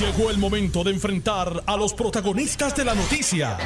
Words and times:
Llegó 0.00 0.30
el 0.30 0.36
momento 0.36 0.84
de 0.84 0.90
enfrentar 0.90 1.62
a 1.64 1.74
los 1.74 1.94
protagonistas 1.94 2.76
de 2.76 2.84
la 2.84 2.94
noticia. 2.94 3.56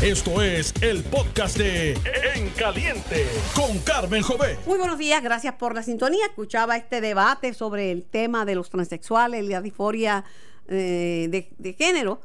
Esto 0.00 0.40
es 0.40 0.72
el 0.80 1.04
podcast 1.04 1.58
de 1.58 1.92
En 2.34 2.48
Caliente 2.56 3.26
con 3.54 3.78
Carmen 3.80 4.22
Jové. 4.22 4.56
Muy 4.66 4.78
buenos 4.78 4.96
días, 4.96 5.22
gracias 5.22 5.56
por 5.56 5.74
la 5.74 5.82
sintonía. 5.82 6.24
Escuchaba 6.24 6.78
este 6.78 7.02
debate 7.02 7.52
sobre 7.52 7.90
el 7.90 8.04
tema 8.04 8.46
de 8.46 8.54
los 8.54 8.70
transexuales 8.70 9.44
la 9.46 9.60
disforia 9.60 10.24
eh, 10.68 11.26
de, 11.28 11.50
de 11.58 11.72
género. 11.74 12.22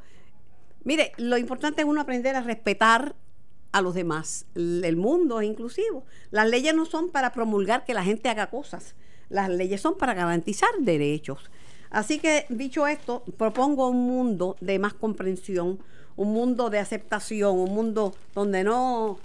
Mire, 0.84 1.12
lo 1.18 1.36
importante 1.36 1.82
es 1.82 1.86
uno 1.86 2.00
aprender 2.00 2.36
a 2.36 2.40
respetar 2.40 3.14
a 3.72 3.82
los 3.82 3.92
demás. 3.92 4.46
El 4.54 4.96
mundo 4.96 5.38
es 5.42 5.46
inclusivo. 5.46 6.06
Las 6.30 6.48
leyes 6.48 6.74
no 6.74 6.86
son 6.86 7.10
para 7.10 7.34
promulgar 7.34 7.84
que 7.84 7.92
la 7.92 8.04
gente 8.04 8.30
haga 8.30 8.48
cosas. 8.48 8.94
Las 9.28 9.50
leyes 9.50 9.82
son 9.82 9.98
para 9.98 10.14
garantizar 10.14 10.70
derechos. 10.80 11.50
Así 11.90 12.20
que, 12.20 12.46
dicho 12.48 12.86
esto, 12.86 13.24
propongo 13.36 13.88
un 13.88 14.06
mundo 14.06 14.56
de 14.60 14.78
más 14.78 14.94
comprensión, 14.94 15.80
un 16.16 16.32
mundo 16.32 16.70
de 16.70 16.78
aceptación, 16.78 17.58
un 17.58 17.74
mundo 17.74 18.14
donde 18.32 18.62
no, 18.62 19.18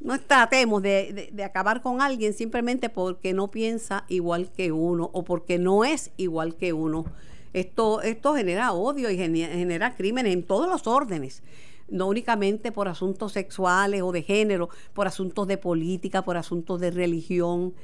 no 0.00 0.20
tratemos 0.20 0.82
de, 0.82 1.32
acabar 1.44 1.82
con 1.82 2.02
alguien 2.02 2.32
simplemente 2.34 2.88
porque 2.88 3.32
no 3.32 3.48
piensa 3.48 4.04
igual 4.08 4.50
que 4.50 4.72
uno 4.72 5.10
o 5.12 5.22
porque 5.22 5.58
no 5.58 5.84
es 5.84 6.10
igual 6.16 6.56
que 6.56 6.72
uno. 6.72 7.04
Esto, 7.52 8.02
esto 8.02 8.34
genera 8.34 8.72
odio 8.72 9.10
y 9.10 9.16
genera, 9.16 9.52
genera 9.52 9.96
crímenes 9.96 10.32
en 10.32 10.42
todos 10.42 10.68
los 10.68 10.86
órdenes 10.86 11.42
no 11.88 12.06
únicamente 12.06 12.70
por 12.70 12.86
asuntos 12.86 13.32
sexuales 13.32 14.02
o 14.02 14.12
de 14.12 14.22
género, 14.22 14.68
por 14.94 15.08
asuntos 15.08 15.48
de 15.48 15.58
política, 15.58 16.22
por 16.22 16.36
asuntos 16.36 16.80
de 16.80 16.92
religión 16.92 17.74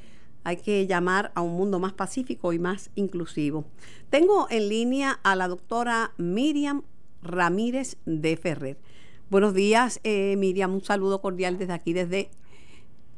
hay 0.47 0.55
que 0.55 0.87
llamar 0.87 1.33
a 1.35 1.41
un 1.41 1.57
mundo 1.57 1.77
más 1.77 1.91
pacífico 1.91 2.53
y 2.53 2.59
más 2.59 2.89
inclusivo. 2.95 3.65
Tengo 4.09 4.47
en 4.49 4.69
línea 4.69 5.19
a 5.21 5.35
la 5.35 5.49
doctora 5.49 6.11
Miriam 6.15 6.83
Ramírez 7.21 7.97
de 8.05 8.37
Ferrer. 8.37 8.77
Buenos 9.29 9.53
días, 9.53 9.99
eh, 10.05 10.37
Miriam, 10.37 10.73
un 10.73 10.79
saludo 10.79 11.19
cordial 11.19 11.57
desde 11.57 11.73
aquí, 11.73 11.91
desde 11.91 12.29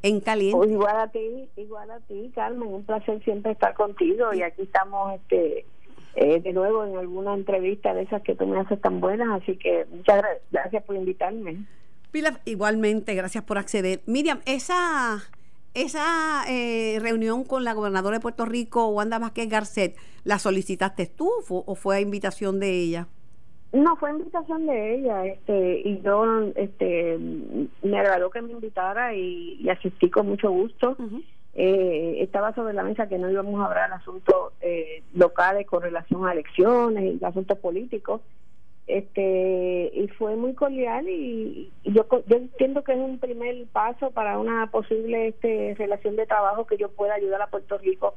En 0.02 0.18
Caliente. 0.18 0.56
Pues 0.56 0.72
igual 0.72 0.98
a 0.98 1.06
ti, 1.06 1.48
igual 1.56 1.92
a 1.92 2.00
ti, 2.00 2.32
Carmen, 2.34 2.66
un 2.66 2.82
placer 2.82 3.22
siempre 3.22 3.52
estar 3.52 3.74
contigo 3.74 4.34
y 4.34 4.42
aquí 4.42 4.62
estamos 4.62 5.14
este 5.14 5.64
eh, 6.16 6.40
de 6.40 6.52
nuevo 6.52 6.84
en 6.84 6.96
alguna 6.96 7.34
entrevista 7.34 7.94
de 7.94 8.02
esas 8.02 8.22
que 8.22 8.34
tú 8.34 8.44
me 8.48 8.58
haces 8.58 8.80
tan 8.80 8.98
buenas, 8.98 9.40
así 9.40 9.56
que 9.56 9.86
muchas 9.92 10.20
gracias 10.50 10.82
por 10.82 10.96
invitarme. 10.96 11.64
Pilar, 12.10 12.40
igualmente, 12.44 13.14
gracias 13.14 13.44
por 13.44 13.56
acceder. 13.56 14.00
Miriam, 14.06 14.40
esa 14.46 15.22
esa 15.74 16.44
eh, 16.48 16.98
reunión 17.00 17.44
con 17.44 17.64
la 17.64 17.74
gobernadora 17.74 18.16
de 18.16 18.20
Puerto 18.20 18.44
Rico, 18.44 18.88
Wanda 18.88 19.18
Vázquez 19.18 19.48
Garcet, 19.48 19.96
¿la 20.24 20.38
solicitaste 20.38 21.06
tú 21.06 21.30
o 21.48 21.74
fue 21.74 21.96
a 21.96 22.00
invitación 22.00 22.60
de 22.60 22.70
ella? 22.70 23.08
No, 23.72 23.94
fue 23.96 24.10
invitación 24.10 24.66
de 24.66 24.96
ella, 24.96 25.24
este, 25.26 25.80
y 25.84 26.00
yo, 26.02 26.24
este, 26.56 27.18
me 27.82 28.00
agradó 28.00 28.28
que 28.30 28.42
me 28.42 28.50
invitara 28.50 29.14
y, 29.14 29.68
asistí 29.70 30.10
con 30.10 30.26
mucho 30.26 30.50
gusto. 30.50 30.96
eh, 31.54 32.16
estaba 32.18 32.52
sobre 32.54 32.74
la 32.74 32.82
mesa 32.82 33.08
que 33.08 33.18
no 33.18 33.30
íbamos 33.30 33.60
a 33.60 33.66
hablar 33.66 33.90
de 33.90 33.96
asuntos 33.96 34.52
eh, 34.60 35.04
locales 35.14 35.66
con 35.68 35.82
relación 35.82 36.26
a 36.26 36.32
elecciones 36.32 37.20
y 37.20 37.24
asuntos 37.24 37.58
políticos 37.58 38.22
este 38.86 39.90
y 39.94 40.08
fue 40.18 40.36
muy 40.36 40.54
cordial 40.54 41.08
y, 41.08 41.70
yo 41.84 42.06
yo 42.26 42.36
entiendo 42.36 42.82
que 42.82 42.92
es 42.92 42.98
un 42.98 43.18
primer 43.18 43.66
paso 43.72 44.10
para 44.10 44.38
una 44.38 44.70
posible 44.70 45.28
este 45.28 45.74
relación 45.78 46.16
de 46.16 46.26
trabajo 46.26 46.66
que 46.66 46.76
yo 46.76 46.90
pueda 46.90 47.14
ayudar 47.14 47.40
a 47.42 47.46
Puerto 47.48 47.78
Rico 47.78 48.14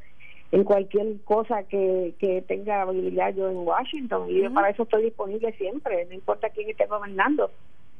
en 0.52 0.64
cualquier 0.64 1.22
cosa 1.24 1.64
que, 1.64 2.14
que 2.20 2.44
tenga 2.44 2.84
habilidad 2.84 3.34
yo 3.34 3.50
en 3.50 3.58
Washington. 3.58 4.30
Y 4.30 4.48
para 4.50 4.70
eso 4.70 4.84
estoy 4.84 5.04
disponible 5.04 5.52
siempre 5.58 6.06
no 6.06 6.14
importa 6.14 6.50
quién 6.50 6.70
esté 6.70 6.86
gobernando. 6.86 7.50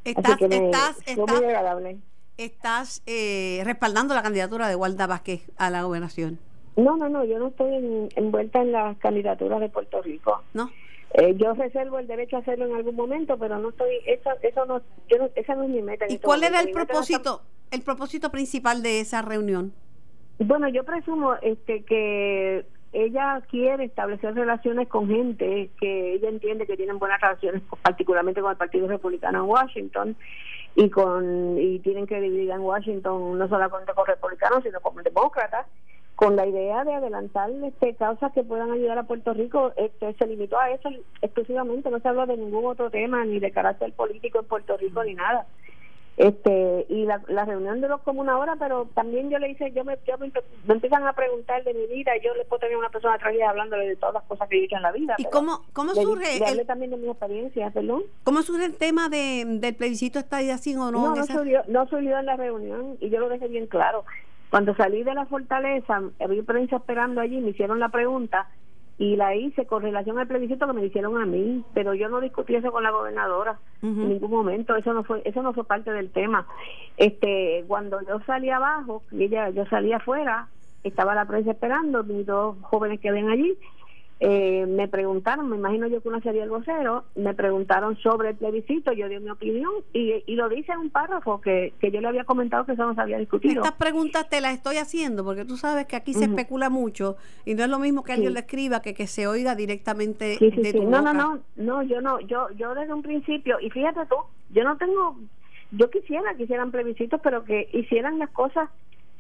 Estás 0.04 0.38
estás 2.38 3.04
eh, 3.06 3.62
respaldando 3.64 4.16
la 4.16 4.24
candidatura 4.24 4.68
de 4.68 4.76
Walda 4.76 5.08
Vázquez 5.08 5.52
a 5.58 5.70
la 5.70 5.84
gobernación. 5.84 6.40
No 6.76 6.98
no 6.98 7.08
no 7.08 7.24
yo 7.24 7.38
no 7.38 7.48
estoy 7.50 8.10
envuelta 8.16 8.62
en 8.62 8.72
las 8.72 8.98
candidaturas 8.98 9.60
de 9.60 9.70
Puerto 9.70 10.02
Rico. 10.02 10.42
No 10.54 10.72
eh, 11.14 11.36
yo 11.38 11.54
reservo 11.54 12.00
el 12.00 12.08
derecho 12.08 12.38
a 12.38 12.40
hacerlo 12.40 12.66
en 12.66 12.76
algún 12.76 12.96
momento, 12.96 13.38
pero 13.38 13.60
no 13.60 13.70
estoy, 13.70 13.96
eso, 14.06 14.32
eso 14.42 14.66
no, 14.66 14.82
yo 15.10 15.18
no, 15.18 15.30
esa 15.36 15.56
no 15.56 15.64
es 15.64 15.70
mi 15.70 15.82
meta. 15.82 16.06
¿Y 16.10 16.14
este 16.14 16.26
cuál 16.26 16.44
era 16.44 16.60
el 16.60 16.72
propósito, 16.72 17.42
el 17.72 17.82
propósito 17.82 18.32
principal 18.32 18.82
de 18.82 19.00
esa 19.00 19.22
reunión? 19.22 19.74
Bueno, 20.40 20.68
yo 20.70 20.84
presumo 20.84 21.36
este 21.42 21.84
que 21.84 22.66
ella 22.94 23.42
quiere 23.50 23.86
establecer 23.86 24.36
relaciones 24.36 24.88
con 24.88 25.08
gente 25.08 25.70
que 25.80 26.14
ella 26.14 26.30
entiende 26.30 26.66
que 26.66 26.78
tienen 26.78 27.00
buenas 27.00 27.22
relaciones, 27.22 27.62
particularmente 27.82 28.42
con 28.42 28.52
el 28.52 28.58
Partido 28.58 28.88
Republicano 28.88 29.40
en 29.40 29.50
Washington 29.50 30.16
y 30.76 30.90
con 30.90 31.58
y 31.60 31.80
tienen 31.80 32.06
credibilidad 32.06 32.56
en 32.56 32.64
Washington 32.64 33.38
no 33.38 33.48
solamente 33.48 33.94
con 33.94 34.08
republicanos 34.08 34.64
sino 34.64 34.80
con 34.80 35.04
demócratas 35.04 35.68
con 36.16 36.36
la 36.36 36.46
idea 36.46 36.84
de 36.84 36.94
adelantar 36.94 37.50
este, 37.64 37.96
causas 37.96 38.32
que 38.34 38.44
puedan 38.44 38.72
ayudar 38.72 38.98
a 38.98 39.04
Puerto 39.04 39.34
Rico, 39.34 39.74
este, 39.76 40.14
se 40.14 40.28
limitó 40.28 40.60
a 40.60 40.70
eso 40.70 40.90
exclusivamente, 41.22 41.90
no 41.90 42.00
se 42.00 42.08
habló 42.08 42.26
de 42.26 42.38
ningún 42.38 42.66
otro 42.66 42.90
tema, 42.90 43.26
ni 43.26 43.40
de 43.40 43.52
carácter 43.52 43.92
político 43.94 44.40
en 44.40 44.46
Puerto 44.46 44.78
Rico, 44.78 45.04
ni 45.04 45.16
nada. 45.16 45.48
este 46.18 46.86
Y 46.88 47.06
la, 47.06 47.46
reunión 47.46 47.82
duró 47.82 47.98
como 48.04 48.22
una 48.22 48.38
hora, 48.38 48.56
pero 48.60 48.88
también 48.94 49.32
yo 49.32 49.40
le 49.40 49.50
hice, 49.50 49.72
yo 49.72 49.84
me, 49.84 49.98
me, 50.20 50.74
empiezan 50.76 51.06
a 51.08 51.14
preguntar 51.14 51.64
de 51.64 51.74
mi 51.74 51.88
vida, 51.88 52.12
yo 52.24 52.36
le 52.36 52.46
puedo 52.46 52.60
tener 52.60 52.78
una 52.78 52.90
persona 52.90 53.16
atrás 53.16 53.34
hablándole 53.50 53.88
de 53.88 53.96
todas 53.96 54.14
las 54.14 54.24
cosas 54.26 54.48
que 54.50 54.60
he 54.60 54.66
hecho 54.66 54.76
en 54.76 54.84
la 54.84 54.92
vida. 54.92 55.16
¿Y 55.18 55.26
cómo, 55.26 55.64
cómo 55.74 55.96
surge? 55.96 56.40
Le, 56.56 56.64
también 56.66 56.92
de 56.92 56.98
mi 56.98 57.10
experiencia, 57.10 57.72
perdón. 57.72 58.04
¿Cómo 58.24 58.44
surge 58.44 58.66
el 58.66 58.76
tema 58.76 59.10
de, 59.10 59.46
del 59.48 59.76
plebiscito 59.76 60.20
estadía 60.20 60.60
sí 60.60 60.76
o 60.76 60.92
no? 60.92 60.92
No, 60.92 61.16
no, 61.16 61.26
surgió, 61.26 61.64
no 61.68 61.88
surgió 61.88 62.20
en 62.20 62.28
la 62.28 62.36
reunión 62.36 62.98
y 63.02 63.10
yo 63.10 63.20
lo 63.20 63.30
dejé 63.30 63.48
bien 63.48 63.66
claro 63.66 64.06
cuando 64.54 64.76
salí 64.76 65.02
de 65.02 65.16
la 65.16 65.26
fortaleza, 65.26 66.00
había 66.24 66.44
prensa 66.44 66.76
esperando 66.76 67.22
allí, 67.22 67.42
me 67.42 67.50
hicieron 67.50 67.80
la 67.80 67.90
pregunta 67.90 68.48
y 69.00 69.16
la 69.16 69.34
hice 69.34 69.66
con 69.66 69.82
relación 69.82 70.20
al 70.20 70.28
plebiscito 70.28 70.68
que 70.68 70.74
me 70.74 70.86
hicieron 70.86 71.20
a 71.20 71.26
mí, 71.26 71.66
pero 71.74 71.96
yo 71.96 72.08
no 72.08 72.22
discutí 72.22 72.54
eso 72.54 72.72
con 72.72 72.84
la 72.84 72.92
gobernadora 72.92 73.58
en 73.82 74.10
ningún 74.10 74.30
momento, 74.30 74.76
eso 74.76 74.94
no 74.94 75.04
fue 75.06 75.24
eso 75.26 75.42
no 75.42 75.54
fue 75.54 75.64
parte 75.64 75.92
del 75.92 76.12
tema. 76.12 76.46
Este, 76.98 77.66
cuando 77.68 78.00
yo 78.08 78.20
salí 78.28 78.52
abajo, 78.52 79.02
ella 79.12 79.50
yo 79.50 79.66
salí 79.66 79.92
afuera, 79.92 80.50
estaba 80.84 81.16
la 81.16 81.26
prensa 81.26 81.50
esperando, 81.50 82.04
mis 82.04 82.24
dos 82.24 82.56
jóvenes 82.62 83.00
que 83.00 83.12
ven 83.12 83.30
allí 83.30 83.58
eh, 84.20 84.66
me 84.68 84.88
preguntaron, 84.88 85.50
me 85.50 85.58
imagino 85.58 85.88
yo 85.88 86.02
que 86.02 86.08
uno 86.08 86.22
sería 86.22 86.44
el 86.44 86.50
vocero, 86.50 87.04
me 87.16 87.34
preguntaron 87.34 87.98
sobre 87.98 88.30
el 88.30 88.36
plebiscito, 88.36 88.94
yo 88.94 89.10
di 89.10 89.20
mi 89.20 89.30
opinión 89.30 89.72
y, 89.92 90.24
y 90.26 90.36
lo 90.36 90.48
dice 90.50 90.72
en 90.72 90.80
un 90.80 90.90
párrafo 90.90 91.42
que, 91.42 91.74
que 91.80 91.92
yo 91.92 92.00
le 92.00 92.08
había 92.08 92.24
comentado 92.24 92.66
que 92.66 92.74
eso 92.74 92.86
no 92.86 92.96
se 92.96 93.02
había 93.02 93.18
discutido. 93.18 93.64
Estas 93.64 93.74
preguntas 93.78 94.30
te 94.30 94.40
las 94.40 94.54
estoy 94.54 94.78
haciendo 94.78 95.26
porque 95.26 95.46
tú 95.46 95.58
sabes 95.58 95.88
que 95.88 95.96
aquí 95.96 96.14
se 96.14 96.26
especula 96.26 96.70
mucho 96.70 97.18
y 97.46 97.54
no 97.54 97.64
es 97.64 97.70
lo 97.70 97.80
mismo 97.80 98.04
que 98.04 98.14
alguien 98.14 98.34
le 98.34 98.40
escriba 98.42 98.82
que 98.82 98.94
que 98.94 99.08
se 99.08 99.28
oiga 99.28 99.56
directamente 99.56 100.38
de 100.40 100.74
tu 100.74 100.84
No, 100.90 101.02
no, 101.02 101.14
no, 101.14 101.40
no, 101.56 101.84
yo 101.84 102.00
no, 102.02 102.20
yo, 102.22 102.50
yo 102.56 102.74
desde 102.76 102.94
un 102.94 103.02
principio, 103.02 103.60
y 103.60 103.70
fíjate 103.70 104.02
tú, 104.08 104.16
yo 104.52 104.64
no 104.64 104.78
tengo, 104.78 105.18
yo 105.72 105.90
quisiera 105.90 106.36
que 106.36 106.44
hicieran 106.44 106.72
plebiscitos, 106.72 107.20
pero 107.22 107.44
que 107.44 107.70
hicieran 107.74 108.20
las 108.20 108.30
cosas 108.30 108.70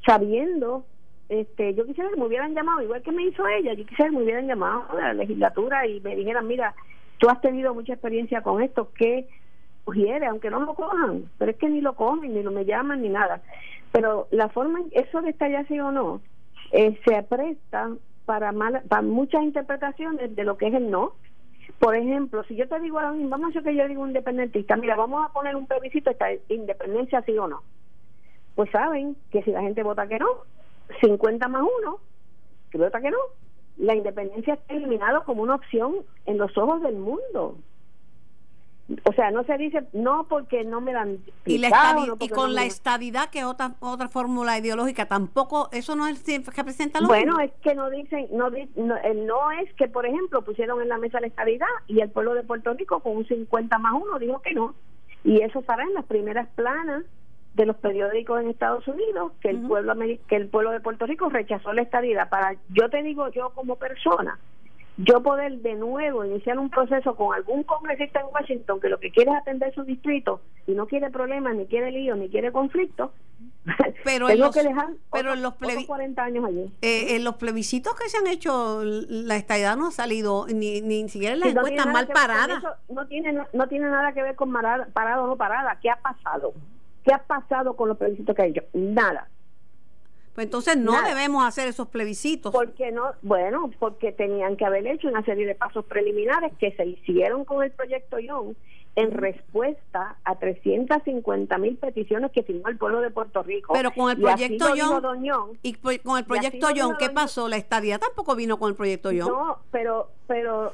sabiendo 0.05 0.85
este, 1.33 1.73
yo 1.73 1.85
quisiera 1.85 2.11
que 2.11 2.17
me 2.17 2.25
hubieran 2.25 2.53
llamado, 2.53 2.81
igual 2.81 3.01
que 3.01 3.11
me 3.11 3.23
hizo 3.23 3.47
ella, 3.47 3.73
yo 3.73 3.85
quisiera 3.85 4.11
que 4.11 4.17
me 4.17 4.23
hubieran 4.23 4.47
llamado 4.47 4.85
a 4.91 4.95
la 4.95 5.13
legislatura 5.13 5.87
y 5.87 5.99
me 6.01 6.15
dijeran, 6.15 6.45
mira, 6.45 6.75
tú 7.17 7.27
has 7.27 7.41
tenido 7.41 7.73
mucha 7.73 7.93
experiencia 7.93 8.41
con 8.41 8.61
esto, 8.61 8.91
¿qué 8.93 9.27
sugiere? 9.83 10.27
Aunque 10.27 10.51
no 10.51 10.59
lo 10.59 10.75
cojan, 10.75 11.25
pero 11.39 11.51
es 11.51 11.57
que 11.57 11.69
ni 11.69 11.81
lo 11.81 11.95
cogen, 11.95 12.33
ni 12.35 12.43
lo 12.43 12.51
me 12.51 12.65
llaman, 12.65 13.01
ni 13.01 13.09
nada. 13.09 13.41
Pero 13.91 14.27
la 14.29 14.49
forma, 14.49 14.81
eso 14.91 15.21
de 15.21 15.35
sí 15.67 15.79
o 15.79 15.91
no, 15.91 16.21
eh, 16.71 16.99
se 17.03 17.23
presta 17.23 17.89
para, 18.25 18.53
para 18.87 19.01
muchas 19.01 19.41
interpretaciones 19.41 20.35
de 20.35 20.43
lo 20.43 20.57
que 20.57 20.67
es 20.67 20.73
el 20.75 20.91
no. 20.91 21.13
Por 21.79 21.95
ejemplo, 21.95 22.43
si 22.43 22.55
yo 22.55 22.67
te 22.67 22.79
digo 22.79 22.99
ahora 22.99 23.17
vamos 23.17 23.45
a 23.45 23.47
decir 23.47 23.63
que 23.63 23.75
yo 23.75 23.87
digo 23.87 24.05
independentista, 24.05 24.75
mira, 24.75 24.95
vamos 24.95 25.25
a 25.25 25.33
poner 25.33 25.55
un 25.55 25.65
plebiscito, 25.65 26.11
esta 26.11 26.27
independencia 26.49 27.23
sí 27.23 27.35
o 27.37 27.47
no. 27.47 27.63
Pues 28.53 28.69
saben 28.69 29.15
que 29.31 29.41
si 29.41 29.51
la 29.51 29.61
gente 29.61 29.81
vota 29.81 30.07
que 30.07 30.19
no, 30.19 30.27
50 31.01 31.47
más 31.47 31.63
1, 31.79 31.99
creo 32.69 32.91
que 32.91 33.11
no, 33.11 33.17
la 33.77 33.95
independencia 33.95 34.55
está 34.55 34.73
eliminada 34.73 35.21
como 35.21 35.43
una 35.43 35.55
opción 35.55 35.95
en 36.25 36.37
los 36.37 36.57
ojos 36.57 36.81
del 36.81 36.95
mundo. 36.95 37.57
O 39.05 39.13
sea, 39.13 39.31
no 39.31 39.45
se 39.45 39.57
dice 39.57 39.87
no 39.93 40.25
porque 40.27 40.65
no 40.65 40.81
me 40.81 40.91
dan 40.91 41.19
y, 41.45 41.55
y 42.19 42.29
con 42.29 42.53
la 42.53 42.65
estadidad 42.65 43.29
que 43.29 43.45
otra 43.45 43.75
otra 43.79 44.09
fórmula 44.09 44.57
ideológica 44.57 45.05
tampoco 45.05 45.69
eso 45.71 45.95
no 45.95 46.05
es 46.05 46.21
que 46.21 46.63
presenta 46.65 46.99
lo 46.99 47.07
bueno 47.07 47.39
es 47.39 47.53
que 47.63 47.75
no 47.75 47.89
dicen 47.89 48.27
no, 48.33 48.49
no, 48.75 48.95
no 49.15 49.51
es 49.51 49.73
que 49.75 49.87
por 49.87 50.05
ejemplo 50.05 50.41
pusieron 50.41 50.81
en 50.81 50.89
la 50.89 50.97
mesa 50.97 51.21
la 51.21 51.27
estadidad 51.27 51.65
y 51.87 52.01
el 52.01 52.09
pueblo 52.09 52.33
de 52.33 52.43
Puerto 52.43 52.73
Rico 52.73 52.99
con 52.99 53.15
un 53.15 53.25
50 53.25 53.77
más 53.77 53.93
1 53.93 54.19
dijo 54.19 54.41
que 54.41 54.53
no. 54.53 54.75
Y 55.23 55.41
eso 55.41 55.61
para 55.61 55.83
en 55.83 55.93
las 55.93 56.05
primeras 56.05 56.49
planas 56.49 57.05
de 57.53 57.65
los 57.65 57.75
periódicos 57.77 58.41
en 58.41 58.49
Estados 58.49 58.87
Unidos 58.87 59.31
que 59.41 59.49
el 59.49 59.61
pueblo 59.61 59.93
que 60.27 60.35
el 60.35 60.47
pueblo 60.47 60.71
de 60.71 60.79
Puerto 60.79 61.05
Rico 61.05 61.29
rechazó 61.29 61.71
la 61.73 61.83
estadidad 61.83 62.29
para 62.29 62.55
yo 62.69 62.89
te 62.89 63.03
digo 63.03 63.29
yo 63.29 63.51
como 63.51 63.75
persona 63.75 64.39
yo 64.97 65.23
poder 65.23 65.59
de 65.59 65.73
nuevo 65.73 66.23
iniciar 66.23 66.59
un 66.59 66.69
proceso 66.69 67.15
con 67.15 67.33
algún 67.33 67.63
congresista 67.63 68.19
en 68.19 68.27
Washington 68.27 68.79
que 68.79 68.89
lo 68.89 68.99
que 68.99 69.11
quiere 69.11 69.31
es 69.31 69.37
atender 69.37 69.73
su 69.73 69.83
distrito 69.83 70.41
y 70.67 70.73
no 70.73 70.85
quiere 70.85 71.09
problemas, 71.09 71.55
ni 71.55 71.65
quiere 71.65 71.91
lío, 71.91 72.15
ni 72.15 72.29
quiere 72.29 72.51
conflicto, 72.51 73.11
pero 74.03 74.27
tengo 74.27 74.31
en 74.31 74.39
los, 74.39 74.55
que 74.55 74.63
dejar 74.63 74.89
pero 75.11 75.33
en 75.33 75.41
los, 75.41 75.55
40 75.55 76.23
años 76.23 76.45
allí. 76.45 76.71
Eh, 76.81 77.15
en 77.15 77.23
los 77.23 77.35
plebiscitos 77.35 77.95
que 77.95 78.07
se 78.07 78.17
han 78.17 78.27
hecho, 78.27 78.81
la 78.83 79.35
estadidad 79.35 79.77
no 79.77 79.87
ha 79.87 79.91
salido, 79.91 80.45
ni, 80.47 80.81
ni 80.81 81.09
siquiera 81.09 81.33
en 81.33 81.39
las 81.39 81.49
Sí, 81.49 81.55
no 81.55 81.61
encuestas 81.61 81.85
tiene 81.85 81.93
mal 81.93 82.07
paradas. 82.07 82.57
eso, 82.59 82.69
No 82.89 83.07
tiene, 83.07 83.33
no 83.51 83.67
tiene 83.67 83.89
nada 83.89 84.13
que 84.13 84.21
ver 84.21 84.35
con 84.35 84.51
parado 84.51 85.23
o 85.23 85.27
no 85.27 85.37
parada. 85.37 85.79
¿Qué 85.81 85.89
ha 85.89 85.95
pasado? 85.95 86.53
¿Qué 87.03 87.13
ha 87.13 87.23
pasado 87.23 87.75
con 87.75 87.89
los 87.89 87.97
plebiscitos 87.97 88.35
que 88.35 88.41
ha 88.41 88.45
hecho? 88.45 88.63
Nada. 88.73 89.27
Pues 90.35 90.45
entonces 90.45 90.77
no 90.77 90.93
Nada. 90.93 91.09
debemos 91.09 91.45
hacer 91.45 91.67
esos 91.67 91.87
plebiscitos. 91.89 92.51
Porque 92.51 92.91
no, 92.91 93.11
bueno, 93.21 93.69
porque 93.77 94.11
tenían 94.11 94.57
que 94.57 94.65
haber 94.65 94.87
hecho 94.87 95.07
una 95.07 95.23
serie 95.23 95.45
de 95.45 95.53
pasos 95.53 95.85
preliminares 95.85 96.53
que 96.57 96.71
se 96.71 96.85
hicieron 96.85 97.45
con 97.45 97.63
el 97.63 97.71
proyecto 97.71 98.17
Young 98.17 98.55
en 98.95 99.11
respuesta 99.11 100.17
a 100.23 100.35
350 100.35 101.57
mil 101.57 101.77
peticiones 101.77 102.31
que 102.31 102.43
firmó 102.43 102.67
el 102.69 102.77
pueblo 102.77 103.01
de 103.01 103.09
Puerto 103.11 103.43
Rico. 103.43 103.73
Pero 103.73 103.91
con 103.91 104.11
el 104.11 104.19
Y 104.19 104.21
proyecto 104.21 104.73
dijo 104.73 105.01
Young, 105.01 105.23
Young. 105.23 105.57
y 105.61 105.73
con 105.73 106.17
el 106.17 106.25
proyecto 106.25 106.69
Young, 106.71 106.97
¿qué 106.97 107.09
pasó? 107.09 107.47
La 107.47 107.57
estadía 107.57 107.99
tampoco 107.99 108.35
vino 108.35 108.57
con 108.57 108.69
el 108.69 108.75
proyecto 108.75 109.11
Young. 109.11 109.29
No, 109.29 109.59
pero, 109.71 110.09
pero, 110.27 110.73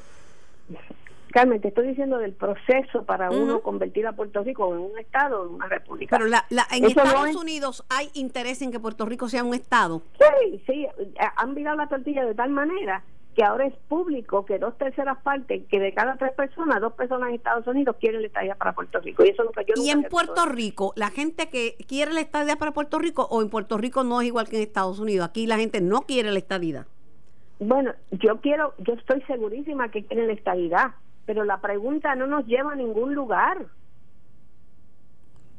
Carmen, 1.32 1.62
te 1.62 1.68
estoy 1.70 1.88
diciendo 1.88 2.18
del 2.18 2.34
proceso 2.34 3.04
para 3.06 3.30
uno 3.30 3.62
convertir 3.62 4.08
a 4.08 4.14
Puerto 4.14 4.44
Rico 4.44 4.74
en 4.74 4.80
un 4.82 4.98
estado, 4.98 5.46
en 5.46 5.54
una 5.56 5.68
república. 5.68 6.18
Pero 6.18 6.28
la, 6.30 6.46
la- 6.50 6.66
en 6.72 6.86
Eso 6.86 6.96
no 7.02 7.04
Estados 7.06 7.30
es- 7.30 7.36
Unidos 7.36 7.86
hay 7.90 8.10
interés 8.14 8.62
en 8.62 8.72
que 8.72 8.80
Puerto 8.80 9.06
Rico 9.06 9.30
sea 9.30 9.44
un 9.44 9.54
estado. 9.54 10.02
Sí, 10.20 10.62
sí, 10.66 10.88
han 11.36 11.54
virado 11.56 11.78
la 11.78 11.88
tortilla 11.88 12.26
de 12.26 12.34
tal 12.34 12.50
manera 12.50 13.04
que 13.36 13.44
ahora 13.44 13.68
es 13.68 13.76
público 13.88 14.44
que 14.46 14.58
dos 14.58 14.78
terceras 14.78 15.18
partes, 15.22 15.64
que 15.70 15.80
de 15.80 15.94
cada 15.94 16.18
tres 16.18 16.34
personas, 16.34 16.82
dos 16.82 16.94
personas 16.94 17.30
en 17.30 17.36
Estados 17.36 17.66
Unidos 17.68 17.96
quieren 18.00 18.22
la 18.22 18.28
estadía 18.28 18.56
para 18.56 18.74
Puerto 18.74 19.00
Rico. 19.00 19.24
Y 19.24 19.30
eso 19.30 19.44
es 19.44 19.46
lo 19.46 19.52
que 19.54 19.66
yo 19.68 19.82
Y 19.82 19.92
en 19.92 20.04
Puerto. 20.04 20.46
Rico, 20.48 20.94
la 20.96 21.10
gente 21.12 21.48
que 21.50 21.76
quiere 21.88 22.12
la 22.12 22.22
estadía 22.22 22.56
para 22.58 22.72
Puerto 22.74 22.98
Rico 23.00 23.28
o 23.30 23.42
en 23.42 23.50
Puerto 23.50 23.78
Rico 23.78 24.04
no 24.04 24.20
es 24.22 24.28
igual 24.28 24.50
que 24.50 24.58
en 24.58 24.64
Estados 24.64 25.00
Unidos. 25.00 25.30
Aquí 25.30 25.46
la 25.48 25.58
gente 25.58 25.80
no 25.80 26.02
quiere 26.02 26.32
la 26.32 26.40
estadía. 26.40 26.88
Bueno, 27.60 27.94
yo 28.12 28.42
quiero, 28.42 28.74
yo 28.80 28.94
estoy 28.94 29.22
segurísima 29.24 29.90
que 29.92 30.04
quieren 30.06 30.28
la 30.28 30.34
estadidad, 30.34 30.92
pero 31.30 31.44
la 31.44 31.62
pregunta 31.62 32.16
no 32.16 32.26
nos 32.26 32.48
lleva 32.48 32.72
a 32.72 32.76
ningún 32.76 33.14
lugar. 33.14 33.68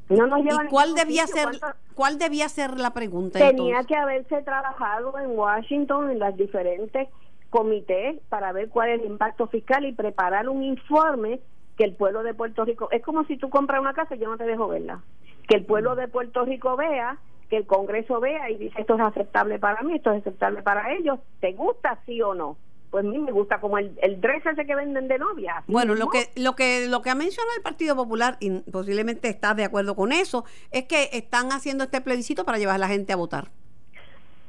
No 0.08 0.26
nos 0.26 0.40
lleva 0.40 0.64
¿Y 0.64 0.66
cuál 0.66 0.94
debía 0.96 1.28
sitio. 1.28 1.42
ser 1.48 1.60
¿Cuánto- 1.60 1.78
cuál 1.94 2.18
debía 2.18 2.48
ser 2.48 2.76
la 2.80 2.92
pregunta 2.92 3.38
Tenía 3.38 3.52
entonces? 3.78 3.86
que 3.86 3.94
haberse 3.94 4.42
trabajado 4.42 5.16
en 5.20 5.38
Washington 5.38 6.10
en 6.10 6.18
las 6.18 6.36
diferentes 6.36 7.08
comités 7.50 8.18
para 8.30 8.50
ver 8.50 8.68
cuál 8.68 8.88
es 8.90 9.00
el 9.00 9.06
impacto 9.06 9.46
fiscal 9.46 9.84
y 9.86 9.92
preparar 9.92 10.48
un 10.48 10.64
informe 10.64 11.38
que 11.76 11.84
el 11.84 11.94
pueblo 11.94 12.24
de 12.24 12.34
Puerto 12.34 12.64
Rico 12.64 12.88
es 12.90 13.00
como 13.04 13.22
si 13.26 13.36
tú 13.36 13.48
compras 13.48 13.80
una 13.80 13.94
casa 13.94 14.16
y 14.16 14.18
yo 14.18 14.28
no 14.28 14.36
te 14.38 14.46
dejo 14.46 14.66
verla 14.66 15.00
que 15.48 15.54
el 15.54 15.64
pueblo 15.66 15.94
de 15.94 16.08
Puerto 16.08 16.44
Rico 16.44 16.74
vea 16.74 17.16
que 17.48 17.58
el 17.58 17.66
Congreso 17.68 18.18
vea 18.18 18.50
y 18.50 18.56
dice 18.56 18.80
esto 18.80 18.96
es 18.96 19.00
aceptable 19.02 19.60
para 19.60 19.82
mí 19.82 19.94
esto 19.94 20.10
es 20.10 20.22
aceptable 20.22 20.62
para 20.64 20.92
ellos 20.94 21.20
te 21.38 21.52
gusta 21.52 22.00
sí 22.06 22.20
o 22.22 22.34
no 22.34 22.56
pues 22.90 23.04
a 23.04 23.08
mí 23.08 23.18
me 23.18 23.30
gusta 23.32 23.60
como 23.60 23.78
el, 23.78 23.96
el 24.02 24.20
dress 24.20 24.44
ese 24.46 24.66
que 24.66 24.74
venden 24.74 25.06
de 25.08 25.18
novia 25.18 25.62
Bueno, 25.68 25.94
lo 25.94 26.08
que 26.08 26.30
lo 26.36 26.56
que 26.56 26.86
lo 26.88 27.02
que 27.02 27.10
ha 27.10 27.14
mencionado 27.14 27.56
el 27.56 27.62
Partido 27.62 27.94
Popular 27.94 28.36
y 28.40 28.50
posiblemente 28.70 29.28
estás 29.28 29.54
de 29.56 29.64
acuerdo 29.64 29.94
con 29.94 30.10
eso 30.12 30.44
es 30.72 30.84
que 30.84 31.08
están 31.12 31.52
haciendo 31.52 31.84
este 31.84 32.00
plebiscito 32.00 32.44
para 32.44 32.58
llevar 32.58 32.74
a 32.76 32.78
la 32.78 32.88
gente 32.88 33.12
a 33.12 33.16
votar. 33.16 33.48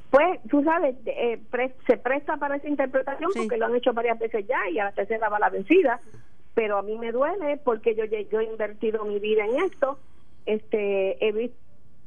Pues, 0.10 0.40
tú 0.50 0.62
sabes, 0.64 0.96
eh, 1.06 1.40
pre- 1.50 1.74
se 1.88 1.96
presta 1.98 2.36
para 2.36 2.58
esa 2.58 2.68
interpretación 2.68 3.32
Sí. 3.32 3.40
porque 3.40 3.58
lo 3.58 3.68
han 3.68 3.76
hecho 3.76 3.94
varias 3.94 4.20
veces 4.20 4.46
ya 4.46 4.58
y 4.70 4.78
a 4.78 4.86
la 4.86 4.92
tercera 4.92 5.30
va 5.30 5.40
la 5.40 5.50
vencida. 5.50 6.02
Pero 6.54 6.78
a 6.78 6.82
mí 6.82 6.98
me 6.98 7.14
duele 7.14 7.58
porque 7.64 7.96
yo, 7.96 8.04
yo 8.04 8.40
he 8.42 8.44
invertido 8.44 9.06
mi 9.06 9.20
vida 9.20 9.46
en 9.46 9.64
esto. 9.64 10.00
Este, 10.46 11.26
he 11.26 11.32
visto 11.32 11.56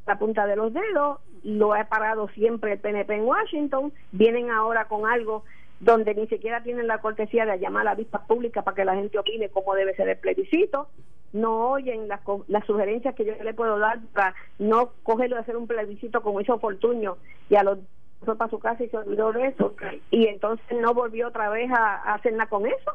la 0.06 0.19
punta 0.19 0.44
de 0.46 0.54
los 0.56 0.75
dedos, 0.75 1.19
lo 1.44 1.75
he 1.75 1.84
parado 1.86 2.28
siempre 2.28 2.72
el 2.72 2.78
PNP 2.78 3.14
en 3.14 3.22
Washington. 3.25 3.90
Vienen 4.12 4.50
ahora 4.50 4.84
con 4.84 5.06
algo 5.06 5.44
donde 5.84 6.14
ni 6.14 6.26
siquiera 6.26 6.62
tienen 6.62 6.86
la 6.86 6.98
cortesía 6.98 7.44
de 7.44 7.58
llamar 7.58 7.82
a 7.82 7.90
la 7.90 7.94
vista 7.94 8.26
pública 8.26 8.62
para 8.62 8.75
que 8.75 8.84
la 8.84 8.94
gente 8.94 9.19
opine 9.19 9.50
cómo 9.50 9.75
debe 9.75 9.94
ser 9.94 10.08
el 10.08 10.16
plebiscito. 10.16 10.88
No 11.32 11.70
oyen 11.70 12.08
las, 12.08 12.20
las 12.48 12.64
sugerencias 12.64 13.14
que 13.14 13.25
yo 13.25 13.34
le 13.42 13.54
puedo 13.54 13.78
dar 13.78 14.00
para 14.12 14.34
no 14.58 14.92
cogerlo 15.02 15.36
de 15.36 15.42
hacer 15.42 15.56
un 15.56 15.66
plebiscito 15.66 16.22
como 16.22 16.40
hizo 16.40 16.58
Fortuño 16.58 17.19
y 17.50 17.56
a 17.56 17.62
los 17.62 17.78
fue 18.25 18.36
para 18.36 18.50
su 18.50 18.58
casa 18.58 18.82
y 18.82 18.88
se 18.88 18.96
olvidó 18.96 19.32
de 19.32 19.48
eso 19.48 19.75
y 20.10 20.28
entonces 20.28 20.64
no 20.81 20.94
volvió 20.94 21.28
otra 21.28 21.50
vez 21.50 21.70
a, 21.70 21.96
a 21.96 22.14
hacer 22.14 22.32
nada 22.32 22.48
con 22.48 22.64
eso. 22.66 22.92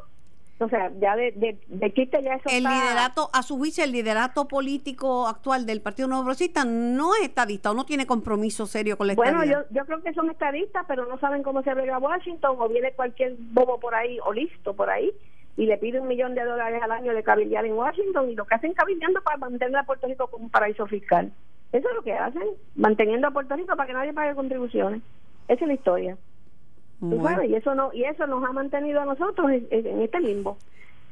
O 0.62 0.68
sea, 0.68 0.92
ya 1.00 1.16
de, 1.16 1.32
de, 1.32 1.58
de 1.68 1.94
chiste 1.94 2.22
ya 2.22 2.34
eso 2.34 2.48
El 2.50 2.58
está- 2.58 2.70
liderato, 2.84 3.30
a 3.32 3.42
su 3.42 3.56
juicio, 3.56 3.82
el 3.82 3.92
liderato 3.92 4.46
político 4.46 5.26
actual 5.26 5.64
del 5.64 5.80
Partido 5.80 6.06
Nuevo 6.06 6.24
Progresista 6.24 6.64
no 6.66 7.14
es 7.14 7.22
estadista 7.22 7.70
o 7.70 7.74
no 7.74 7.86
tiene 7.86 8.06
compromiso 8.06 8.66
serio 8.66 8.98
con 8.98 9.06
la 9.06 9.14
Bueno, 9.14 9.42
estadía. 9.42 9.64
yo, 9.70 9.74
yo 9.80 9.86
creo 9.86 10.02
que 10.02 10.12
son 10.12 10.28
estadistas, 10.30 10.84
pero 10.86 11.06
no 11.06 11.18
saben 11.18 11.42
cómo 11.42 11.62
se 11.62 11.70
arregla 11.70 11.98
Washington 11.98 12.56
o 12.58 12.68
viene 12.68 12.92
cualquier 12.92 13.36
bobo 13.38 13.80
por 13.80 13.94
ahí 13.94 14.18
o 14.24 14.32
listo 14.34 14.74
por 14.74 14.90
ahí 14.90 15.10
y 15.56 15.64
le 15.66 15.78
pide 15.78 15.98
un 15.98 16.08
millón 16.08 16.34
de 16.34 16.44
dólares 16.44 16.82
al 16.82 16.92
año 16.92 17.14
de 17.14 17.22
cabildear 17.22 17.64
en 17.64 17.72
Washington 17.72 18.28
y 18.30 18.34
lo 18.34 18.44
que 18.44 18.54
hacen 18.54 18.74
cabildeando 18.74 19.22
para 19.22 19.38
mantener 19.38 19.76
a 19.76 19.84
Puerto 19.84 20.06
Rico 20.08 20.26
como 20.26 20.44
un 20.44 20.50
paraíso 20.50 20.86
fiscal. 20.86 21.32
Eso 21.72 21.88
es 21.88 21.94
lo 21.94 22.02
que 22.02 22.12
hacen, 22.12 22.42
manteniendo 22.74 23.28
a 23.28 23.30
Puerto 23.30 23.56
Rico 23.56 23.74
para 23.76 23.86
que 23.86 23.92
nadie 23.94 24.12
pague 24.12 24.34
contribuciones. 24.34 25.00
Esa 25.48 25.62
es 25.64 25.68
la 25.68 25.74
historia. 25.74 26.16
Tú 27.00 27.06
Bueno. 27.06 27.28
sabes, 27.28 27.50
y 27.50 27.54
eso 27.54 27.74
no 27.74 27.90
y 27.92 28.04
eso 28.04 28.26
nos 28.26 28.44
ha 28.44 28.52
mantenido 28.52 29.00
a 29.00 29.04
nosotros 29.06 29.50
en, 29.50 29.66
en 29.70 30.02
este 30.02 30.20
limbo. 30.20 30.58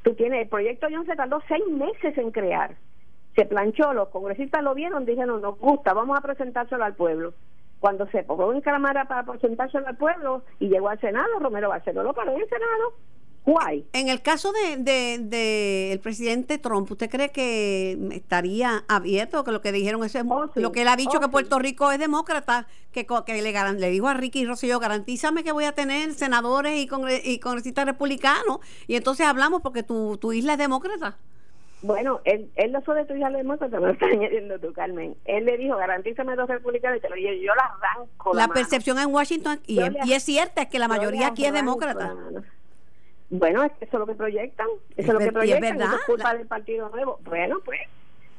Tú 0.02 0.14
tienes 0.14 0.42
el 0.42 0.48
proyecto 0.48 0.86
John 0.90 1.06
se 1.06 1.16
tardó 1.16 1.42
seis 1.48 1.66
meses 1.66 2.16
en 2.18 2.30
crear. 2.30 2.76
Se 3.34 3.46
planchó, 3.46 3.92
los 3.94 4.08
congresistas 4.08 4.62
lo 4.62 4.74
vieron, 4.74 5.04
dijeron, 5.04 5.40
nos 5.40 5.58
gusta, 5.58 5.92
vamos 5.94 6.18
a 6.18 6.20
presentárselo 6.22 6.84
al 6.84 6.94
pueblo. 6.94 7.32
Cuando 7.80 8.06
se 8.08 8.22
pongo 8.24 8.52
en 8.52 8.60
cámara 8.60 9.04
para 9.06 9.22
presentárselo 9.24 9.86
al 9.86 9.96
pueblo 9.96 10.42
y 10.58 10.68
llegó 10.68 10.88
al 10.88 11.00
Senado, 11.00 11.38
Romero 11.40 11.68
Barceló 11.68 12.02
lo 12.02 12.12
paró 12.12 12.32
en 12.32 12.40
el 12.42 12.48
Senado. 12.48 12.92
Guay. 13.48 13.86
En 13.92 14.08
el 14.08 14.20
caso 14.22 14.52
de, 14.52 14.76
de, 14.76 15.18
de 15.20 15.92
el 15.92 16.00
presidente 16.00 16.58
Trump, 16.58 16.90
¿usted 16.90 17.08
cree 17.08 17.30
que 17.30 17.98
estaría 18.12 18.84
abierto? 18.88 19.42
Que 19.44 19.52
lo 19.52 19.60
que 19.60 19.72
dijeron 19.72 20.04
es 20.04 20.14
Oh, 20.28 20.50
sí. 20.54 20.60
lo 20.60 20.70
que 20.72 20.82
él 20.82 20.88
ha 20.88 20.96
dicho 20.96 21.16
Oh, 21.16 21.20
que 21.20 21.26
sí. 21.26 21.30
Puerto 21.32 21.58
Rico 21.58 21.90
es 21.90 21.98
demócrata, 21.98 22.66
que, 22.92 23.06
que 23.06 23.42
le, 23.42 23.52
garan- 23.52 23.78
le 23.78 23.90
dijo 23.90 24.08
a 24.08 24.14
Ricky 24.14 24.44
Rosselló, 24.44 24.78
garantízame 24.80 25.44
que 25.44 25.52
voy 25.52 25.64
a 25.64 25.72
tener 25.72 26.12
senadores 26.14 26.76
y, 26.78 26.86
congre- 26.88 27.22
y 27.24 27.38
congresistas 27.38 27.86
republicanos. 27.86 28.58
Y 28.86 28.96
entonces 28.96 29.26
hablamos 29.26 29.62
porque 29.62 29.82
tu, 29.82 30.16
tu 30.18 30.32
isla 30.32 30.52
es 30.54 30.58
demócrata. 30.58 31.16
Bueno, 31.80 32.20
él, 32.24 32.50
él 32.56 32.72
lo 32.72 32.94
de 32.94 33.04
tu 33.04 33.14
hija 33.14 33.30
demócrata, 33.30 33.78
me 33.78 33.86
lo 33.86 33.92
está 33.92 34.06
añadiendo 34.06 34.58
tú, 34.58 34.72
Carmen. 34.72 35.14
Él 35.24 35.44
le 35.44 35.56
dijo, 35.56 35.76
garantízame 35.76 36.34
dos 36.34 36.48
republicanos 36.48 36.98
y 36.98 37.00
te 37.00 37.08
lo 37.08 37.14
dije, 37.14 37.40
yo 37.40 37.54
la 37.54 37.62
arranco. 37.80 38.34
La 38.34 38.48
percepción 38.48 38.98
en 38.98 39.14
Washington, 39.14 39.60
y, 39.64 39.78
es- 39.80 39.92
le- 39.92 40.00
y 40.04 40.12
es 40.12 40.24
cierta, 40.24 40.62
es 40.62 40.68
que 40.68 40.80
la 40.80 40.88
mayoría 40.88 41.28
aquí 41.28 41.44
es 41.44 41.52
demócrata. 41.52 42.14
la. 42.30 42.42
Bueno, 43.30 43.62
es 43.64 43.72
que 43.72 43.84
eso 43.84 43.96
es 43.96 44.00
lo 44.00 44.06
que 44.06 44.14
proyectan. 44.14 44.66
Eso 44.96 45.00
Es 45.00 45.06
lo 45.08 45.18
que 45.18 45.24
y 45.24 45.28
es 45.28 45.32
proyectan. 45.34 45.60
verdad. 45.78 45.86
Eso 45.88 45.96
es 45.96 46.04
culpa 46.04 46.32
La- 46.32 46.38
del 46.38 46.46
Partido 46.46 46.88
Nuevo. 46.88 47.20
Bueno, 47.24 47.58
pues. 47.64 47.80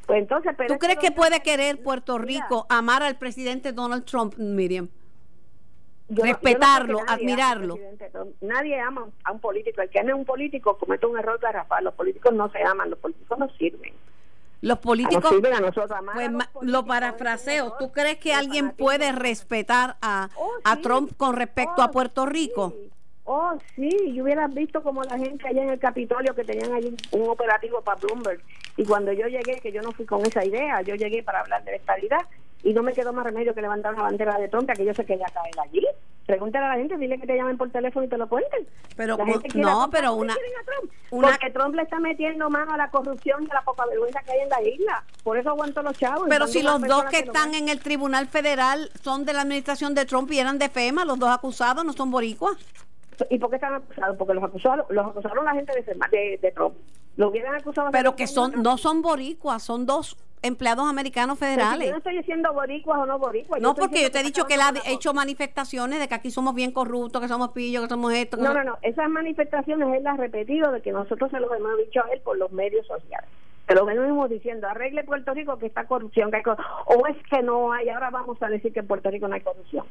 Pues 0.08 0.20
entonces, 0.22 0.54
pero 0.58 0.68
¿Tú 0.70 0.74
es 0.74 0.80
crees 0.80 0.98
que 0.98 1.12
puede 1.12 1.40
querer 1.42 1.84
Puerto 1.84 2.18
Mira, 2.18 2.26
Rico 2.46 2.66
amar 2.70 3.04
al 3.04 3.18
presidente 3.18 3.72
Donald 3.74 4.06
Trump, 4.06 4.36
Miriam? 4.38 4.88
yo 4.88 4.92
no- 4.92 4.98
yo 6.10 6.16
no 6.16 6.24
creo 6.24 6.34
respetarlo, 6.34 7.00
admirarlo? 7.08 7.78
Nadie 8.42 8.80
ama 8.80 9.08
a 9.24 9.32
un 9.32 9.40
político. 9.40 9.82
El 9.84 9.90
que 9.92 10.00
ama 10.00 10.14
a 10.14 10.16
un 10.16 10.26
político 10.26 10.76
comete 10.80 11.06
un 11.06 11.20
error 11.20 11.38
garrafal. 11.40 11.84
Los 11.84 11.94
políticos 11.94 12.34
no 12.34 12.50
se 12.50 12.64
aman, 12.64 12.90
los 12.90 12.98
políticos 12.98 13.38
no 13.38 13.48
sirven. 13.58 13.94
Los 14.62 14.80
políticos 14.80 15.30
sirven 15.30 15.54
a 15.54 15.60
nosotros 15.60 15.92
amar 15.92 16.16
Pues 16.16 16.28
a 16.28 16.32
los 16.32 16.38
ma- 16.40 16.52
políticos 16.52 16.72
lo 16.82 16.86
parafraseo. 16.88 17.74
¿Tú 17.78 17.92
crees 17.92 18.18
que 18.18 18.34
alguien 18.34 18.66
fanatismo. 18.66 18.86
puede 18.88 19.12
respetar 19.12 19.98
a, 20.02 20.30
Oh, 20.36 20.50
a. 20.64 20.78
Trump 20.78 21.12
con 21.18 21.36
respecto 21.36 21.76
Oh, 21.78 21.84
a 21.84 21.92
Puerto 21.92 22.26
Rico? 22.26 22.74
sí. 22.76 22.92
Oh, 23.32 23.54
sí, 23.76 23.90
y 24.08 24.20
hubieras 24.20 24.52
visto 24.56 24.82
como 24.82 25.04
la 25.04 25.16
gente 25.16 25.48
allá 25.48 25.62
en 25.62 25.70
el 25.70 25.78
Capitolio 25.80 26.34
que 26.34 26.44
tenían 26.44 26.74
allí 26.74 26.96
un 27.12 27.30
operativo 27.30 27.80
para 27.82 28.00
Bloomberg. 28.00 28.42
Y 28.76 28.84
cuando 28.86 29.12
yo 29.14 29.28
llegué, 29.28 29.60
que 29.62 29.72
yo 29.72 29.84
no 29.84 29.92
fui 29.92 30.08
con 30.08 30.26
esa 30.26 30.44
idea, 30.44 30.82
yo 30.82 30.96
llegué 30.96 31.22
para 31.22 31.42
hablar 31.42 31.64
de 31.64 31.70
la 31.72 31.78
estabilidad 31.78 32.22
y 32.64 32.74
no 32.74 32.82
me 32.82 32.92
quedó 32.92 33.14
más 33.14 33.24
remedio 33.26 33.54
que 33.54 33.62
levantar 33.62 33.94
una 33.94 34.02
bandera 34.02 34.36
de 34.40 34.48
Trump, 34.48 34.68
que 34.76 34.84
yo 34.84 34.96
se 34.96 35.06
quería 35.06 35.28
caer 35.28 35.54
allí. 35.64 35.86
Pregúntale 36.26 36.66
a 36.66 36.70
la 36.70 36.76
gente, 36.78 36.98
dile 36.98 37.20
que 37.20 37.28
te 37.28 37.36
llamen 37.36 37.56
por 37.56 37.70
teléfono 37.70 38.04
y 38.04 38.10
te 38.10 38.18
lo 38.18 38.28
cuenten. 38.28 38.66
Pero 38.96 39.16
La 39.16 39.26
gente 39.28 39.48
no, 39.60 39.78
Trump. 39.82 39.94
pero 39.94 40.16
¿Por 40.16 40.26
qué 40.26 40.34
una- 40.34 40.36
Trump? 40.66 40.92
una- 41.12 41.28
Porque 41.30 41.50
Trump 41.52 41.76
le 41.76 41.82
está 41.84 42.00
metiendo 42.00 42.50
mano 42.50 42.74
a 42.74 42.78
la 42.78 42.90
corrupción 42.90 43.44
y 43.44 43.52
a 43.52 43.54
la 43.54 43.62
poca 43.62 43.86
vergüenza 43.86 44.22
que 44.24 44.32
hay 44.32 44.40
en 44.40 44.50
la 44.50 44.62
isla. 44.64 45.04
Por 45.24 45.38
eso 45.38 45.50
aguanto 45.50 45.84
los 45.84 45.96
chavos. 46.00 46.26
Pero 46.30 46.48
si 46.48 46.64
los 46.64 46.82
dos 46.82 47.04
que 47.06 47.26
lo 47.26 47.32
están 47.32 47.54
en 47.54 47.70
el 47.70 47.80
Tribunal 47.80 48.26
Federal 48.28 48.90
son 49.04 49.24
de 49.26 49.34
la 49.34 49.42
administración 49.42 49.94
de 49.94 50.06
Trump 50.06 50.32
y 50.32 50.40
eran 50.40 50.58
de 50.58 50.70
FEMA, 50.70 51.06
los 51.06 51.20
dos 51.20 51.30
acusados 51.30 51.86
no 51.86 51.94
son 51.94 52.10
boricuas. 52.10 52.58
¿Y 53.30 53.40
por 53.40 53.50
qué 53.50 53.56
están 53.58 53.74
acusados? 53.74 54.18
Porque 54.18 54.34
los 54.34 54.44
acusaron, 54.44 54.86
los 54.90 55.08
acusaron 55.08 55.46
la 55.46 55.54
gente 55.54 55.74
de, 55.74 55.94
de, 56.12 56.38
de 56.42 56.52
Trump. 56.52 56.76
Lo 57.18 57.30
hubieran 57.30 57.56
acusado. 57.56 57.90
Pero 57.92 58.16
que 58.16 58.28
son 58.28 58.62
no 58.64 58.78
son 58.78 59.02
boricuas, 59.02 59.62
son 59.64 59.86
dos 59.86 60.18
empleados 60.42 60.88
americanos 60.90 61.38
si 61.38 61.44
federales. 61.46 61.88
yo 61.88 61.92
no 61.92 61.98
estoy 61.98 62.18
diciendo 62.18 62.54
boricuas 62.54 63.00
o 63.00 63.06
no 63.06 63.20
boricuas. 63.20 63.60
No, 63.62 63.76
porque 63.76 64.02
yo 64.04 64.10
te 64.12 64.22
he 64.22 64.24
dicho 64.24 64.46
que 64.46 64.54
él 64.54 64.62
ha 64.62 64.72
hecho 64.86 65.14
manifestaciones 65.14 66.00
de 66.00 66.08
que 66.08 66.16
aquí 66.16 66.32
somos 66.32 66.56
bien 66.56 66.72
corruptos, 66.72 67.22
que 67.22 67.28
somos 67.28 67.50
pillos, 67.50 67.84
que 67.84 67.90
somos 67.90 68.14
esto. 68.14 68.38
que 68.38 68.44
No, 68.44 68.54
no, 68.54 68.64
no. 68.64 68.78
Esas 68.82 69.10
manifestaciones 69.10 69.90
él 69.98 70.04
las 70.04 70.14
ha 70.14 70.22
repetido 70.22 70.72
de 70.72 70.82
que 70.82 70.92
nosotros 70.94 71.30
se 71.32 71.40
los 71.42 71.52
hemos 71.52 71.78
dicho 71.78 72.02
a 72.06 72.10
él 72.14 72.22
por 72.22 72.38
los 72.38 72.52
medios 72.54 72.88
sociales. 72.88 73.30
Se 73.68 73.76
lo 73.76 73.86
venimos 73.86 74.30
diciendo, 74.30 74.68
arregle 74.68 75.04
Puerto 75.04 75.32
Rico 75.34 75.60
que 75.60 75.68
está 75.68 75.86
corrupción, 75.86 76.32
que 76.32 76.38
hay 76.38 76.44
cor- 76.44 76.58
o 76.86 77.06
es 77.08 77.18
que 77.30 77.44
no 77.44 77.72
hay, 77.72 77.90
ahora 77.90 78.10
vamos 78.10 78.42
a 78.42 78.48
decir 78.48 78.74
que 78.74 78.80
en 78.80 78.88
Puerto 78.88 79.12
Rico 79.12 79.28
no 79.28 79.36
hay 79.36 79.42
corrupción. 79.42 79.86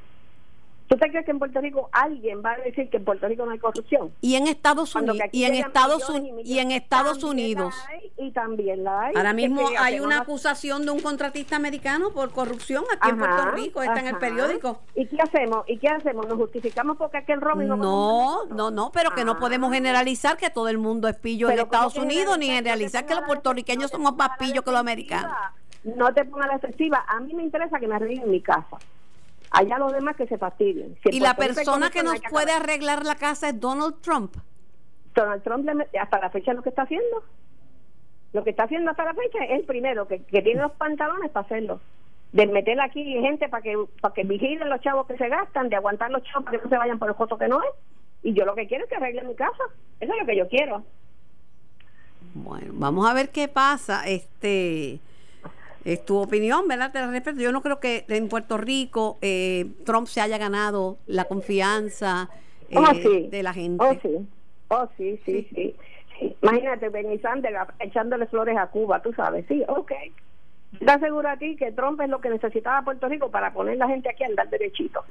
¿Tú 0.88 0.97
te 0.97 1.11
crees 1.11 1.26
que 1.26 1.33
en 1.33 1.38
Puerto 1.38 1.61
Rico 1.61 1.90
alguien 1.92 2.42
va 2.42 2.52
a 2.52 2.57
decir 2.59 2.88
que 2.88 2.97
en 2.97 3.04
Puerto 3.04 3.28
Rico 3.28 3.45
no 3.45 3.52
hay 3.52 3.59
corrupción? 3.59 4.11
Y 4.23 4.37
en 4.37 4.47
Estados 4.47 4.95
Unidos, 4.95 5.18
y 5.33 5.45
en 5.45 5.54
Estados, 5.54 6.09
Un- 6.09 6.40
y 6.42 6.59
en 6.61 6.71
Estados 6.71 7.23
Unidos. 7.23 7.75
hay 7.90 8.11
y 8.16 8.30
también 8.33 8.85
la 8.85 9.02
hay. 9.02 9.14
Ahora 9.14 9.35
mismo 9.35 9.68
hay 9.78 10.00
una 10.00 10.21
acusación 10.21 10.87
de 10.87 10.90
un 10.90 11.00
contratista 11.00 11.57
americano 11.57 12.11
por 12.11 12.30
corrupción 12.33 12.85
aquí 12.90 13.11
en 13.11 13.18
Puerto 13.18 13.50
Rico, 13.50 13.83
está 13.83 14.00
en 14.00 14.07
el 14.07 14.16
periódico. 14.16 14.80
¿Y 14.95 15.07
qué 15.07 15.21
hacemos? 15.21 15.64
¿Y 15.68 15.76
qué 15.78 15.88
hacemos? 15.88 16.26
¿Nos 16.26 16.38
justificamos 16.38 16.97
porque 16.97 17.18
aquel 17.18 17.40
robo 17.42 17.61
y 17.61 17.66
no 17.66 17.76
No, 17.76 18.47
no, 18.47 18.71
no, 18.71 18.90
pero 18.90 19.11
que 19.11 19.25
no 19.26 19.33
Ah. 19.33 19.38
podemos 19.38 19.71
generalizar 19.73 20.38
que 20.38 20.49
todo 20.49 20.68
el 20.68 20.78
mundo 20.78 21.07
es 21.09 21.16
pillo 21.16 21.49
en 21.49 21.52
Pero 21.52 21.64
Estados 21.64 21.92
¿cómo 21.92 22.07
que 22.09 22.14
Unidos, 22.14 22.38
ni 22.38 22.47
generalizar? 22.47 23.04
que 23.04 23.14
los 23.14 23.25
puertorriqueños 23.25 23.90
somos 23.90 24.16
más 24.16 24.30
pillos 24.38 24.64
que 24.64 24.71
los 24.71 24.80
americanos. 24.80 25.33
No 25.85 26.12
te 26.14 26.25
pongas 26.25 26.49
la 26.49 26.54
defensiva. 26.54 27.04
A 27.07 27.21
mí 27.21 27.35
me 27.35 27.42
interesa 27.42 27.78
que 27.78 27.87
me 27.87 27.95
arreglen 27.95 28.30
mi 28.30 28.40
casa. 28.40 28.78
Allá 29.50 29.78
los 29.78 29.93
demás 29.93 30.17
que 30.17 30.26
se 30.26 30.38
fastidien. 30.38 30.97
Si 31.02 31.17
Y 31.17 31.21
la 31.21 31.35
persona 31.35 31.90
que 31.90 32.02
nos 32.02 32.21
puede 32.31 32.52
acabar. 32.52 32.71
arreglar 32.71 33.05
la 33.05 33.14
casa 33.14 33.49
es 33.49 33.61
Donald 33.61 34.00
Trump. 34.00 34.37
Donald 35.14 35.43
Trump 35.43 35.69
hasta 36.00 36.19
la 36.21 36.31
fecha 36.31 36.52
lo 36.52 36.62
que 36.62 36.69
está 36.69 36.83
haciendo. 36.83 37.23
Lo 38.33 38.45
que 38.45 38.50
está 38.50 38.64
haciendo 38.64 38.90
hasta 38.90 39.05
la 39.05 39.14
fecha 39.14 39.45
es 39.45 39.61
el 39.61 39.64
primero 39.64 40.07
que, 40.07 40.23
que 40.23 40.43
tiene 40.43 40.61
los 40.61 40.73
pantalones 40.73 41.31
para 41.31 41.47
hacerlo. 41.47 41.81
De 42.33 42.47
meter 42.47 42.78
aquí 42.81 43.02
gente 43.02 43.49
para 43.49 43.62
que 43.62 43.75
para 44.02 44.12
que 44.12 44.25
vigilen 44.25 44.69
los 44.69 44.81
chavos 44.81 45.07
que 45.07 45.17
se 45.17 45.28
gastan, 45.28 45.71
de 45.71 45.76
aguantar 45.76 46.11
los 46.11 46.23
chavos 46.25 46.45
para 46.45 46.59
que 46.59 46.64
no 46.64 46.71
se 46.71 46.76
vayan 46.76 46.99
por 46.99 47.09
el 47.09 47.14
costo 47.14 47.38
que 47.38 47.49
no 47.49 47.61
es. 47.62 47.71
Y 48.23 48.35
yo 48.35 48.45
lo 48.45 48.55
que 48.55 48.67
quiero 48.67 48.85
es 48.85 48.90
que 48.90 48.97
arregle 48.97 49.23
mi 49.23 49.35
casa. 49.35 49.64
Eso 49.99 50.12
es 50.12 50.21
lo 50.21 50.26
que 50.26 50.37
yo 50.37 50.49
quiero. 50.49 50.85
Bueno, 52.35 52.73
vamos 52.75 53.09
a 53.09 53.14
ver 53.14 53.31
qué 53.31 53.49
pasa. 53.49 54.07
Este 54.07 55.00
es 55.85 56.04
tu 56.04 56.18
opinión, 56.18 56.66
¿verdad? 56.68 56.92
Te 56.92 57.00
la 57.00 57.11
respeto. 57.11 57.40
Yo 57.40 57.52
no 57.52 57.62
creo 57.62 57.80
que 57.80 58.04
en 58.08 58.28
Puerto 58.28 58.56
Rico 58.58 59.18
eh, 59.23 59.66
Trump 59.85 60.06
se 60.06 60.20
haya 60.20 60.38
ganado 60.38 60.99
la 61.06 61.25
confianza 61.25 62.28
eh, 62.70 62.75
Oh, 62.76 62.94
sí. 62.94 63.28
de 63.30 63.42
la 63.42 63.52
gente. 63.52 63.82
Oh, 63.85 63.94
sí. 64.02 64.28
Oh, 64.68 64.88
sí, 64.97 65.18
sí, 65.25 65.49
sí. 65.54 65.76
sí. 66.18 66.37
Imagínate, 66.42 66.88
Bernie 66.88 67.18
Sanders 67.20 67.56
echándole 67.78 68.26
flores 68.26 68.56
a 68.58 68.66
Cuba, 68.66 69.00
tú 69.00 69.12
sabes. 69.12 69.47
Sí, 69.49 69.62
ok. 69.68 69.92
Te 70.78 70.90
aseguro 70.90 71.28
a 71.30 71.37
ti 71.38 71.56
que 71.56 71.73
Trump 71.73 72.00
es 72.02 72.11
lo 72.11 72.20
que 72.20 72.28
necesitaba 72.28 72.82
Puerto 72.82 73.08
Rico 73.08 73.30
para 73.30 73.52
poner 73.54 73.78
la 73.78 73.88
gente 73.88 74.11
aquí 74.11 74.25
a 74.25 74.26
andar 74.26 74.50
derechito. 74.50 75.02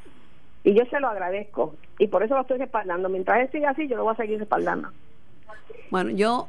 Y 0.63 0.73
yo 0.75 0.83
se 0.85 0.99
lo 0.99 1.07
agradezco. 1.07 1.75
Y 1.97 2.07
por 2.07 2.21
eso 2.23 2.35
lo 2.35 2.41
estoy 2.41 2.57
respaldando. 2.59 3.09
Mientras 3.09 3.39
él 3.39 3.49
siga 3.51 3.71
así, 3.71 3.87
yo 3.87 3.95
lo 3.97 4.03
voy 4.03 4.13
a 4.13 4.17
seguir 4.17 4.37
respaldando. 4.37 4.89
Bueno, 5.89 6.11
yo 6.11 6.47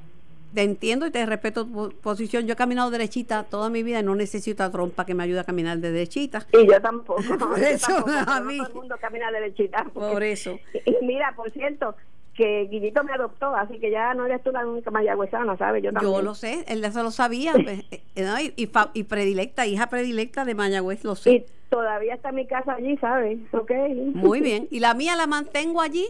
te 0.54 0.62
entiendo 0.62 1.06
y 1.06 1.10
te 1.10 1.24
respeto 1.26 1.64
tu 1.66 1.90
posición. 2.00 2.46
Yo 2.46 2.54
he 2.54 2.56
caminado 2.56 2.90
derechita 2.90 3.42
toda 3.44 3.68
mi 3.70 3.82
vida 3.82 4.00
y 4.00 4.02
no 4.02 4.14
necesito 4.14 4.62
a 4.64 4.70
Trump 4.70 4.94
para 4.94 5.06
que 5.06 5.14
me 5.14 5.22
ayude 5.24 5.40
a 5.40 5.44
caminar 5.44 5.78
de 5.78 5.90
derechita. 5.92 6.46
Y 6.52 6.66
yo 6.66 6.80
tampoco. 6.80 7.22
Por 7.38 7.58
eso, 7.58 7.86
tampoco, 7.86 8.10
a 8.30 8.40
no 8.40 8.46
mí. 8.46 8.58
todo 8.58 8.68
el 8.68 8.74
mundo 8.74 8.96
camina 9.00 9.30
derechita. 9.30 9.84
porque- 9.92 10.12
Por 10.12 10.22
eso. 10.22 10.58
Y 10.86 10.94
mira, 11.04 11.32
por 11.36 11.50
cierto, 11.50 11.94
que 12.34 12.68
Guillito 12.70 13.02
me 13.02 13.12
adoptó, 13.12 13.54
así 13.56 13.78
que 13.80 13.90
ya 13.90 14.14
no 14.14 14.24
eres 14.24 14.42
tú 14.44 14.52
la 14.52 14.64
única 14.66 14.90
mayagüezana, 14.92 15.56
¿sabes? 15.56 15.82
Yo 15.82 15.92
también. 15.92 16.12
Yo 16.12 16.22
lo 16.22 16.34
sé, 16.36 16.64
él 16.68 16.84
eso 16.84 17.02
lo 17.02 17.10
sabía. 17.10 17.52
pues, 17.64 17.80
eh, 17.90 18.00
eh, 18.14 18.22
no, 18.22 18.40
y, 18.40 18.52
y 18.56 18.70
y 18.94 19.02
predilecta, 19.04 19.66
hija 19.66 19.88
predilecta 19.88 20.44
de 20.44 20.54
Mayagüez, 20.54 21.02
lo 21.04 21.16
sé. 21.16 21.30
Y 21.32 21.46
todavía 21.68 22.14
está 22.14 22.30
mi 22.32 22.46
casa 22.46 22.74
allí, 22.74 22.96
¿sabes? 22.98 23.38
Ok. 23.52 23.72
Muy 24.14 24.40
bien. 24.40 24.68
Y 24.70 24.80
la 24.80 24.94
mía 24.94 25.16
la 25.16 25.26
mantengo 25.26 25.80
allí 25.82 26.06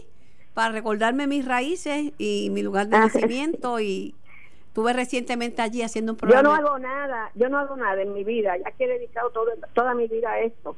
para 0.53 0.71
recordarme 0.71 1.25
mis 1.25 1.45
raíces 1.45 2.11
y 2.17 2.49
mi 2.51 2.61
lugar 2.61 2.87
de 2.89 2.97
Ah, 2.97 2.99
nacimiento. 3.01 3.79
Y 3.79 4.13
estuve 4.79 4.93
recientemente 4.93 5.61
allí 5.61 5.81
haciendo 5.81 6.13
un 6.13 6.17
Yo 6.17 6.21
programa. 6.21 6.49
no 6.49 6.55
hago 6.67 6.79
nada, 6.79 7.31
yo 7.35 7.49
no 7.49 7.57
hago 7.57 7.75
nada 7.75 8.01
en 8.01 8.13
mi 8.13 8.23
vida, 8.23 8.55
ya 8.57 8.71
que 8.71 8.85
he 8.85 8.87
dedicado 8.87 9.29
todo, 9.31 9.51
toda 9.73 9.93
mi 9.93 10.07
vida 10.07 10.31
a 10.31 10.39
esto, 10.39 10.75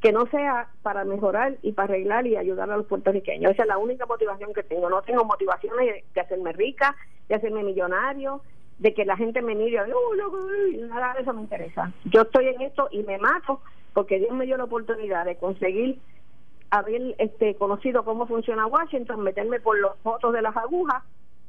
que 0.00 0.10
no 0.10 0.26
sea 0.26 0.68
para 0.82 1.04
mejorar 1.04 1.56
y 1.62 1.72
para 1.72 1.92
arreglar 1.92 2.26
y 2.26 2.36
ayudar 2.36 2.70
a 2.70 2.76
los 2.78 2.86
puertorriqueños. 2.86 3.52
Esa 3.52 3.62
es 3.62 3.68
la 3.68 3.76
única 3.78 4.06
motivación 4.06 4.52
que 4.54 4.62
tengo. 4.62 4.88
No 4.88 5.02
tengo 5.02 5.24
motivaciones 5.24 5.86
de, 5.86 6.04
de 6.14 6.20
hacerme 6.20 6.52
rica, 6.52 6.96
de 7.28 7.34
hacerme 7.34 7.62
millonario, 7.62 8.40
de 8.78 8.94
que 8.94 9.04
la 9.04 9.16
gente 9.16 9.42
me 9.42 9.54
mire, 9.54 9.80
"Oh, 9.92 10.14
loco", 10.14 10.38
nada 10.88 11.14
de 11.14 11.20
eso 11.22 11.32
me 11.34 11.42
interesa. 11.42 11.92
Yo 12.06 12.22
estoy 12.22 12.48
en 12.48 12.62
esto 12.62 12.88
y 12.90 13.02
me 13.02 13.18
mato 13.18 13.60
porque 13.92 14.18
Dios 14.18 14.32
me 14.32 14.46
dio 14.46 14.56
la 14.56 14.64
oportunidad 14.64 15.26
de 15.26 15.36
conseguir 15.36 16.00
haber 16.70 17.14
este 17.18 17.54
conocido 17.56 18.02
cómo 18.04 18.26
funciona 18.26 18.66
Washington, 18.66 19.20
meterme 19.20 19.60
por 19.60 19.78
los 19.78 19.92
fotos 20.02 20.32
de 20.32 20.40
las 20.40 20.56
agujas 20.56 21.02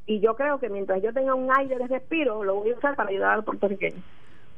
y 0.06 0.20
yo 0.20 0.36
creo 0.36 0.60
que 0.60 0.70
mientras 0.70 1.02
yo 1.02 1.14
tenga 1.14 1.34
un 1.34 1.50
aire 1.58 1.78
de 1.78 1.88
respiro 1.88 2.44
lo 2.44 2.56
voy 2.56 2.72
a 2.72 2.78
usar 2.78 2.96
para 2.96 3.10
ayudar 3.10 3.32
a 3.32 3.36
los 3.38 3.46
puertorriqueños. 3.46 4.04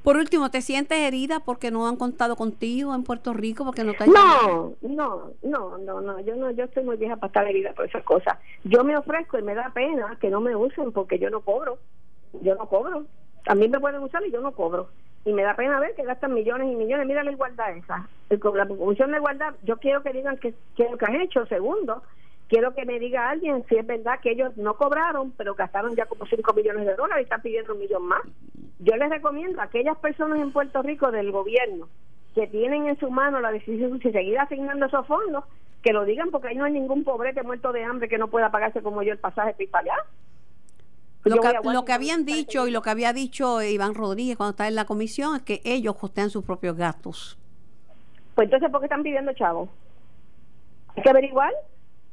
Por 0.06 0.18
último, 0.18 0.52
¿te 0.52 0.62
sientes 0.62 1.00
herida 1.00 1.40
porque 1.40 1.72
no 1.72 1.88
han 1.88 1.96
contado 1.96 2.36
contigo 2.36 2.94
en 2.94 3.04
Puerto 3.04 3.34
Rico? 3.34 3.66
Porque 3.66 3.84
no 3.84 3.96
te? 3.96 4.06
No, 4.06 4.74
no, 4.84 5.32
no, 5.42 5.78
no, 5.80 6.00
no, 6.00 6.20
yo 6.20 6.36
no, 6.36 6.52
yo 6.52 6.66
estoy 6.66 6.84
muy 6.84 6.96
vieja 6.96 7.16
para 7.16 7.30
estar 7.30 7.48
herida 7.48 7.74
por 7.74 7.88
esas 7.88 8.04
cosas. 8.04 8.38
Yo 8.64 8.84
me 8.84 8.96
ofrezco 8.96 9.40
y 9.40 9.42
me 9.42 9.56
da 9.56 9.72
pena 9.74 10.16
que 10.22 10.30
no 10.30 10.42
me 10.42 10.56
usen 10.56 10.92
porque 10.92 11.18
yo 11.18 11.32
no 11.32 11.42
cobro, 11.42 11.80
yo 12.42 12.54
no 12.54 12.68
cobro. 12.70 13.06
A 13.48 13.56
mí 13.56 13.68
me 13.68 13.80
pueden 13.80 14.04
usar 14.04 14.24
y 14.24 14.32
yo 14.32 14.42
no 14.42 14.52
cobro. 14.52 14.90
Y 15.26 15.34
me 15.34 15.42
da 15.42 15.56
pena 15.56 15.80
ver 15.80 15.96
que 15.96 16.04
gastan 16.04 16.36
millones 16.36 16.72
y 16.72 16.76
millones. 16.76 17.08
Mira 17.08 17.24
la 17.24 17.32
igualdad 17.32 17.76
esa. 17.76 18.08
La 18.30 18.68
Comisión 18.68 19.10
de 19.10 19.18
Igualdad, 19.18 19.56
yo 19.64 19.78
quiero 19.78 20.04
que 20.04 20.14
digan 20.14 20.38
que, 20.38 20.54
que 20.76 20.88
lo 20.88 21.00
que 21.00 21.06
han 21.06 21.16
hecho. 21.16 21.48
Segundo, 21.48 22.04
quiero 22.48 22.74
que 22.74 22.86
me 22.86 23.00
diga 23.00 23.30
alguien 23.30 23.66
si 23.68 23.76
es 23.76 23.86
verdad 23.86 24.20
que 24.22 24.32
ellos 24.32 24.56
no 24.58 24.76
cobraron, 24.76 25.32
pero 25.32 25.56
gastaron 25.56 25.96
ya 25.96 26.06
como 26.06 26.26
5 26.26 26.54
millones 26.54 26.86
de 26.86 26.96
dólares 26.96 27.24
y 27.24 27.26
están 27.26 27.42
pidiendo 27.42 27.74
un 27.74 27.80
millón 27.80 28.06
más. 28.08 28.22
Yo 28.80 28.96
les 28.96 29.10
recomiendo 29.10 29.62
a 29.62 29.66
aquellas 29.66 29.98
personas 29.98 30.40
en 30.40 30.52
Puerto 30.52 30.82
Rico 30.82 31.12
del 31.12 31.32
gobierno 31.32 31.88
que 32.34 32.48
tienen 32.48 32.88
en 32.88 33.00
su 33.00 33.10
mano 33.10 33.40
la 33.40 33.52
decisión 33.52 33.98
de 33.98 34.12
seguir 34.12 34.38
asignando 34.38 34.86
esos 34.86 35.08
fondos, 35.08 35.46
que 35.82 35.94
lo 35.94 36.04
digan 36.04 36.32
porque 36.32 36.50
ahí 36.50 36.56
no 36.56 36.66
hay 36.66 36.74
ningún 36.74 37.04
pobrete 37.04 37.44
muerto 37.44 37.72
de 37.72 37.84
hambre 37.84 38.10
que 38.10 38.18
no 38.18 38.28
pueda 38.28 38.52
pagarse 38.52 38.82
como 38.82 39.02
yo 39.04 39.14
el 39.14 39.20
pasaje 39.20 39.56
para 39.72 39.84
allá. 39.84 40.04
Lo 41.24 41.42
que, 41.42 41.54
lo 41.74 41.86
que 41.86 41.94
habían 41.94 42.24
dicho 42.24 42.68
y 42.68 42.72
lo 42.72 42.84
que 42.84 42.92
había 42.92 43.12
dicho 43.12 43.62
Iván 43.64 43.96
Rodríguez 43.96 44.38
cuando 44.38 44.52
estaba 44.52 44.68
en 44.68 44.76
la 44.76 44.86
comisión 44.86 45.38
es 45.38 45.42
que 45.42 45.62
ellos 45.64 45.96
costean 45.96 46.30
sus 46.30 46.44
propios 46.44 46.76
gastos. 46.76 47.40
Pues 48.36 48.46
entonces, 48.46 48.70
¿por 48.70 48.82
qué 48.82 48.86
están 48.86 49.02
pidiendo 49.02 49.34
chavos? 49.34 49.70
Hay 50.96 51.02
que 51.02 51.10
averiguar, 51.10 51.52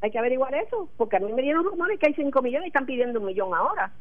hay 0.02 0.10
que 0.10 0.18
averiguar 0.18 0.54
eso, 0.54 0.88
porque 0.96 1.16
a 1.16 1.20
mí 1.20 1.32
me 1.32 1.42
dieron 1.42 1.64
rumores 1.64 1.98
que 1.98 2.06
hay 2.08 2.14
5 2.14 2.42
millones 2.42 2.66
y 2.66 2.68
están 2.68 2.86
pidiendo 2.86 3.20
un 3.20 3.26
millón 3.26 3.54
ahora. 3.54 3.92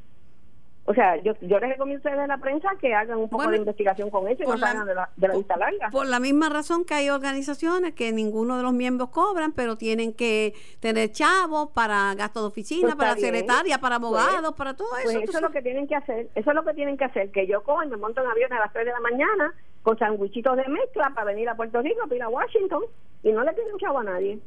O 0.86 0.96
sea, 0.96 1.15
yo, 1.17 1.34
yo 1.41 1.60
les 1.60 1.70
recomiendo 1.70 2.00
a 2.00 2.01
ustedes 2.10 2.17
de 2.22 2.27
la 2.27 2.39
prensa 2.39 2.70
que 2.81 2.91
hagan 2.96 3.20
un 3.20 3.25
poco 3.29 3.43
Bueno, 3.43 3.51
de 3.51 3.58
investigación 3.60 4.10
con 4.10 4.27
eso 4.27 4.41
y 4.43 4.48
no 4.48 4.58
salgan 4.58 4.88
de 4.88 4.96
la, 4.96 5.10
de 5.15 5.27
la 5.27 5.36
vista 5.38 5.55
larga. 5.55 5.89
Por 5.91 6.08
la 6.08 6.20
misma 6.20 6.50
razón 6.50 6.86
que 6.86 6.96
hay 6.96 7.12
organizaciones 7.12 7.93
que 7.93 8.12
ninguno 8.12 8.58
de 8.58 8.63
los 8.63 8.74
miembros 8.74 9.10
cobran, 9.10 9.51
pero 9.53 9.77
tienen 9.77 10.12
que 10.12 10.55
tener 10.79 11.12
chavos 11.12 11.70
para 11.70 12.15
gastos 12.15 12.41
de 12.43 12.48
oficina, 12.48 12.88
Pues 12.88 12.96
para 12.96 13.15
secretaria, 13.15 13.77
para 13.77 14.00
Pues- 14.00 14.12
abogados, 14.22 14.55
para 14.55 14.74
todo 14.74 14.88
eso. 14.98 15.03
Pues 15.03 15.17
tú 15.17 15.29
eso 15.29 15.38
es 15.38 15.41
lo 15.43 15.51
que 15.51 15.62
tienen 15.62 15.88
que 15.88 15.96
hacer, 15.96 16.29
eso 16.34 16.50
es 16.50 16.55
lo 16.55 16.63
que 16.63 16.74
tienen 16.74 16.98
que 16.98 17.05
hacer, 17.05 17.31
que 17.31 17.46
yo 17.46 17.62
cojo 17.62 17.84
y 17.84 17.88
me 17.88 17.98
monto 17.98 18.22
en 18.24 18.27
avión 18.31 18.51
a 18.51 18.60
las 18.60 18.74
3 18.74 18.84
de 18.84 18.91
la 18.91 19.00
mañana 19.01 19.53
con 19.84 20.00
sandwichitos 20.00 20.58
de 20.58 20.67
mezcla 20.67 21.12
para 21.13 21.25
venir 21.25 21.48
a 21.48 21.55
Puerto 21.55 21.79
Rico, 21.84 22.01
para 22.03 22.15
ir 22.15 22.24
a 22.24 22.29
Washington 22.29 22.81
y 23.22 23.31
no 23.31 23.43
le 23.43 23.53
piden 23.53 23.77
chavo 23.77 24.00
a 24.00 24.03
nadie. 24.03 24.39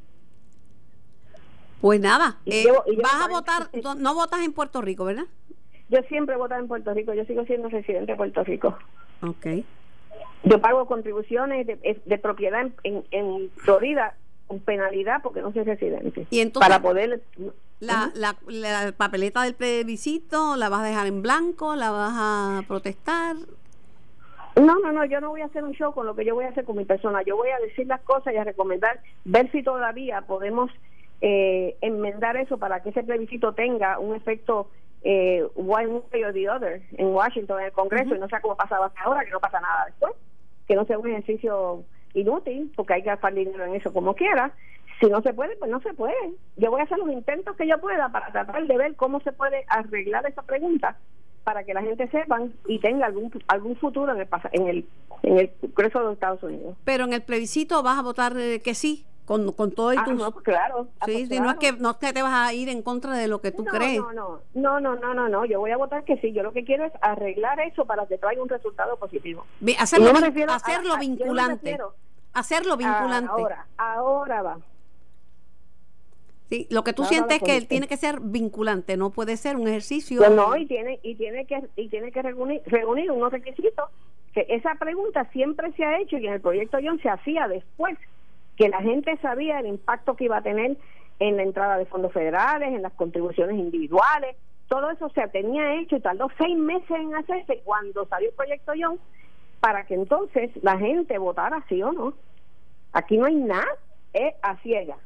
Pues 1.85 2.01
nada, 2.01 2.39
Y 2.47 2.51
eh, 2.55 2.63
llevo- 2.65 2.83
y 2.87 2.93
llevo 2.93 3.03
vas 3.03 3.15
a 3.15 3.29
40 3.29 3.35
votar, 3.35 3.69
no, 3.83 3.95
no 3.95 4.15
votas 4.15 4.41
en 4.43 4.55
Puerto 4.55 4.81
Rico, 4.81 5.05
¿verdad? 5.05 5.27
Yo 5.91 5.99
siempre 6.09 6.35
he 6.35 6.39
votado 6.39 6.63
en 6.63 6.67
Puerto 6.67 6.95
Rico, 6.95 7.13
yo 7.13 7.27
sigo 7.27 7.45
siendo 7.45 7.69
residente 7.69 8.13
de 8.13 8.17
Puerto 8.17 8.43
Rico. 8.43 8.79
Ok. 9.21 9.47
Yo 10.45 10.63
pago 10.63 10.87
contribuciones 10.87 11.67
de, 11.67 12.01
de 12.03 12.19
propiedad 12.19 12.63
en, 12.63 12.75
en, 12.85 13.05
en 13.11 13.51
Florida 13.57 14.15
con 14.47 14.61
penalidad 14.61 15.21
porque 15.23 15.43
no 15.43 15.53
soy 15.53 15.65
residente. 15.65 16.27
Y 16.31 16.41
entonces- 16.41 16.67
para 16.67 16.81
poder 16.81 17.23
La, 17.81 18.11
la, 18.15 18.35
la 18.47 18.93
papeleta 18.97 19.43
del 19.43 19.53
plebiscito, 19.55 20.57
¿la 20.57 20.71
vas 20.71 20.81
a 20.81 20.85
dejar 20.85 21.07
en 21.07 21.21
blanco? 21.21 21.77
¿La 21.77 21.91
vas 21.91 22.15
a 22.17 22.63
protestar? 22.67 23.37
No, 24.57 24.79
no, 24.79 24.91
no, 24.91 25.05
yo 25.05 25.21
no 25.21 25.29
voy 25.29 25.43
a 25.43 25.47
hacer 25.47 25.63
un 25.65 25.73
show 25.73 25.93
con 25.93 26.07
lo 26.07 26.17
que 26.17 26.25
yo 26.25 26.35
voy 26.35 26.47
a 26.47 26.49
hacer 26.49 26.65
con 26.65 26.79
mi 26.79 26.87
persona. 26.87 27.21
Yo 27.27 27.37
voy 27.37 27.51
a 27.51 27.59
decir 27.59 27.87
las 27.87 28.01
cosas 28.01 28.33
y 28.33 28.39
a 28.39 28.45
recomendar, 28.45 29.01
ver 29.27 29.53
si 29.53 29.63
todavía 29.63 30.23
podemos 30.23 30.71
eh, 31.21 31.77
enmendar 31.81 32.37
eso 32.37 32.59
para 32.59 32.83
que 32.83 32.91
ese 32.91 33.03
plebiscito 33.03 33.53
tenga 33.55 33.99
un 33.99 34.15
efecto 34.15 34.71
eh, 35.03 35.45
one 35.55 36.03
way 36.13 36.25
or 36.25 36.33
the 36.33 36.49
other 36.49 36.83
en 36.93 37.09
Washington, 37.09 37.61
en 37.61 37.67
el 37.67 37.73
Congreso, 37.73 38.15
y 38.15 38.19
no 38.19 38.29
sea 38.29 38.41
como 38.41 38.57
pasaba 38.57 38.87
hasta 38.87 39.03
ahora, 39.03 39.25
que 39.25 39.31
no 39.31 39.41
pasa 39.41 39.61
nada 39.61 39.87
después, 39.87 40.13
que 40.67 40.75
no 40.75 40.85
sea 40.87 40.99
un 40.99 41.09
ejercicio 41.09 41.85
inútil, 42.15 42.73
porque 42.75 42.95
hay 42.95 43.03
que 43.03 43.11
gastar 43.11 43.35
dinero 43.35 43.65
en 43.65 43.75
eso 43.75 43.93
como 43.93 44.15
quiera. 44.15 44.53
Si 45.01 45.07
no 45.07 45.21
se 45.23 45.35
puede, 45.35 45.57
pues 45.57 45.71
no 45.71 45.81
se 45.81 45.93
puede. 45.93 46.15
Yo 46.57 46.71
voy 46.71 46.81
a 46.81 46.85
hacer 46.85 46.99
los 46.99 47.11
intentos 47.11 47.57
que 47.57 47.67
yo 47.67 47.79
pueda 47.81 48.09
para 48.11 48.31
tratar 48.31 48.67
de 48.67 48.79
ver 48.79 48.95
cómo 48.95 49.21
se 49.21 49.33
puede 49.33 49.65
arreglar 49.69 50.25
esa 50.27 50.43
pregunta 50.43 50.97
para 51.43 51.65
que 51.65 51.75
la 51.75 51.83
gente 51.83 52.09
sepan 52.09 52.55
y 52.67 52.79
tenga 52.79 53.07
algún 53.07 53.31
algún 53.49 53.77
futuro 53.77 54.13
en 54.13 54.21
el 54.21 54.29
en 54.53 54.69
el 54.69 54.87
en 55.23 55.39
el 55.39 55.51
Congreso 55.61 55.99
de 55.99 56.05
los 56.05 56.15
Estados 56.15 56.43
Unidos. 56.43 56.77
Pero 56.85 57.05
en 57.05 57.13
el 57.13 57.23
plebiscito 57.23 57.83
vas 57.83 57.99
a 57.99 58.03
votar 58.03 58.37
eh, 58.37 58.61
que 58.63 58.75
sí 58.75 59.05
con, 59.25 59.53
con 59.53 59.73
todo 59.73 59.93
y 59.93 59.97
ah, 59.97 60.05
tus... 60.05 60.15
no, 60.15 60.31
pues 60.33 60.45
claro. 60.45 60.89
Ah, 61.01 61.07
sí, 61.07 61.25
pues 61.27 61.41
no 61.41 61.51
es 61.51 61.57
que 61.57 61.73
no 61.73 61.91
es 61.91 61.97
que 61.97 62.13
te 62.13 62.23
vas 62.23 62.35
a 62.35 62.53
ir 62.53 62.69
en 62.69 62.83
contra 62.83 63.15
de 63.15 63.29
lo 63.29 63.41
que 63.41 63.53
tú 63.53 63.65
no, 63.65 63.71
crees. 63.71 63.99
No, 63.99 64.13
no, 64.13 64.41
no, 64.55 64.81
no, 64.81 64.97
no, 64.97 65.15
no, 65.15 65.29
no, 65.29 65.45
yo 65.45 65.61
voy 65.61 65.71
a 65.71 65.77
votar 65.77 66.05
que 66.05 66.17
sí. 66.19 66.33
Yo 66.33 66.43
lo 66.43 66.53
que 66.53 66.65
quiero 66.65 66.85
es 66.85 66.93
arreglar 67.01 67.59
eso 67.61 67.87
para 67.87 68.07
que 68.07 68.19
traiga 68.19 68.43
un 68.43 68.49
resultado 68.49 68.97
positivo. 68.97 69.47
Hacerlo, 69.79 70.11
hacerlo 70.49 70.99
vinculante. 70.99 71.79
hacerlo 72.33 72.77
vinculante. 72.77 73.31
ahora, 73.31 73.67
ahora 73.77 74.43
va. 74.43 74.59
Sí, 76.51 76.67
lo 76.71 76.85
que 76.85 76.93
tú 76.93 77.05
sientes 77.05 77.39
es 77.39 77.43
que 77.43 77.57
él 77.57 77.67
tiene 77.67 77.89
que 77.89 77.97
ser 77.97 78.21
vinculante, 78.21 78.99
no 78.99 79.11
puede 79.11 79.39
ser 79.39 79.57
un 79.57 79.67
ejercicio. 79.67 80.19
Pues 80.19 80.31
no, 80.31 80.55
y 80.57 80.67
tiene 80.67 81.01
y 81.03 81.15
tiene 81.15 81.47
que 81.47 81.67
y 81.77 81.89
tiene 81.89 82.13
que 82.13 82.21
reunir, 82.21 82.61
reunir 82.67 83.11
unos 83.11 83.33
requisitos 83.33 83.89
que 84.35 84.45
esa 84.49 84.75
pregunta 84.75 85.25
siempre 85.33 85.73
se 85.73 85.85
ha 85.85 85.99
hecho 86.01 86.19
y 86.19 86.27
en 86.27 86.35
el 86.35 86.41
proyecto 86.41 86.79
John 86.83 87.01
se 87.01 87.09
hacía 87.09 87.49
después 87.49 87.97
que 88.57 88.69
la 88.69 88.81
gente 88.81 89.17
sabía 89.19 89.61
el 89.61 89.67
impacto 89.67 90.17
que 90.17 90.25
iba 90.25 90.39
a 90.39 90.43
tener 90.43 90.77
en 91.19 91.37
la 91.37 91.43
entrada 91.43 91.79
de 91.79 91.87
fondos 91.87 92.13
federales, 92.13 92.69
en 92.69 92.83
las 92.83 92.93
contribuciones 92.93 93.57
individuales, 93.57 94.37
todo 94.69 94.91
eso 94.91 95.09
se 95.11 95.27
tenía 95.29 95.75
hecho 95.81 95.97
y 95.97 96.01
tardó 96.01 96.29
seis 96.39 96.57
meses 96.57 96.91
en 96.91 97.15
hacerse 97.15 97.61
cuando 97.65 98.07
salió 98.07 98.31
el 98.31 98.35
proyecto 98.35 98.73
John 98.79 98.99
para 99.61 99.85
que 99.87 99.95
entonces 99.95 100.51
la 100.63 100.79
gente 100.79 101.17
votara 101.19 101.65
sí 101.69 101.83
o 101.83 101.93
no. 101.93 102.15
Aquí 102.93 103.17
no 103.17 103.27
hay 103.27 103.35
nada, 103.35 103.67
es 104.13 104.35
a 104.43 104.57
ciega. 104.59 104.97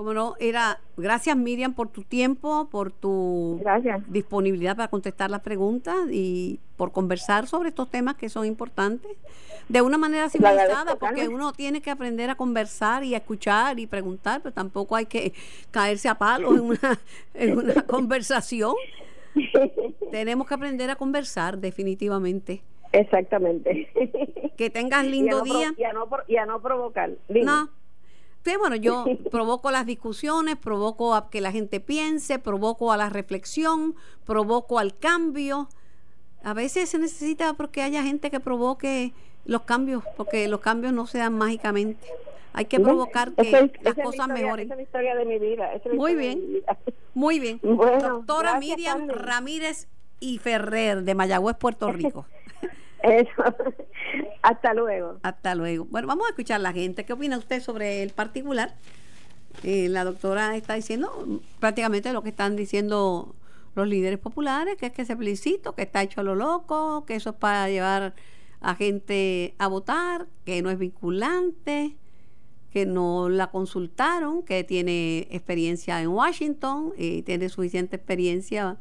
Como 0.00 0.14
no, 0.14 0.34
era 0.40 0.80
gracias 0.96 1.36
Miriam 1.36 1.74
por 1.74 1.88
tu 1.88 2.04
tiempo, 2.04 2.70
por 2.70 2.90
tu 2.90 3.62
disponibilidad 4.06 4.74
para 4.74 4.88
contestar 4.88 5.30
las 5.30 5.42
preguntas 5.42 5.94
y 6.10 6.58
por 6.78 6.90
conversar 6.90 7.46
sobre 7.46 7.68
estos 7.68 7.90
temas 7.90 8.14
que 8.14 8.30
son 8.30 8.46
importantes 8.46 9.10
de 9.68 9.82
una 9.82 9.98
manera 9.98 10.30
civilizada, 10.30 10.96
porque 10.96 11.28
uno 11.28 11.52
tiene 11.52 11.82
que 11.82 11.90
aprender 11.90 12.30
a 12.30 12.34
conversar 12.34 13.04
y 13.04 13.12
a 13.12 13.18
escuchar 13.18 13.78
y 13.78 13.86
preguntar, 13.86 14.40
pero 14.40 14.54
tampoco 14.54 14.96
hay 14.96 15.04
que 15.04 15.34
caerse 15.70 16.08
a 16.08 16.14
palos 16.18 16.54
en 16.54 16.62
una, 16.62 16.98
en 17.34 17.58
una 17.58 17.82
conversación. 17.82 18.72
Tenemos 20.10 20.46
que 20.46 20.54
aprender 20.54 20.88
a 20.88 20.96
conversar 20.96 21.58
definitivamente. 21.58 22.62
Exactamente. 22.92 23.90
Que 24.56 24.70
tengas 24.70 25.04
lindo 25.04 25.42
día. 25.42 25.74
Y 25.76 25.84
a 25.84 25.92
no, 25.92 26.08
y 26.26 26.36
a 26.36 26.46
no 26.46 26.62
provocar. 26.62 27.10
No, 27.28 27.68
Sí, 28.44 28.52
bueno, 28.58 28.76
yo 28.76 29.04
provoco 29.30 29.70
las 29.70 29.84
discusiones, 29.84 30.56
provoco 30.56 31.14
a 31.14 31.28
que 31.28 31.40
la 31.40 31.52
gente 31.52 31.78
piense, 31.78 32.38
provoco 32.38 32.90
a 32.90 32.96
la 32.96 33.10
reflexión, 33.10 33.94
provoco 34.24 34.78
al 34.78 34.96
cambio. 34.96 35.68
A 36.42 36.54
veces 36.54 36.88
se 36.88 36.98
necesita 36.98 37.52
porque 37.52 37.82
haya 37.82 38.02
gente 38.02 38.30
que 38.30 38.40
provoque 38.40 39.12
los 39.44 39.62
cambios, 39.62 40.02
porque 40.16 40.48
los 40.48 40.60
cambios 40.60 40.92
no 40.94 41.06
se 41.06 41.18
dan 41.18 41.36
mágicamente. 41.36 42.06
Hay 42.52 42.64
que 42.64 42.80
provocar 42.80 43.32
que 43.32 43.72
las 43.82 43.94
cosas 43.94 44.28
mejoren. 44.28 44.66
Esa 44.66 44.74
es 44.74 44.78
la 44.78 44.82
historia 44.82 45.14
de 45.14 45.24
mi 45.24 45.38
vida. 45.38 45.70
muy 45.94 46.14
bien, 46.14 46.40
muy 47.14 47.40
bien. 47.40 47.60
Doctora 47.62 48.58
Miriam 48.58 49.08
Ramírez 49.08 49.86
y 50.18 50.38
Ferrer 50.38 51.02
de 51.02 51.14
Mayagüez, 51.14 51.56
Puerto 51.56 51.92
Rico. 51.92 52.26
Eso. 53.02 53.42
Hasta 54.42 54.74
luego. 54.74 55.18
Hasta 55.22 55.54
luego. 55.54 55.86
Bueno, 55.86 56.08
vamos 56.08 56.26
a 56.26 56.30
escuchar 56.30 56.56
a 56.56 56.62
la 56.62 56.72
gente. 56.72 57.04
¿Qué 57.04 57.12
opina 57.12 57.38
usted 57.38 57.60
sobre 57.60 58.02
el 58.02 58.10
particular? 58.10 58.74
Eh, 59.62 59.88
la 59.88 60.04
doctora 60.04 60.56
está 60.56 60.74
diciendo 60.74 61.40
prácticamente 61.58 62.12
lo 62.12 62.22
que 62.22 62.30
están 62.30 62.56
diciendo 62.56 63.34
los 63.74 63.86
líderes 63.86 64.18
populares, 64.18 64.76
que 64.76 64.86
es 64.86 64.92
que 64.92 65.02
ese 65.02 65.16
plebiscito, 65.16 65.74
que 65.74 65.82
está 65.82 66.02
hecho 66.02 66.20
a 66.20 66.24
lo 66.24 66.34
loco, 66.34 67.04
que 67.06 67.14
eso 67.14 67.30
es 67.30 67.36
para 67.36 67.68
llevar 67.68 68.14
a 68.60 68.74
gente 68.74 69.54
a 69.58 69.68
votar, 69.68 70.26
que 70.44 70.60
no 70.62 70.70
es 70.70 70.78
vinculante, 70.78 71.96
que 72.70 72.86
no 72.86 73.28
la 73.28 73.50
consultaron, 73.50 74.42
que 74.42 74.64
tiene 74.64 75.28
experiencia 75.30 76.00
en 76.00 76.08
Washington 76.08 76.92
y 76.96 77.22
tiene 77.22 77.48
suficiente 77.48 77.96
experiencia 77.96 78.76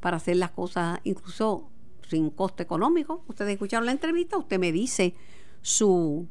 para 0.00 0.18
hacer 0.18 0.36
las 0.36 0.50
cosas 0.50 1.00
incluso 1.04 1.68
sin 2.08 2.30
costo 2.30 2.62
económico. 2.62 3.24
Ustedes 3.28 3.52
escucharon 3.52 3.86
la 3.86 3.92
entrevista, 3.92 4.36
usted 4.36 4.58
me 4.58 4.72
dice 4.72 5.14
su, 5.62 6.28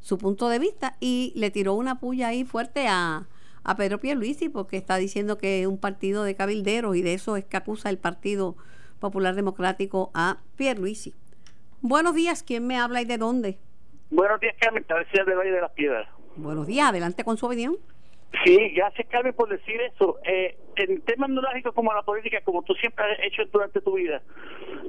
su 0.00 0.18
punto 0.18 0.48
de 0.48 0.58
vista 0.58 0.96
y 1.00 1.32
le 1.36 1.50
tiró 1.50 1.74
una 1.74 2.00
puya 2.00 2.28
ahí 2.28 2.44
fuerte 2.44 2.86
a, 2.88 3.28
a 3.64 3.76
Pedro 3.76 3.98
Pierluisi 3.98 4.48
porque 4.48 4.76
está 4.76 4.96
diciendo 4.96 5.38
que 5.38 5.62
es 5.62 5.66
un 5.66 5.78
partido 5.78 6.24
de 6.24 6.34
cabilderos 6.34 6.96
y 6.96 7.02
de 7.02 7.14
eso 7.14 7.36
es 7.36 7.44
que 7.44 7.56
acusa 7.56 7.90
el 7.90 7.98
Partido 7.98 8.56
Popular 8.98 9.34
Democrático 9.34 10.10
a 10.14 10.38
Pierluisi. 10.56 11.14
Buenos 11.80 12.14
días, 12.14 12.42
¿quién 12.42 12.66
me 12.66 12.76
habla 12.76 13.00
y 13.02 13.06
de 13.06 13.18
dónde? 13.18 13.58
Buenos 14.10 14.40
días, 14.40 14.54
Carmen, 14.60 14.84
te 14.84 14.94
de 14.94 15.34
Valle 15.34 15.52
de 15.52 15.60
las 15.60 15.70
Piedras. 15.72 16.08
Buenos 16.36 16.66
días, 16.66 16.88
adelante 16.88 17.24
con 17.24 17.36
su 17.36 17.46
opinión. 17.46 17.76
Sí, 18.44 18.70
gracias 18.70 19.08
Carmen 19.08 19.34
por 19.34 19.48
decir 19.48 19.80
eso. 19.80 20.18
Eh, 20.24 20.56
en 20.76 21.02
temas 21.02 21.28
neurálgicos 21.28 21.74
como 21.74 21.92
la 21.92 22.02
política, 22.02 22.40
como 22.42 22.62
tú 22.62 22.74
siempre 22.74 23.04
has 23.04 23.18
hecho 23.24 23.44
durante 23.52 23.80
tu 23.80 23.94
vida, 23.94 24.22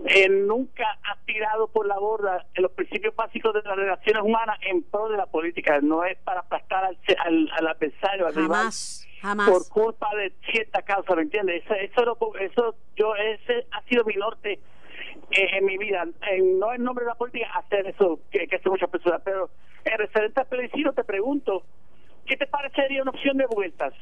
eh, 0.05 0.29
nunca 0.29 0.99
has 1.03 1.25
tirado 1.25 1.67
por 1.67 1.87
la 1.87 1.97
borda 1.97 2.45
los 2.55 2.71
principios 2.71 3.15
básicos 3.15 3.53
de 3.53 3.61
las 3.63 3.75
relaciones 3.75 4.23
humanas 4.23 4.57
en 4.61 4.83
pro 4.83 5.09
de 5.09 5.17
la 5.17 5.25
política. 5.25 5.79
No 5.81 6.05
es 6.05 6.17
para 6.19 6.41
aplastar 6.41 6.85
al, 6.85 7.49
al, 7.57 7.67
adversario, 7.67 8.27
al 8.27 8.33
jamás, 8.33 9.07
jamás. 9.21 9.49
por 9.49 9.67
culpa 9.69 10.07
de 10.15 10.31
cierta 10.51 10.83
causa, 10.83 11.15
¿me 11.15 11.23
entiendes? 11.23 11.63
Eso, 11.65 11.73
eso, 11.73 12.35
eso 12.39 12.75
yo 12.95 13.15
ese 13.15 13.65
ha 13.71 13.81
sido 13.83 14.05
mi 14.05 14.13
norte 14.13 14.59
eh, 15.31 15.47
en 15.57 15.65
mi 15.65 15.77
vida. 15.77 16.05
no 16.59 16.73
en 16.73 16.83
nombre 16.83 17.05
de 17.05 17.09
la 17.09 17.15
política 17.15 17.47
hacer 17.55 17.87
eso 17.87 18.19
que, 18.31 18.47
que 18.47 18.55
hace 18.55 18.69
muchas 18.69 18.89
personas, 18.89 19.21
pero 19.25 19.49
en 19.83 19.97
referente 19.97 20.39
al 20.39 20.47
plebiscito 20.47 20.93
te 20.93 21.03
pregunto 21.03 21.63
¿qué 22.31 22.37
te 22.37 22.47
parecería 22.47 23.01
una 23.01 23.11
opción 23.11 23.35
de 23.35 23.45
vueltas? 23.45 23.93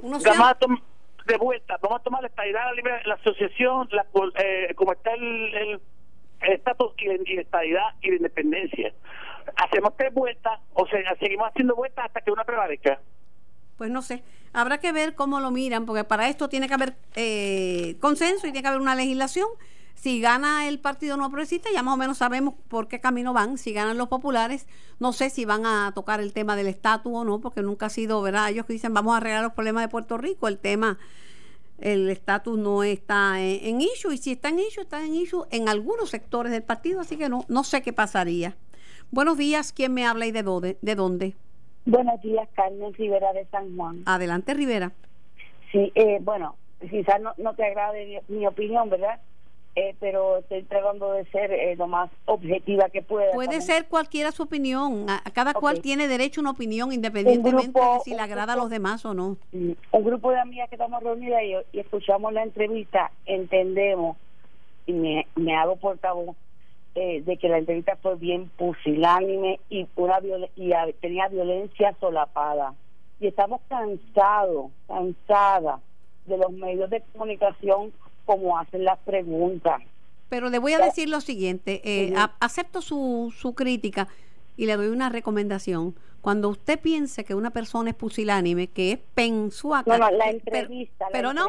¿Una 0.00 0.16
opción? 0.16 0.80
de 1.26 1.36
vuelta, 1.38 1.76
vamos 1.82 2.00
a 2.00 2.02
tomar 2.04 2.22
la 2.22 2.28
estabilidad, 2.28 2.62
la, 2.82 3.02
la 3.04 3.14
asociación, 3.14 3.88
la, 3.90 4.06
eh, 4.38 4.72
como 4.76 4.92
está 4.92 5.12
el 5.12 5.80
estatus 6.40 6.92
y, 6.98 7.34
la 7.34 7.40
estabilidad 7.42 7.82
y 8.00 8.10
la 8.10 8.16
independencia. 8.16 8.94
Hacemos 9.56 9.96
tres 9.96 10.14
vueltas 10.14 10.60
o 10.72 10.86
sea, 10.86 11.00
seguimos 11.18 11.48
haciendo 11.48 11.74
vueltas 11.74 12.06
hasta 12.06 12.20
que 12.20 12.30
una 12.30 12.44
prevalezca. 12.44 13.00
Pues 13.76 13.90
no 13.90 14.02
sé, 14.02 14.22
habrá 14.52 14.78
que 14.78 14.92
ver 14.92 15.14
cómo 15.14 15.40
lo 15.40 15.50
miran, 15.50 15.84
porque 15.84 16.04
para 16.04 16.28
esto 16.28 16.48
tiene 16.48 16.68
que 16.68 16.74
haber 16.74 16.94
eh, 17.16 17.96
consenso 18.00 18.46
y 18.46 18.52
tiene 18.52 18.62
que 18.62 18.68
haber 18.68 18.80
una 18.80 18.94
legislación 18.94 19.48
si 19.96 20.20
gana 20.20 20.68
el 20.68 20.78
Partido 20.78 21.16
No 21.16 21.30
Progresista, 21.30 21.70
ya 21.72 21.82
más 21.82 21.94
o 21.94 21.96
menos 21.96 22.18
sabemos 22.18 22.54
por 22.68 22.86
qué 22.86 23.00
camino 23.00 23.32
van. 23.32 23.56
Si 23.56 23.72
ganan 23.72 23.96
los 23.96 24.08
populares, 24.08 24.68
no 25.00 25.12
sé 25.12 25.30
si 25.30 25.46
van 25.46 25.64
a 25.64 25.90
tocar 25.94 26.20
el 26.20 26.34
tema 26.34 26.54
del 26.54 26.66
estatus 26.66 27.12
o 27.14 27.24
no, 27.24 27.40
porque 27.40 27.62
nunca 27.62 27.86
ha 27.86 27.90
sido, 27.90 28.20
¿verdad? 28.20 28.50
Ellos 28.50 28.66
que 28.66 28.74
dicen 28.74 28.92
vamos 28.92 29.14
a 29.14 29.16
arreglar 29.16 29.42
los 29.42 29.54
problemas 29.54 29.82
de 29.82 29.88
Puerto 29.88 30.18
Rico, 30.18 30.48
el 30.48 30.58
tema, 30.58 30.98
el 31.80 32.10
estatus 32.10 32.58
no 32.58 32.82
está 32.82 33.40
en, 33.40 33.58
en, 33.66 33.80
issue, 33.80 34.12
y 34.12 34.18
si 34.18 34.32
está 34.32 34.50
en 34.50 34.58
issue, 34.58 34.82
está 34.82 35.02
en 35.02 35.14
issue 35.14 35.46
en 35.50 35.68
algunos 35.68 36.10
sectores 36.10 36.52
del 36.52 36.62
partido, 36.62 37.00
así 37.00 37.16
que 37.16 37.30
no, 37.30 37.46
no 37.48 37.64
sé 37.64 37.80
qué 37.80 37.94
pasaría. 37.94 38.54
Buenos 39.10 39.38
días, 39.38 39.72
¿quién 39.72 39.94
me 39.94 40.04
habla 40.04 40.26
y 40.26 40.30
de 40.30 40.42
dónde? 40.42 40.76
De 40.82 40.94
dónde? 40.94 41.34
Buenos 41.86 42.20
días, 42.20 42.46
Carmen 42.54 42.92
Rivera 42.92 43.32
de 43.32 43.46
San 43.46 43.74
Juan. 43.76 44.02
Adelante, 44.04 44.52
Rivera. 44.52 44.92
Sí, 45.72 45.90
eh, 45.94 46.18
bueno, 46.20 46.56
quizás 46.90 47.18
no, 47.22 47.32
no 47.38 47.54
te 47.54 47.64
agrade 47.64 48.22
mi 48.28 48.46
opinión, 48.46 48.90
¿verdad? 48.90 49.18
Eh, 49.78 49.94
pero 50.00 50.38
estoy 50.38 50.62
tratando 50.62 51.12
de 51.12 51.26
ser 51.26 51.52
eh, 51.52 51.76
lo 51.76 51.86
más 51.86 52.10
objetiva 52.24 52.88
que 52.88 53.02
pueda. 53.02 53.32
Puede 53.32 53.60
ser 53.60 53.88
cualquiera 53.88 54.32
su 54.32 54.44
opinión. 54.44 55.04
A, 55.06 55.22
cada 55.34 55.52
cual 55.52 55.82
tiene 55.82 56.08
derecho 56.08 56.40
a 56.40 56.44
una 56.44 56.52
opinión 56.52 56.94
independientemente 56.94 57.78
de 57.78 58.00
si 58.02 58.14
le 58.14 58.20
agrada 58.20 58.54
a 58.54 58.56
los 58.56 58.70
demás 58.70 59.04
o 59.04 59.12
no. 59.12 59.36
Mm, 59.52 59.72
un 59.92 60.04
grupo 60.04 60.30
de 60.30 60.40
amigas 60.40 60.70
que 60.70 60.76
estamos 60.76 61.02
reunidas 61.02 61.42
y, 61.72 61.78
escuchamos 61.78 62.32
la 62.32 62.42
entrevista, 62.42 63.10
entendemos 63.26 64.16
y 64.86 64.94
me, 64.94 65.26
me 65.34 65.54
hago 65.54 65.76
portavoz 65.76 66.34
eh, 66.94 67.20
de 67.26 67.36
que 67.36 67.50
la 67.50 67.58
entrevista 67.58 67.96
fue 67.96 68.16
bien 68.16 68.48
pusilánime 68.56 69.60
y, 69.68 69.86
una 69.96 70.20
y 70.56 70.72
tenía 71.02 71.28
violencia 71.28 71.94
solapada. 72.00 72.72
Y 73.20 73.26
estamos 73.26 73.60
cansados, 73.68 74.70
cansadas 74.88 75.82
de 76.24 76.38
los 76.38 76.50
medios 76.50 76.88
de 76.88 77.02
comunicación 77.12 77.92
como 78.26 78.58
hacen 78.58 78.84
las 78.84 78.98
preguntas. 78.98 79.80
Pero 80.28 80.50
le 80.50 80.58
voy 80.58 80.72
a 80.74 80.78
decir 80.78 81.08
lo 81.08 81.20
siguiente, 81.20 81.80
eh, 81.84 82.14
acepto 82.40 82.82
su, 82.82 83.32
su 83.36 83.54
crítica 83.54 84.08
y 84.56 84.66
le 84.66 84.76
doy 84.76 84.88
una 84.88 85.08
recomendación. 85.08 85.94
Cuando 86.20 86.48
usted 86.48 86.80
piense 86.80 87.24
que 87.24 87.36
una 87.36 87.50
persona 87.50 87.90
es 87.90 87.96
pusilánime, 87.96 88.66
que 88.66 88.92
es 88.92 88.98
pensuaca, 89.14 89.96
no, 89.96 90.10
la 90.10 90.30
entrevista, 90.30 91.06
pero, 91.12 91.32
no, 91.32 91.46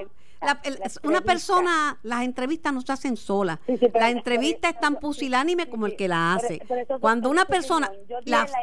una 1.04 1.22
persona, 1.22 1.98
las 2.04 2.24
entrevistas 2.24 2.74
no 2.74 2.82
se 2.82 2.92
hacen 2.92 3.18
solas. 3.18 3.60
la 3.94 4.12
entrevista 4.12 4.70
es 4.70 4.80
tan 4.80 4.96
pusilánime 4.98 5.68
como 5.68 5.88
el 5.88 5.96
que 5.96 6.08
la 6.08 6.36
hace. 6.36 6.62
Cuando 7.00 7.30
una 7.30 7.46
persona, 7.46 7.92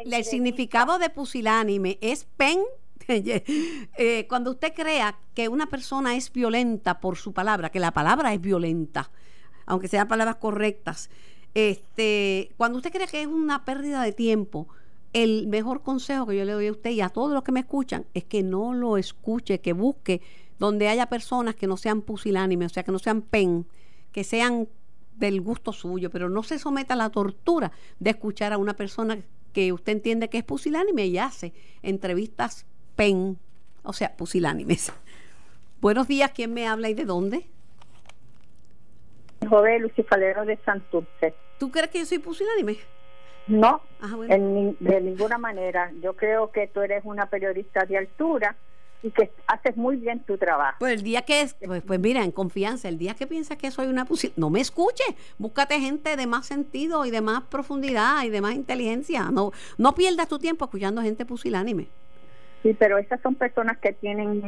el 0.04 0.24
significado 0.24 0.98
de 0.98 1.10
pusilánime 1.10 1.98
es 2.00 2.26
pen 2.36 2.60
Eh, 3.96 4.26
cuando 4.28 4.50
usted 4.52 4.72
crea 4.74 5.18
que 5.34 5.48
una 5.48 5.66
persona 5.66 6.16
es 6.16 6.32
violenta 6.32 7.00
por 7.00 7.16
su 7.16 7.32
palabra, 7.32 7.70
que 7.70 7.80
la 7.80 7.92
palabra 7.92 8.32
es 8.32 8.40
violenta, 8.40 9.10
aunque 9.66 9.88
sean 9.88 10.08
palabras 10.08 10.36
correctas, 10.36 11.10
este, 11.54 12.52
cuando 12.56 12.78
usted 12.78 12.92
cree 12.92 13.06
que 13.06 13.22
es 13.22 13.26
una 13.26 13.64
pérdida 13.64 14.02
de 14.02 14.12
tiempo, 14.12 14.68
el 15.12 15.46
mejor 15.46 15.82
consejo 15.82 16.26
que 16.26 16.36
yo 16.36 16.44
le 16.44 16.52
doy 16.52 16.66
a 16.66 16.72
usted 16.72 16.90
y 16.90 17.00
a 17.00 17.08
todos 17.08 17.32
los 17.32 17.44
que 17.44 17.52
me 17.52 17.60
escuchan 17.60 18.04
es 18.14 18.24
que 18.24 18.42
no 18.42 18.74
lo 18.74 18.96
escuche, 18.96 19.60
que 19.60 19.72
busque 19.72 20.20
donde 20.58 20.88
haya 20.88 21.06
personas 21.06 21.54
que 21.54 21.66
no 21.66 21.76
sean 21.76 22.02
pusilánimes, 22.02 22.72
o 22.72 22.74
sea, 22.74 22.82
que 22.82 22.92
no 22.92 22.98
sean 22.98 23.22
pen, 23.22 23.66
que 24.12 24.24
sean 24.24 24.68
del 25.16 25.40
gusto 25.40 25.72
suyo, 25.72 26.10
pero 26.10 26.28
no 26.28 26.42
se 26.42 26.58
someta 26.58 26.94
a 26.94 26.96
la 26.96 27.10
tortura 27.10 27.70
de 28.00 28.10
escuchar 28.10 28.52
a 28.52 28.58
una 28.58 28.74
persona 28.74 29.18
que 29.52 29.72
usted 29.72 29.92
entiende 29.92 30.28
que 30.28 30.38
es 30.38 30.44
pusilánime 30.44 31.06
y 31.06 31.18
hace 31.18 31.52
entrevistas 31.82 32.66
pen, 32.96 33.38
o 33.82 33.92
sea, 33.92 34.16
pusilánimes. 34.16 34.92
Buenos 35.80 36.08
días, 36.08 36.30
¿quién 36.34 36.54
me 36.54 36.66
habla 36.66 36.88
y 36.88 36.94
de 36.94 37.04
dónde? 37.04 37.46
Joven 39.48 39.82
Lucifalero 39.82 40.44
de 40.44 40.56
Santurce. 40.64 41.34
¿Tú 41.58 41.70
crees 41.70 41.88
que 41.90 41.98
yo 41.98 42.06
soy 42.06 42.18
pusilánime? 42.18 42.78
No, 43.46 43.82
de 44.00 45.00
ninguna 45.02 45.36
manera. 45.36 45.92
Yo 46.02 46.16
creo 46.16 46.50
que 46.50 46.68
tú 46.68 46.80
eres 46.80 47.02
una 47.04 47.26
periodista 47.26 47.84
de 47.84 47.98
altura 47.98 48.56
y 49.02 49.10
que 49.10 49.30
haces 49.46 49.76
muy 49.76 49.96
bien 49.96 50.20
tu 50.20 50.38
trabajo. 50.38 50.76
Pues 50.78 50.94
el 50.94 51.02
día 51.02 51.22
que 51.22 51.42
es, 51.42 51.54
pues, 51.54 51.82
pues 51.82 52.00
mira, 52.00 52.24
en 52.24 52.32
confianza, 52.32 52.88
el 52.88 52.96
día 52.96 53.12
que 53.12 53.26
piensas 53.26 53.58
que 53.58 53.70
soy 53.70 53.86
una 53.86 54.06
no 54.36 54.48
me 54.48 54.60
escuche, 54.60 55.04
búscate 55.36 55.78
gente 55.78 56.16
de 56.16 56.26
más 56.26 56.46
sentido 56.46 57.04
y 57.04 57.10
de 57.10 57.20
más 57.20 57.42
profundidad 57.42 58.24
y 58.24 58.30
de 58.30 58.40
más 58.40 58.54
inteligencia. 58.54 59.24
No, 59.30 59.52
no 59.76 59.94
pierdas 59.94 60.28
tu 60.28 60.38
tiempo 60.38 60.64
escuchando 60.64 61.02
gente 61.02 61.26
pusilánime. 61.26 61.88
Sí, 62.64 62.72
pero 62.72 62.96
esas 62.96 63.20
son 63.20 63.34
personas 63.34 63.76
que 63.76 63.92
tienen 63.92 64.42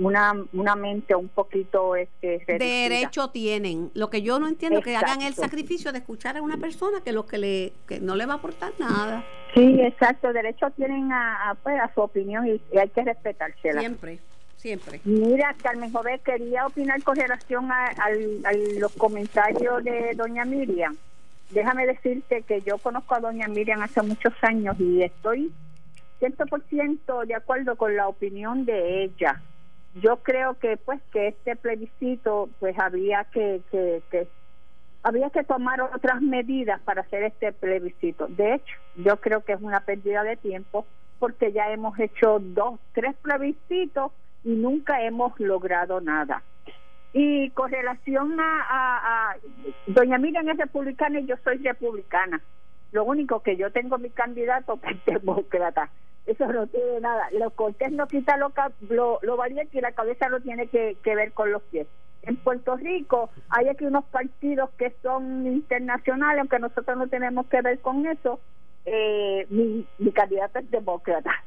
una, 0.00 0.34
una, 0.52 0.74
mente 0.74 1.14
un 1.14 1.28
poquito 1.28 1.94
este, 1.94 2.42
derecho 2.48 3.30
tienen. 3.30 3.92
Lo 3.94 4.10
que 4.10 4.22
yo 4.22 4.40
no 4.40 4.48
entiendo 4.48 4.80
es 4.80 4.84
que 4.84 4.96
hagan 4.96 5.22
el 5.22 5.34
sacrificio 5.34 5.92
de 5.92 5.98
escuchar 5.98 6.36
a 6.36 6.42
una 6.42 6.56
persona 6.56 7.00
que 7.04 7.12
lo 7.12 7.26
que 7.26 7.38
le 7.38 7.72
que 7.86 8.00
no 8.00 8.16
le 8.16 8.26
va 8.26 8.32
a 8.32 8.36
aportar 8.38 8.72
nada. 8.80 9.24
Sí, 9.54 9.80
exacto. 9.82 10.32
Derecho 10.32 10.68
tienen 10.70 11.12
a, 11.12 11.56
pues, 11.62 11.80
a 11.80 11.94
su 11.94 12.00
opinión 12.00 12.44
y, 12.44 12.60
hay 12.76 12.88
que 12.88 13.04
respetársela. 13.04 13.78
Siempre. 13.78 14.18
Siempre. 14.56 15.00
Mira, 15.04 15.54
Carmen 15.62 15.92
Jové 15.92 16.18
quería 16.24 16.66
opinar 16.66 17.00
con 17.04 17.14
relación 17.14 17.70
a, 17.70 17.84
a 17.84 18.52
los 18.80 18.92
comentarios 18.94 19.84
de 19.84 20.14
doña 20.16 20.44
Miriam. 20.44 20.96
Déjame 21.50 21.86
decirte 21.86 22.42
que 22.42 22.62
yo 22.62 22.78
conozco 22.78 23.14
a 23.14 23.20
doña 23.20 23.46
Miriam 23.46 23.80
hace 23.80 24.02
muchos 24.02 24.32
años 24.42 24.74
y 24.80 25.04
estoy 25.04 25.52
100% 26.20 27.26
de 27.26 27.34
acuerdo 27.34 27.76
con 27.76 27.96
la 27.96 28.08
opinión 28.08 28.64
de 28.64 29.04
ella. 29.04 29.42
Yo 29.94 30.16
creo 30.16 30.58
que 30.58 30.76
pues 30.76 31.00
que 31.12 31.28
este 31.28 31.56
plebiscito 31.56 32.48
pues 32.58 32.78
había 32.78 33.24
que, 33.24 33.62
que, 33.70 34.26
había 35.02 35.30
que 35.30 35.44
tomar 35.44 35.80
otras 35.82 36.20
medidas 36.20 36.80
para 36.80 37.02
hacer 37.02 37.22
este 37.22 37.52
plebiscito. 37.52 38.26
De 38.28 38.54
hecho, 38.54 38.74
yo 38.96 39.20
creo 39.20 39.44
que 39.44 39.52
es 39.52 39.60
una 39.60 39.80
pérdida 39.80 40.24
de 40.24 40.36
tiempo 40.36 40.86
porque 41.18 41.52
ya 41.52 41.70
hemos 41.70 41.98
hecho 41.98 42.38
dos, 42.40 42.80
tres 42.92 43.14
plebiscitos 43.22 44.10
y 44.42 44.50
nunca 44.50 45.02
hemos 45.02 45.38
logrado 45.38 46.00
nada. 46.00 46.42
Y 47.12 47.50
con 47.50 47.70
relación 47.70 48.40
a, 48.40 48.60
a, 48.68 49.30
a 49.30 49.36
doña 49.86 50.18
Miriam 50.18 50.48
es 50.48 50.58
republicana 50.58 51.20
y 51.20 51.26
yo 51.26 51.36
soy 51.44 51.58
republicana. 51.58 52.40
Lo 52.94 53.04
único 53.04 53.40
que 53.40 53.58
yo 53.58 53.70
tengo 53.70 53.98
mi 53.98 54.08
candidato 54.08 54.80
que 54.80 54.90
es 54.94 55.04
demócrata 55.04 55.90
eso 56.26 56.46
no 56.46 56.66
tiene 56.66 57.00
nada. 57.00 57.28
Lo 57.32 57.50
cortés 57.50 57.92
no 57.92 58.06
quita 58.06 58.36
lo, 58.36 58.52
lo, 58.88 59.18
lo 59.22 59.36
valiente 59.36 59.78
y 59.78 59.80
la 59.80 59.92
cabeza 59.92 60.28
no 60.28 60.40
tiene 60.40 60.68
que, 60.68 60.96
ver 61.04 61.32
con 61.32 61.52
los 61.52 61.62
pies. 61.64 61.86
En 62.22 62.36
Puerto 62.36 62.76
Rico 62.76 63.28
hay 63.50 63.68
aquí 63.68 63.84
unos 63.84 64.04
partidos 64.06 64.70
que 64.78 64.94
son 65.02 65.46
internacionales, 65.46 66.40
aunque 66.40 66.58
nosotros 66.58 66.96
no 66.96 67.08
tenemos 67.08 67.46
que 67.46 67.60
ver 67.60 67.78
con 67.80 68.06
eso. 68.06 68.40
Eh, 68.86 69.46
mi, 69.50 69.86
mi 69.98 70.12
candidato 70.12 70.58
es 70.58 70.70
demócrata. 70.70 71.44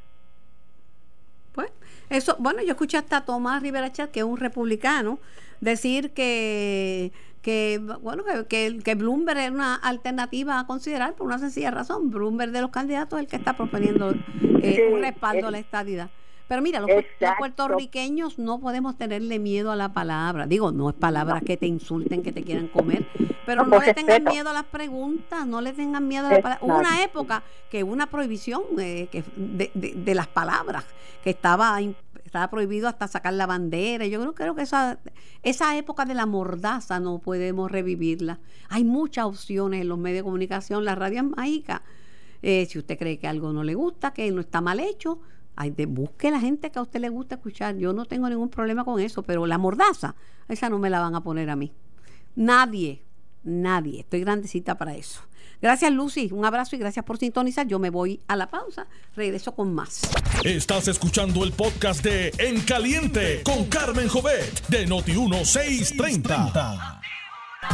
Pues, 1.54 1.72
eso, 2.10 2.36
bueno, 2.38 2.62
yo 2.62 2.72
escuché 2.72 2.98
hasta 2.98 3.26
Tomás 3.26 3.64
Rivera 3.64 3.90
que 3.90 4.20
es 4.20 4.26
un 4.26 4.38
republicano, 4.38 5.18
decir 5.60 6.12
que 6.14 7.12
que 7.42 7.80
bueno 8.02 8.24
que, 8.48 8.80
que, 8.80 8.96
Bloomberg 8.96 9.40
es 9.40 9.52
una 9.52 9.76
alternativa 9.76 10.60
a 10.60 10.68
considerar 10.68 11.16
por 11.16 11.28
una 11.28 11.40
sencilla 11.40 11.72
razón. 11.72 12.10
Bloomberg 12.10 12.52
de 12.52 12.62
los 12.62 12.72
candidatos 12.72 13.20
es 13.20 13.26
el 13.26 13.30
que 13.30 13.36
está 13.38 13.56
proponiendo 13.56 14.14
eh, 14.62 14.90
un 14.94 15.02
respaldo 15.02 15.48
a 15.48 15.52
la 15.52 15.60
estadidad. 15.60 16.10
Pero 16.48 16.62
mira, 16.62 16.80
los, 16.80 16.90
puertorriqueños 17.38 18.40
no 18.40 18.60
podemos 18.60 18.98
tenerle 18.98 19.38
miedo 19.38 19.72
a 19.72 19.76
la 19.76 19.92
palabra. 19.92 20.48
Digo, 20.48 20.72
no 20.72 20.90
es 20.90 20.96
palabra 20.96 21.42
que 21.42 21.58
te 21.58 21.66
insulten, 21.66 22.24
que 22.24 22.32
te 22.32 22.44
quieran 22.44 22.70
comer, 22.70 23.06
pero 23.46 23.66
no, 23.66 23.80
le 23.82 23.94
tengan 23.94 24.24
miedo 24.24 24.50
a 24.50 24.54
las 24.54 24.64
preguntas, 24.64 25.46
no 25.46 25.60
le 25.60 25.74
tengan 25.74 26.08
miedo 26.08 26.28
a 26.28 26.32
la 26.32 26.42
palabra. 26.42 26.66
Hubo 26.66 26.78
una 26.78 27.04
época 27.04 27.44
que 27.70 27.84
una 27.84 28.08
prohibición 28.08 28.62
eh, 28.80 29.10
que 29.12 29.26
de, 29.36 29.72
de, 29.74 29.94
de, 29.96 30.16
las 30.16 30.28
palabras, 30.28 30.86
que 31.22 31.32
estaba 31.32 31.82
estaba 32.28 32.50
prohibido 32.50 32.88
hasta 32.88 33.08
sacar 33.08 33.34
la 33.34 33.46
bandera. 33.46 34.06
Yo 34.06 34.20
creo, 34.20 34.36
creo 34.36 34.56
que 34.56 34.62
esa, 34.62 35.00
esa 35.44 35.78
época 35.78 36.06
de 36.06 36.14
la 36.14 36.26
mordaza 36.26 37.00
no 37.00 37.20
podemos 37.20 37.72
revivirla. 37.72 38.40
Hay 38.70 38.84
muchas 38.84 39.26
opciones 39.26 39.82
en 39.82 39.90
los 39.90 39.98
medios 39.98 40.20
de 40.20 40.24
comunicación, 40.24 40.86
la 40.86 40.96
radio 40.96 41.20
es. 41.20 41.82
Eh, 42.44 42.68
si 42.70 42.78
usted 42.78 42.98
cree 42.98 43.18
que 43.18 43.28
algo 43.28 43.52
no 43.52 43.64
le 43.64 43.74
gusta, 43.74 44.14
que 44.14 44.32
no 44.32 44.42
está 44.42 44.62
mal 44.62 44.80
hecho, 44.80 45.20
hay 45.56 45.72
de, 45.72 45.88
busque 45.88 46.30
la 46.30 46.40
gente 46.40 46.70
que 46.70 46.78
a 46.78 46.84
usted 46.84 47.00
le 47.00 47.10
gusta 47.10 47.36
escuchar. 47.36 47.76
Yo 47.78 47.94
no 47.94 48.06
tengo 48.06 48.30
ningún 48.30 48.50
problema 48.50 48.86
con 48.86 49.00
eso, 49.00 49.24
pero 49.24 49.48
la 49.48 49.58
mordaza, 49.58 50.16
esa 50.48 50.70
no 50.70 50.78
me 50.78 50.90
la 50.90 51.00
van 51.00 51.16
a 51.16 51.24
poner 51.24 51.50
a 51.50 51.56
mí. 51.56 51.74
Nadie, 52.36 53.02
nadie. 53.44 54.02
Estoy 54.02 54.20
grandecita 54.20 54.78
para 54.78 54.96
eso. 54.96 55.22
Gracias, 55.62 55.92
Lucy. 55.92 56.30
Un 56.32 56.46
abrazo 56.46 56.76
y 56.76 56.80
gracias 56.80 57.04
por 57.04 57.18
sintonizar. 57.18 57.68
Yo 57.68 57.80
me 57.80 57.90
voy 57.90 58.22
a 58.28 58.36
la 58.36 58.48
pausa. 58.48 58.86
Regreso 59.16 59.56
con 59.56 59.74
más. 59.74 60.02
Estás 60.44 60.88
escuchando 60.88 61.44
el 61.44 61.52
podcast 61.52 62.04
de 62.04 62.32
En 62.38 62.62
Caliente 62.62 63.42
con 63.44 63.66
Carmen 63.66 64.08
Jovet 64.08 64.68
de 64.68 64.88
Noti1630. 64.88 67.02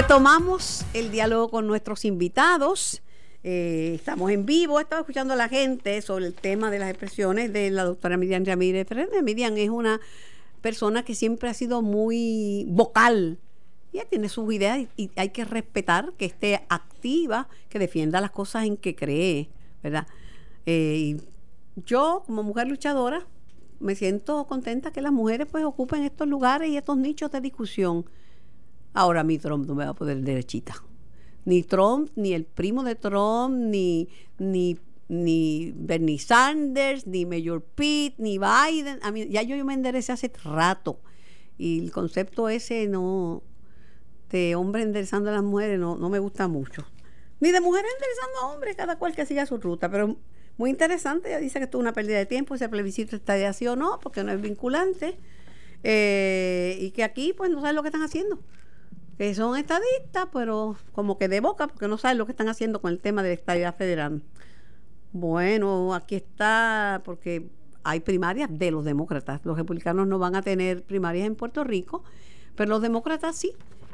Tomamos 0.07 0.85
el 0.93 1.11
diálogo 1.11 1.49
con 1.49 1.67
nuestros 1.67 2.05
invitados. 2.05 3.01
Eh, 3.43 3.91
estamos 3.95 4.31
en 4.31 4.45
vivo, 4.45 4.79
estaba 4.79 5.01
escuchando 5.01 5.33
a 5.33 5.37
la 5.37 5.49
gente 5.49 6.01
sobre 6.01 6.27
el 6.27 6.33
tema 6.33 6.71
de 6.71 6.79
las 6.79 6.89
expresiones 6.89 7.51
de 7.51 7.71
la 7.71 7.83
doctora 7.83 8.15
Miriam 8.15 8.45
Ramírez 8.45 8.87
Fernández. 8.87 9.21
Miriam 9.21 9.57
es 9.57 9.69
una 9.69 9.99
persona 10.61 11.03
que 11.03 11.13
siempre 11.13 11.49
ha 11.49 11.53
sido 11.53 11.81
muy 11.81 12.65
vocal 12.69 13.37
ella 13.93 14.05
tiene 14.09 14.29
sus 14.29 14.51
ideas 14.53 14.87
y, 14.97 15.11
hay 15.15 15.29
que 15.29 15.45
respetar 15.45 16.13
que 16.17 16.25
esté 16.25 16.65
activa, 16.69 17.47
que 17.69 17.79
defienda 17.79 18.21
las 18.21 18.31
cosas 18.31 18.65
en 18.65 18.77
que 18.77 18.95
cree, 18.95 19.49
¿verdad? 19.81 20.07
Eh, 20.65 21.17
yo, 21.75 22.23
como 22.25 22.43
mujer 22.43 22.67
luchadora, 22.67 23.25
me 23.79 23.95
siento 23.95 24.45
contenta 24.47 24.91
que 24.91 25.01
las 25.01 25.11
mujeres 25.11 25.47
pues 25.51 25.65
ocupen 25.65 26.03
estos 26.03 26.27
lugares 26.27 26.69
y 26.69 26.77
estos 26.77 26.97
nichos 26.97 27.31
de 27.31 27.41
discusión. 27.41 28.05
Ahora 28.93 29.23
mi 29.23 29.37
Trump 29.37 29.67
no 29.67 29.75
me 29.75 29.85
va 29.85 29.91
a 29.91 29.95
poder 29.95 30.21
derechita. 30.21 30.75
Ni 31.45 31.63
Trump, 31.63 32.09
ni 32.15 32.33
el 32.33 32.45
primo 32.45 32.83
de 32.83 32.95
Trump, 32.95 33.55
ni, 33.55 34.07
ni, 34.37 34.79
ni 35.09 35.73
Bernie 35.75 36.19
Sanders, 36.19 37.05
ni 37.05 37.25
Mayor 37.25 37.61
Pitt, 37.61 38.15
ni 38.17 38.37
Biden. 38.37 38.99
A 39.01 39.11
mí, 39.11 39.27
ya 39.27 39.41
yo 39.41 39.63
me 39.65 39.73
enderecé 39.73 40.13
hace 40.13 40.31
rato. 40.43 40.99
Y 41.57 41.79
el 41.79 41.91
concepto 41.91 42.47
ese 42.47 42.87
no, 42.87 43.43
este 44.33 44.55
hombre 44.55 44.81
enderezando 44.81 45.29
a 45.29 45.33
las 45.33 45.43
mujeres 45.43 45.79
no, 45.79 45.95
no 45.95 46.09
me 46.09 46.17
gusta 46.17 46.47
mucho. 46.47 46.83
Ni 47.39 47.51
de 47.51 47.61
mujeres 47.61 47.91
enderezando 47.93 48.39
a 48.39 48.47
hombres, 48.47 48.75
cada 48.75 48.97
cual 48.97 49.15
que 49.15 49.27
siga 49.27 49.45
su 49.45 49.57
ruta. 49.57 49.91
Pero 49.91 50.17
muy 50.57 50.71
interesante, 50.71 51.29
ella 51.29 51.37
dice 51.37 51.59
que 51.59 51.65
esto 51.65 51.77
es 51.77 51.81
una 51.81 51.93
pérdida 51.93 52.17
de 52.17 52.25
tiempo, 52.25 52.55
ese 52.55 52.67
plebiscito 52.67 53.15
está 53.15 53.33
de 53.35 53.45
así 53.45 53.67
o 53.67 53.75
no, 53.75 53.99
porque 54.01 54.23
no 54.23 54.31
es 54.31 54.41
vinculante. 54.41 55.19
Eh, 55.83 56.77
y 56.81 56.91
que 56.91 57.03
aquí 57.03 57.33
pues 57.33 57.51
no 57.51 57.61
saben 57.61 57.75
lo 57.75 57.83
que 57.83 57.89
están 57.89 58.01
haciendo. 58.01 58.39
Que 59.19 59.35
son 59.35 59.55
estadistas, 59.55 60.27
pero 60.33 60.77
como 60.93 61.19
que 61.19 61.27
de 61.27 61.39
boca, 61.39 61.67
porque 61.67 61.87
no 61.87 61.99
saben 61.99 62.17
lo 62.17 62.25
que 62.25 62.31
están 62.31 62.49
haciendo 62.49 62.81
con 62.81 62.91
el 62.91 62.99
tema 62.99 63.21
de 63.21 63.29
la 63.29 63.35
estadidad 63.35 63.75
federal. 63.75 64.23
Bueno, 65.11 65.93
aquí 65.93 66.15
está, 66.15 67.03
porque 67.05 67.51
hay 67.83 67.99
primarias 67.99 68.49
de 68.51 68.71
los 68.71 68.83
demócratas. 68.83 69.41
Los 69.43 69.57
republicanos 69.57 70.07
no 70.07 70.17
van 70.17 70.35
a 70.35 70.41
tener 70.41 70.81
primarias 70.83 71.27
en 71.27 71.35
Puerto 71.35 71.63
Rico, 71.63 72.03
pero 72.55 72.71
los 72.71 72.81
demócratas 72.81 73.35
sí. 73.35 73.53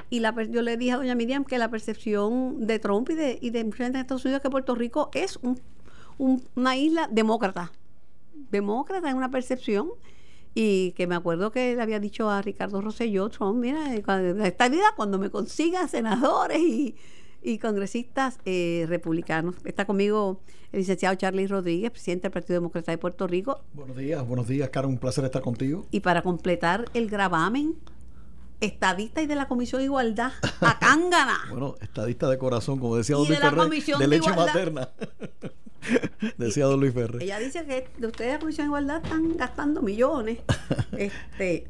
Y 0.09 0.19
la, 0.21 0.35
yo 0.43 0.61
le 0.61 0.77
dije 0.77 0.93
a 0.93 0.97
doña 0.97 1.15
Miriam 1.15 1.45
que 1.45 1.57
la 1.57 1.69
percepción 1.69 2.65
de 2.65 2.79
Trump 2.79 3.09
y 3.11 3.15
de, 3.15 3.37
y 3.41 3.51
de 3.51 3.63
mucha 3.63 3.83
gente 3.83 3.97
de 3.97 4.01
Estados 4.01 4.25
Unidos 4.25 4.41
que 4.41 4.49
Puerto 4.49 4.75
Rico 4.75 5.09
es 5.13 5.37
un, 5.41 5.61
una 6.55 6.75
isla 6.75 7.07
demócrata. 7.11 7.71
Demócrata 8.51 9.07
es 9.09 9.15
una 9.15 9.29
percepción. 9.29 9.89
Y 10.55 10.93
que 10.93 11.05
me 11.05 11.13
acuerdo 11.13 11.51
que 11.51 11.75
le 11.75 11.81
había 11.81 11.99
dicho 11.99 12.27
a 12.27 12.41
Ricardo 12.41 12.81
Rosselló, 12.81 13.29
Trump, 13.29 13.59
mira, 13.59 13.93
esta 13.95 14.67
vida 14.67 14.93
cuando 14.95 15.19
me 15.19 15.29
consiga 15.29 15.87
senadores 15.87 16.59
y, 16.59 16.95
y 17.43 17.59
congresistas 17.59 18.39
eh, 18.45 18.85
republicanos. 18.89 19.55
Está 19.63 19.85
conmigo 19.85 20.41
el 20.71 20.79
licenciado 20.79 21.15
Charlie 21.15 21.47
Rodríguez, 21.47 21.91
presidente 21.91 22.23
del 22.23 22.31
Partido 22.31 22.55
Demócrata 22.55 22.91
de 22.91 22.97
Puerto 22.97 23.27
Rico. 23.27 23.61
Buenos 23.73 23.95
días, 23.95 24.27
buenos 24.27 24.47
días, 24.47 24.69
Karen, 24.69 24.89
un 24.89 24.97
placer 24.97 25.23
estar 25.23 25.43
contigo. 25.43 25.85
Y 25.91 25.99
para 25.99 26.23
completar 26.23 26.85
el 26.93 27.09
gravamen, 27.09 27.75
estadista 28.61 29.21
y 29.21 29.27
de 29.27 29.35
la 29.35 29.47
Comisión 29.47 29.79
de 29.79 29.85
Igualdad, 29.85 30.31
a 30.61 30.79
Cángana. 30.79 31.39
bueno, 31.49 31.75
estadista 31.81 32.29
de 32.29 32.37
corazón, 32.37 32.79
como 32.79 32.95
decía 32.95 33.15
don 33.15 33.27
Luis 33.27 33.39
Ferrer, 33.39 33.99
de, 33.99 34.07
leche 34.07 34.33
materna. 34.33 34.89
decía 36.37 36.65
don 36.65 36.79
Luis 36.79 36.93
Ferrer. 36.93 37.23
Ella 37.23 37.39
dice 37.39 37.65
que 37.65 37.87
de 37.97 38.07
ustedes 38.07 38.27
de 38.29 38.33
la 38.33 38.39
Comisión 38.39 38.65
de 38.65 38.69
Igualdad 38.69 39.03
están 39.03 39.37
gastando 39.37 39.81
millones. 39.81 40.39
este 40.91 41.67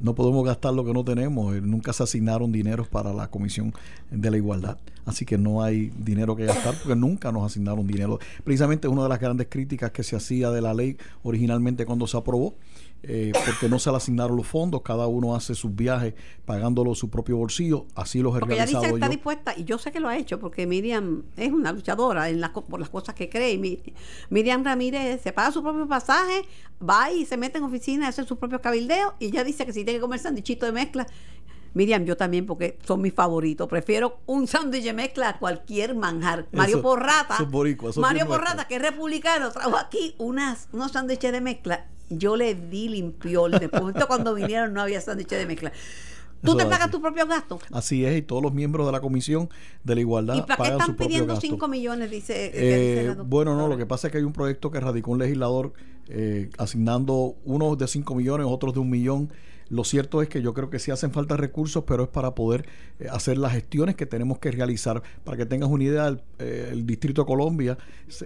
no 0.00 0.14
podemos 0.14 0.44
gastar 0.46 0.72
lo 0.72 0.84
que 0.84 0.94
no 0.94 1.04
tenemos. 1.04 1.54
Eh, 1.54 1.60
nunca 1.60 1.92
se 1.92 2.02
asignaron 2.02 2.50
dineros 2.50 2.88
para 2.88 3.12
la 3.12 3.28
Comisión 3.28 3.74
de 4.10 4.30
la 4.30 4.38
Igualdad. 4.38 4.78
Así 5.04 5.26
que 5.26 5.36
no 5.36 5.62
hay 5.62 5.92
dinero 5.96 6.36
que 6.36 6.46
gastar 6.46 6.74
porque 6.74 6.96
nunca 6.96 7.30
nos 7.32 7.44
asignaron 7.44 7.86
dinero. 7.86 8.18
Precisamente 8.42 8.88
una 8.88 9.02
de 9.02 9.08
las 9.10 9.20
grandes 9.20 9.48
críticas 9.50 9.90
que 9.90 10.02
se 10.02 10.16
hacía 10.16 10.50
de 10.50 10.62
la 10.62 10.72
ley 10.72 10.96
originalmente 11.22 11.84
cuando 11.84 12.06
se 12.06 12.16
aprobó 12.16 12.54
eh, 13.02 13.32
porque 13.46 13.68
no 13.68 13.78
se 13.78 13.90
le 13.90 13.96
asignaron 13.96 14.36
los 14.36 14.46
fondos, 14.46 14.82
cada 14.82 15.06
uno 15.06 15.34
hace 15.34 15.54
sus 15.54 15.74
viajes 15.74 16.14
pagándolo 16.44 16.94
su 16.94 17.08
propio 17.08 17.36
bolsillo, 17.36 17.86
así 17.94 18.20
los 18.20 18.36
he 18.36 18.40
porque 18.40 18.54
realizado 18.54 18.84
ella 18.84 18.88
dice 18.88 18.98
que 18.98 19.04
está 19.04 19.08
dispuesta, 19.08 19.54
y 19.56 19.64
yo 19.64 19.78
sé 19.78 19.90
que 19.90 20.00
lo 20.00 20.08
ha 20.08 20.16
hecho, 20.16 20.38
porque 20.38 20.66
Miriam 20.66 21.22
es 21.36 21.50
una 21.50 21.72
luchadora 21.72 22.28
en 22.28 22.40
por 22.68 22.80
las 22.80 22.90
cosas 22.90 23.14
que 23.14 23.28
cree. 23.28 23.58
Miriam 24.28 24.64
Ramírez 24.64 25.22
se 25.22 25.32
paga 25.32 25.52
su 25.52 25.62
propio 25.62 25.88
pasaje, 25.88 26.44
va 26.86 27.10
y 27.10 27.24
se 27.24 27.36
mete 27.36 27.58
en 27.58 27.64
oficina, 27.64 28.08
hace 28.08 28.24
sus 28.24 28.36
propios 28.38 28.60
cabildeos, 28.60 29.14
y 29.18 29.26
ella 29.26 29.44
dice 29.44 29.64
que 29.64 29.72
si 29.72 29.84
tiene 29.84 29.98
que 29.98 30.02
comer 30.02 30.20
sandichito 30.20 30.66
de 30.66 30.72
mezcla, 30.72 31.06
Miriam, 31.74 32.04
yo 32.04 32.16
también, 32.16 32.46
porque 32.46 32.78
son 32.84 33.00
mis 33.00 33.14
favoritos. 33.14 33.68
Prefiero 33.68 34.20
un 34.26 34.46
sándwich 34.46 34.84
de 34.84 34.92
mezcla 34.92 35.30
a 35.30 35.38
cualquier 35.38 35.94
manjar. 35.94 36.46
Mario 36.52 36.82
Porrata. 36.82 37.38
Mario 37.96 38.26
Porrata, 38.26 38.66
que 38.66 38.76
es 38.76 38.82
republicano, 38.82 39.50
trajo 39.50 39.76
aquí 39.76 40.14
unas, 40.18 40.68
unos 40.72 40.92
sándwiches 40.92 41.32
de 41.32 41.40
mezcla 41.40 41.86
yo 42.10 42.36
le 42.36 42.54
di 42.54 42.88
limpió. 42.88 43.48
Después, 43.48 43.94
cuando 44.06 44.34
vinieron 44.34 44.74
no 44.74 44.82
había 44.82 45.00
sándwiches 45.00 45.38
de 45.38 45.46
mezcla. 45.46 45.72
¿Tú 46.42 46.56
te 46.56 46.64
pagas 46.64 46.90
tu 46.90 47.02
propio 47.02 47.26
gasto? 47.26 47.58
Así 47.70 48.04
es, 48.04 48.16
y 48.16 48.22
todos 48.22 48.42
los 48.42 48.54
miembros 48.54 48.86
de 48.86 48.92
la 48.92 49.00
Comisión 49.00 49.50
de 49.84 49.94
la 49.94 50.00
Igualdad 50.00 50.36
¿Y 50.36 50.42
para 50.42 50.64
qué 50.64 50.70
están 50.70 50.96
pidiendo 50.96 51.38
5 51.38 51.68
millones? 51.68 52.10
Dice, 52.10 52.50
eh, 52.54 53.14
bueno, 53.26 53.54
no, 53.56 53.68
lo 53.68 53.76
que 53.76 53.84
pasa 53.84 54.06
es 54.06 54.12
que 54.12 54.18
hay 54.18 54.24
un 54.24 54.32
proyecto 54.32 54.70
que 54.70 54.80
radicó 54.80 55.10
un 55.10 55.18
legislador 55.18 55.74
eh, 56.08 56.48
asignando 56.56 57.36
unos 57.44 57.76
de 57.76 57.86
5 57.86 58.14
millones, 58.14 58.46
otros 58.48 58.72
de 58.72 58.80
un 58.80 58.88
millón 58.88 59.30
lo 59.70 59.84
cierto 59.84 60.20
es 60.20 60.28
que 60.28 60.42
yo 60.42 60.52
creo 60.52 60.68
que 60.68 60.80
sí 60.80 60.90
hacen 60.90 61.12
falta 61.12 61.36
recursos, 61.36 61.84
pero 61.86 62.02
es 62.02 62.08
para 62.08 62.34
poder 62.34 62.66
eh, 62.98 63.06
hacer 63.08 63.38
las 63.38 63.52
gestiones 63.52 63.94
que 63.94 64.04
tenemos 64.04 64.40
que 64.40 64.50
realizar. 64.50 65.00
Para 65.22 65.36
que 65.36 65.46
tengas 65.46 65.70
una 65.70 65.84
idea, 65.84 66.08
el, 66.08 66.20
eh, 66.40 66.82
Distrito 66.84 67.22
de 67.22 67.26
Colombia 67.26 67.78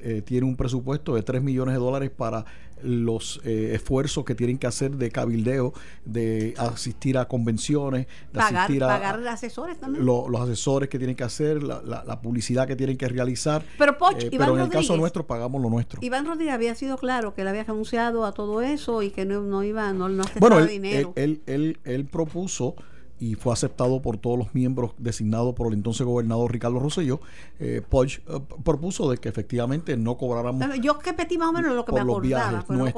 eh, 0.02 0.22
tiene 0.24 0.46
un 0.46 0.56
presupuesto 0.56 1.14
de 1.14 1.22
3 1.22 1.42
millones 1.42 1.74
de 1.74 1.80
dólares 1.80 2.10
para 2.10 2.46
los 2.82 3.40
esfuerzos 3.44 4.26
que 4.26 4.34
tienen 4.34 4.58
que 4.58 4.66
hacer 4.66 4.96
de 4.96 5.10
cabildeo, 5.10 5.72
de 6.04 6.54
asistir 6.58 7.16
a 7.16 7.26
convenciones, 7.26 8.06
de 8.30 8.38
pagar, 8.38 8.56
asistir 8.56 8.84
a 8.84 8.88
pagar 8.88 9.26
asesores 9.26 9.80
también. 9.80 10.04
los 10.04 10.40
asesores 10.40 10.90
que 10.90 10.98
tienen 10.98 11.16
que 11.16 11.24
hacer, 11.24 11.62
la, 11.62 12.20
publicidad 12.20 12.66
que 12.66 12.76
tienen 12.76 12.98
que 12.98 13.08
realizar. 13.08 13.64
Pero, 13.78 13.96
Poch, 13.96 14.28
pero 14.30 14.56
en 14.56 14.64
el 14.64 14.68
caso 14.68 14.98
nuestro 14.98 15.26
pagamos 15.26 15.62
lo 15.62 15.70
nuestro. 15.70 16.00
Iván 16.02 16.26
Rodríguez 16.26 16.52
había 16.52 16.74
sido 16.74 16.98
claro 16.98 17.32
que 17.32 17.40
él 17.40 17.48
había 17.48 17.64
renunciado 17.64 18.26
a 18.26 18.32
todo 18.32 18.60
eso 18.60 19.02
y 19.02 19.10
que 19.10 19.24
no, 19.24 19.40
no 19.40 19.64
iba, 19.64 19.90
no, 19.94 20.10
no 20.10 20.24
bueno, 20.38 20.66
dinero. 20.66 21.14
Él, 21.16 21.22
él, 21.24 21.33
él, 21.46 22.08
propuso 22.10 22.76
y 23.18 23.36
fue 23.36 23.52
aceptado 23.52 24.02
por 24.02 24.18
todos 24.18 24.38
los 24.38 24.54
miembros 24.54 24.92
designados 24.98 25.54
por 25.54 25.68
el 25.68 25.74
entonces 25.74 26.04
gobernador 26.04 26.52
Ricardo 26.52 26.78
Rosselló, 26.80 27.20
eh, 27.60 27.80
eh, 27.82 28.40
propuso 28.64 29.10
de 29.10 29.18
que 29.18 29.28
efectivamente 29.28 29.96
no 29.96 30.16
cobráramos. 30.16 30.62
yo 30.80 30.98
que 30.98 31.12
petí 31.12 31.38
más 31.38 31.50
o 31.50 31.52
menos 31.52 31.74
lo 31.74 31.84
que 31.84 31.92
me 31.92 32.00
acordaba, 32.00 32.64
pero, 32.66 32.92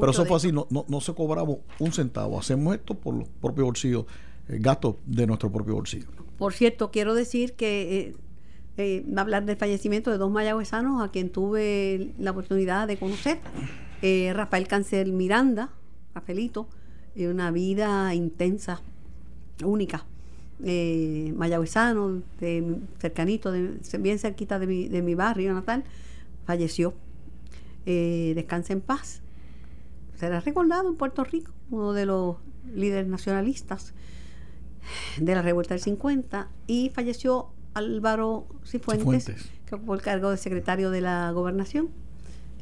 pero 0.00 0.12
eso 0.12 0.24
fue 0.24 0.36
así, 0.36 0.52
no, 0.52 0.66
no, 0.70 0.84
no, 0.88 1.00
se 1.00 1.14
cobraba 1.14 1.48
un 1.78 1.92
centavo, 1.92 2.38
hacemos 2.38 2.74
esto 2.74 2.94
por 2.94 3.14
los 3.14 3.28
propios 3.28 3.66
bolsillos, 3.66 4.06
eh, 4.48 4.58
gastos 4.60 4.96
de 5.04 5.26
nuestro 5.26 5.50
propio 5.50 5.74
bolsillo. 5.74 6.06
Por 6.38 6.52
cierto, 6.52 6.90
quiero 6.90 7.14
decir 7.14 7.54
que 7.54 8.14
eh, 8.76 9.04
hablar 9.16 9.44
del 9.46 9.56
fallecimiento 9.56 10.10
de 10.10 10.18
dos 10.18 10.30
mayagüezanos 10.30 11.02
a 11.02 11.10
quien 11.10 11.30
tuve 11.30 12.12
la 12.18 12.30
oportunidad 12.30 12.86
de 12.86 12.98
conocer, 12.98 13.40
Rafael 14.00 14.68
Cancel 14.68 15.12
Miranda, 15.12 15.70
Rafaelito, 16.14 16.68
y 17.16 17.26
una 17.26 17.50
vida 17.50 18.14
intensa, 18.14 18.82
única. 19.64 20.04
Eh, 20.62 21.32
mayagüezano, 21.36 22.22
de, 22.40 22.78
cercanito, 22.98 23.50
de, 23.52 23.78
bien 23.98 24.18
cerquita 24.18 24.58
de 24.58 24.66
mi, 24.66 24.88
de 24.88 25.02
mi 25.02 25.14
barrio 25.14 25.54
natal, 25.54 25.84
falleció. 26.44 26.94
Eh, 27.86 28.32
descansa 28.34 28.72
en 28.74 28.80
paz. 28.80 29.22
Será 30.18 30.40
recordado 30.40 30.88
en 30.88 30.96
Puerto 30.96 31.24
Rico, 31.24 31.52
uno 31.70 31.92
de 31.92 32.06
los 32.06 32.36
líderes 32.74 33.06
nacionalistas 33.06 33.94
de 35.18 35.34
la 35.34 35.42
revuelta 35.42 35.74
del 35.74 35.82
50, 35.82 36.48
y 36.66 36.90
falleció 36.90 37.48
Álvaro 37.74 38.46
Cifuentes, 38.64 39.26
que 39.66 39.74
ocupó 39.74 39.94
el 39.94 40.02
cargo 40.02 40.30
de 40.30 40.36
secretario 40.36 40.90
de 40.90 41.00
la 41.00 41.30
gobernación 41.32 41.90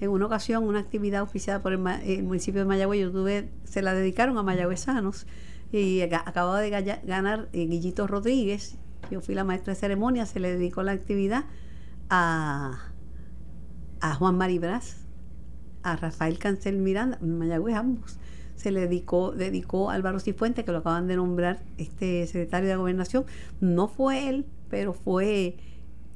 en 0.00 0.10
una 0.10 0.26
ocasión 0.26 0.64
una 0.64 0.80
actividad 0.80 1.22
oficiada 1.22 1.62
por 1.62 1.72
el, 1.72 1.78
municipio 2.22 2.60
de 2.60 2.66
Mayagüez, 2.66 3.00
yo 3.00 3.12
tuve, 3.12 3.50
se 3.64 3.82
la 3.82 3.94
dedicaron 3.94 4.36
a 4.38 4.42
mayagüezanos 4.42 5.26
y 5.72 6.00
acababa 6.02 6.60
de 6.60 6.70
ganar 7.04 7.48
eh, 7.52 7.66
Guillito 7.66 8.06
Rodríguez, 8.06 8.76
yo 9.10 9.20
fui 9.20 9.34
la 9.34 9.44
maestra 9.44 9.74
de 9.74 9.80
ceremonia, 9.80 10.26
se 10.26 10.40
le 10.40 10.52
dedicó 10.52 10.82
la 10.82 10.92
actividad 10.92 11.44
a, 12.10 12.90
a 14.00 14.14
Juan 14.14 14.36
Maribras, 14.36 15.04
a 15.82 15.96
Rafael 15.96 16.38
Cancel 16.38 16.78
Miranda, 16.78 17.18
Mayagüez 17.20 17.76
ambos. 17.76 18.18
Se 18.56 18.70
le 18.70 18.80
dedicó, 18.80 19.32
dedicó 19.32 19.90
a 19.90 19.94
Álvaro 19.94 20.20
Cifuente, 20.20 20.64
que 20.64 20.72
lo 20.72 20.78
acaban 20.78 21.06
de 21.08 21.16
nombrar 21.16 21.62
este 21.76 22.26
secretario 22.26 22.68
de 22.68 22.76
gobernación. 22.76 23.24
No 23.60 23.88
fue 23.88 24.28
él, 24.28 24.46
pero 24.70 24.94
fue 24.94 25.56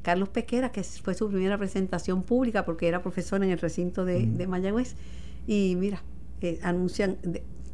Carlos 0.09 0.31
Pequera, 0.31 0.73
que 0.73 0.83
fue 0.85 1.13
su 1.13 1.29
primera 1.29 1.59
presentación 1.59 2.23
pública 2.23 2.65
porque 2.65 2.89
era 2.89 3.03
profesor 3.03 3.45
en 3.45 3.51
el 3.51 3.59
recinto 3.59 4.07
de, 4.07 4.47
Mayagüez. 4.47 4.95
Y 5.47 5.77
mira, 5.77 6.03
eh, 6.41 6.59
anuncian 6.63 7.19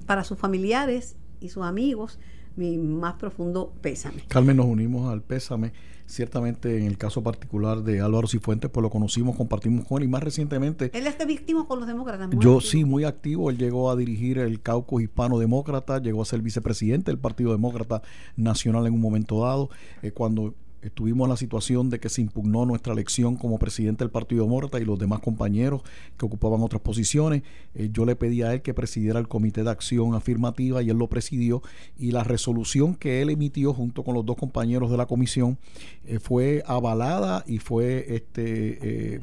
para 0.05 0.25
sus 0.25 0.37
familiares 0.37 1.15
y 1.39 1.51
sus 1.51 1.63
amigos 1.63 2.19
mi 2.57 2.77
más 2.77 3.15
profundo 3.15 3.73
pésame. 3.81 4.25
Carmen, 4.27 4.57
nos 4.57 4.67
unimos 4.67 5.13
al 5.13 5.23
pésame. 5.23 5.73
Ciertamente, 6.07 6.77
en 6.77 6.87
el 6.87 6.99
caso 6.99 7.23
particular 7.23 7.83
de 7.83 8.01
Álvaro 8.01 8.27
Cifuentes, 8.27 8.69
pues 8.69 8.83
lo 8.83 8.91
conocimos, 8.91 9.37
compartimos 9.37 9.87
con 9.87 10.03
él 10.03 10.09
y 10.09 10.11
más 10.11 10.23
recientemente. 10.23 10.91
Él 10.93 11.07
está 11.07 11.25
víctima 11.25 11.67
con 11.69 11.79
los 11.79 11.89
demócratas. 11.89 12.29
Yo 12.41 12.61
sí, 12.61 12.85
muy 12.85 13.05
activo. 13.05 13.49
Él 13.49 13.59
llegó 13.59 13.93
a 13.93 13.97
dirigir 13.97 14.39
el 14.39 14.61
caucus 14.61 15.03
hispano 15.03 15.39
demócrata, 15.39 16.03
llegó 16.03 16.21
a 16.21 16.25
ser 16.25 16.43
vicepresidente 16.43 17.13
del 17.13 17.19
Partido 17.19 17.53
Demócrata 17.53 18.03
Nacional 18.37 18.89
en 18.89 18.95
un 18.95 19.01
momento 19.01 19.45
dado. 19.45 19.71
Eh, 20.03 20.11
cuando 20.11 20.55
Estuvimos 20.85 21.25
en 21.25 21.31
la 21.31 21.37
situación 21.39 21.89
de 21.89 21.99
que 21.99 22.11
se 22.11 22.21
impugnó 22.21 22.67
nuestra 22.67 22.93
elección 22.93 23.37
como 23.37 23.59
presidente 23.59 24.05
del 24.05 24.11
Partido 24.11 24.45
Demócrata 24.45 24.79
y 24.79 24.85
los 24.85 24.99
demás 24.99 25.21
compañeros 25.21 25.83
que 26.19 26.27
ocupaban 26.27 26.61
otras 26.61 26.83
posiciones. 26.83 27.43
Eh, 27.75 27.89
yo 27.91 28.05
le 28.05 28.17
pedí 28.17 28.43
a 28.43 28.53
él 28.53 28.61
que 28.61 28.75
presidiera 28.75 29.19
el 29.19 29.27
Comité 29.27 29.65
de 29.65 29.71
Acción 29.71 30.15
Afirmativa 30.15 30.83
y 30.83 30.91
él 30.91 30.99
lo 30.99 31.09
presidió. 31.09 31.63
Y 31.99 32.11
la 32.11 32.23
resolución 32.23 32.95
que 32.95 33.23
él 33.23 33.31
emitió 33.31 33.73
junto 33.73 34.05
con 34.05 34.15
los 34.15 34.27
dos 34.27 34.37
compañeros 34.37 34.91
de 34.91 34.99
la 34.99 35.07
comisión 35.07 35.59
eh, 36.05 36.19
fue 36.19 36.63
avalada 36.67 37.45
y 37.47 37.59
fue 37.59 38.05
este, 38.15 39.21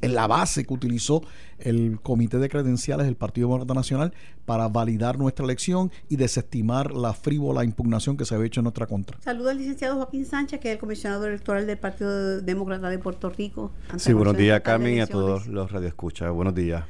en 0.00 0.14
la 0.14 0.26
base 0.26 0.64
que 0.64 0.74
utilizó 0.74 1.22
el 1.58 1.98
Comité 2.02 2.38
de 2.38 2.48
Credenciales 2.48 3.06
del 3.06 3.16
Partido 3.16 3.48
Demócrata 3.48 3.74
Nacional 3.74 4.12
para 4.44 4.68
validar 4.68 5.18
nuestra 5.18 5.44
elección 5.44 5.90
y 6.08 6.16
desestimar 6.16 6.92
la 6.92 7.14
frívola 7.14 7.64
impugnación 7.64 8.16
que 8.16 8.24
se 8.24 8.34
había 8.34 8.46
hecho 8.46 8.60
en 8.60 8.64
nuestra 8.64 8.86
contra. 8.86 9.18
Saludo 9.20 9.50
al 9.50 9.58
licenciado 9.58 9.96
Joaquín 9.96 10.26
Sánchez, 10.26 10.60
que 10.60 10.68
es 10.68 10.74
el 10.74 10.80
comisionado 10.80 11.26
electoral 11.26 11.66
del 11.66 11.78
Partido 11.78 12.40
Demócrata 12.40 12.90
de 12.90 12.98
Puerto 12.98 13.30
Rico. 13.30 13.72
Sí, 13.96 14.12
buenos 14.12 14.36
días, 14.36 14.60
Carmen, 14.60 14.96
y 14.96 15.00
a 15.00 15.06
todos 15.06 15.46
los 15.46 15.70
radioescuchas. 15.70 16.30
Buenos 16.32 16.54
días. 16.54 16.84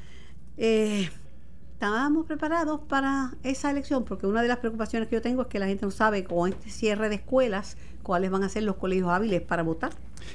Eh, 0.57 1.09
estábamos 1.75 2.27
preparados 2.27 2.81
para 2.89 3.35
esa 3.43 3.71
elección, 3.71 4.05
porque 4.05 4.27
una 4.27 4.43
de 4.43 4.49
las 4.49 4.59
preocupaciones 4.59 5.09
que 5.09 5.17
yo 5.17 5.23
tengo 5.23 5.43
es 5.43 5.49
que 5.49 5.59
la 5.59 5.67
gente 5.67 5.85
no 5.85 5.91
sabe 5.91 6.25
con 6.25 6.51
este 6.51 6.71
cierre 6.71 7.09
de 7.09 7.17
escuelas 7.17 7.77
cuáles 8.03 8.31
van 8.31 8.45
a 8.45 8.49
ser 8.49 8.63
los 8.63 8.77
colegios 8.77 9.09
hábiles 9.09 9.43
para 9.43 9.63
votar. 9.63 9.93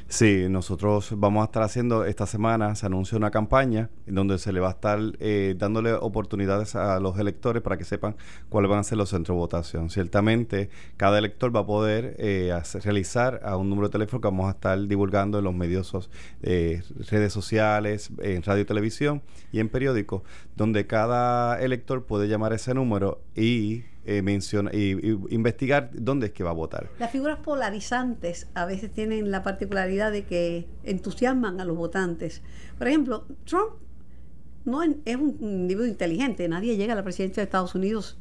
Sí, 0.07 0.47
nosotros 0.49 1.13
vamos 1.17 1.41
a 1.41 1.45
estar 1.45 1.63
haciendo 1.63 2.05
esta 2.05 2.25
semana, 2.25 2.75
se 2.75 2.85
anuncia 2.85 3.17
una 3.17 3.31
campaña 3.31 3.89
en 4.07 4.15
donde 4.15 4.37
se 4.39 4.51
le 4.51 4.59
va 4.59 4.69
a 4.69 4.71
estar 4.71 4.99
eh, 5.19 5.55
dándole 5.57 5.93
oportunidades 5.93 6.75
a 6.75 6.99
los 6.99 7.19
electores 7.19 7.61
para 7.61 7.77
que 7.77 7.83
sepan 7.83 8.15
cuáles 8.49 8.69
van 8.69 8.79
a 8.79 8.83
ser 8.83 8.97
los 8.97 9.09
centros 9.09 9.35
de 9.35 9.39
votación. 9.39 9.89
Ciertamente, 9.89 10.69
cada 10.97 11.19
elector 11.19 11.55
va 11.55 11.61
a 11.61 11.65
poder 11.65 12.15
eh, 12.17 12.51
realizar 12.83 13.41
a 13.43 13.55
un 13.55 13.69
número 13.69 13.87
de 13.89 13.91
teléfono 13.91 14.21
que 14.21 14.27
vamos 14.27 14.47
a 14.47 14.51
estar 14.51 14.87
divulgando 14.87 15.37
en 15.37 15.43
los 15.43 15.53
medios, 15.53 16.09
eh, 16.41 16.81
redes 17.09 17.31
sociales, 17.31 18.09
en 18.19 18.41
radio 18.43 18.63
y 18.63 18.65
televisión 18.65 19.21
y 19.51 19.59
en 19.59 19.69
periódicos, 19.69 20.23
donde 20.55 20.87
cada 20.87 21.61
elector 21.61 22.05
puede 22.05 22.27
llamar 22.27 22.53
ese 22.53 22.73
número 22.73 23.21
y 23.35 23.83
eh, 24.09 24.21
menciona 24.23 24.71
y, 24.73 24.97
y 25.01 25.19
investigar 25.29 25.91
dónde 25.93 26.27
es 26.27 26.31
que 26.33 26.43
va 26.43 26.49
a 26.49 26.53
votar. 26.53 26.89
Las 26.97 27.11
figuras 27.11 27.37
polarizantes 27.39 28.47
a 28.55 28.65
veces 28.65 28.91
tienen 28.91 29.29
la 29.29 29.43
particularidad 29.43 30.11
de 30.11 30.23
que 30.23 30.67
entusiasman 30.83 31.61
a 31.61 31.65
los 31.65 31.77
votantes. 31.77 32.41
Por 32.77 32.87
ejemplo, 32.87 33.27
Trump 33.45 33.73
no 34.65 34.81
es, 34.81 34.95
es 35.05 35.15
un 35.15 35.37
individuo 35.39 35.85
inteligente, 35.85 36.47
nadie 36.47 36.75
llega 36.75 36.93
a 36.93 36.95
la 36.95 37.03
presidencia 37.03 37.41
de 37.41 37.45
Estados 37.45 37.75
Unidos 37.75 38.17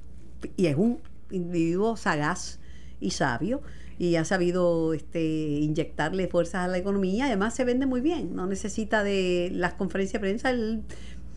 y 0.57 0.67
es 0.67 0.77
un 0.77 1.01
individuo 1.31 1.97
sagaz 1.97 2.61
y 3.01 3.13
sabio 3.13 3.63
y 3.99 4.17
ha 4.17 4.25
sabido 4.25 4.93
este, 4.93 5.23
inyectarle 5.23 6.29
fuerzas 6.29 6.67
a 6.67 6.69
la 6.69 6.79
economía. 6.79 7.27
Además, 7.27 7.55
se 7.55 7.65
vende 7.65 7.87
muy 7.87 8.03
bien, 8.03 8.37
no 8.37 8.47
necesita 8.47 9.03
de 9.03 9.51
las 9.55 9.73
conferencias 9.73 10.21
de 10.21 10.29
prensa. 10.29 10.51
Él 10.51 10.83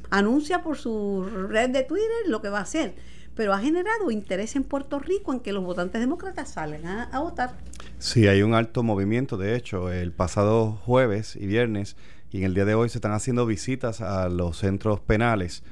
anuncia 0.09 0.61
por 0.61 0.77
su 0.77 1.23
red 1.23 1.69
de 1.69 1.83
Twitter 1.83 2.27
lo 2.27 2.41
que 2.41 2.49
va 2.49 2.59
a 2.59 2.63
hacer. 2.63 2.93
Pero 3.35 3.53
ha 3.53 3.59
generado 3.59 4.11
interés 4.11 4.55
en 4.55 4.63
Puerto 4.63 4.99
Rico 4.99 5.33
en 5.33 5.39
que 5.39 5.53
los 5.53 5.63
votantes 5.63 6.01
demócratas 6.01 6.49
salgan 6.51 6.85
a, 7.13 7.19
votar. 7.19 7.51
Sí, 7.97 8.27
hay 8.27 8.41
un 8.43 8.53
alto 8.53 8.83
movimiento. 8.83 9.37
De 9.37 9.55
hecho, 9.55 9.91
el 9.91 10.11
pasado 10.11 10.73
jueves 10.85 11.35
y 11.35 11.47
viernes 11.47 11.95
y 12.31 12.39
en 12.39 12.43
el 12.43 12.53
día 12.53 12.65
de 12.65 12.75
hoy 12.75 12.89
se 12.89 12.97
están 12.97 13.13
haciendo 13.13 13.45
visitas 13.45 14.01
a 14.01 14.27
los 14.29 14.57
centros 14.57 14.99
penales 14.99 15.63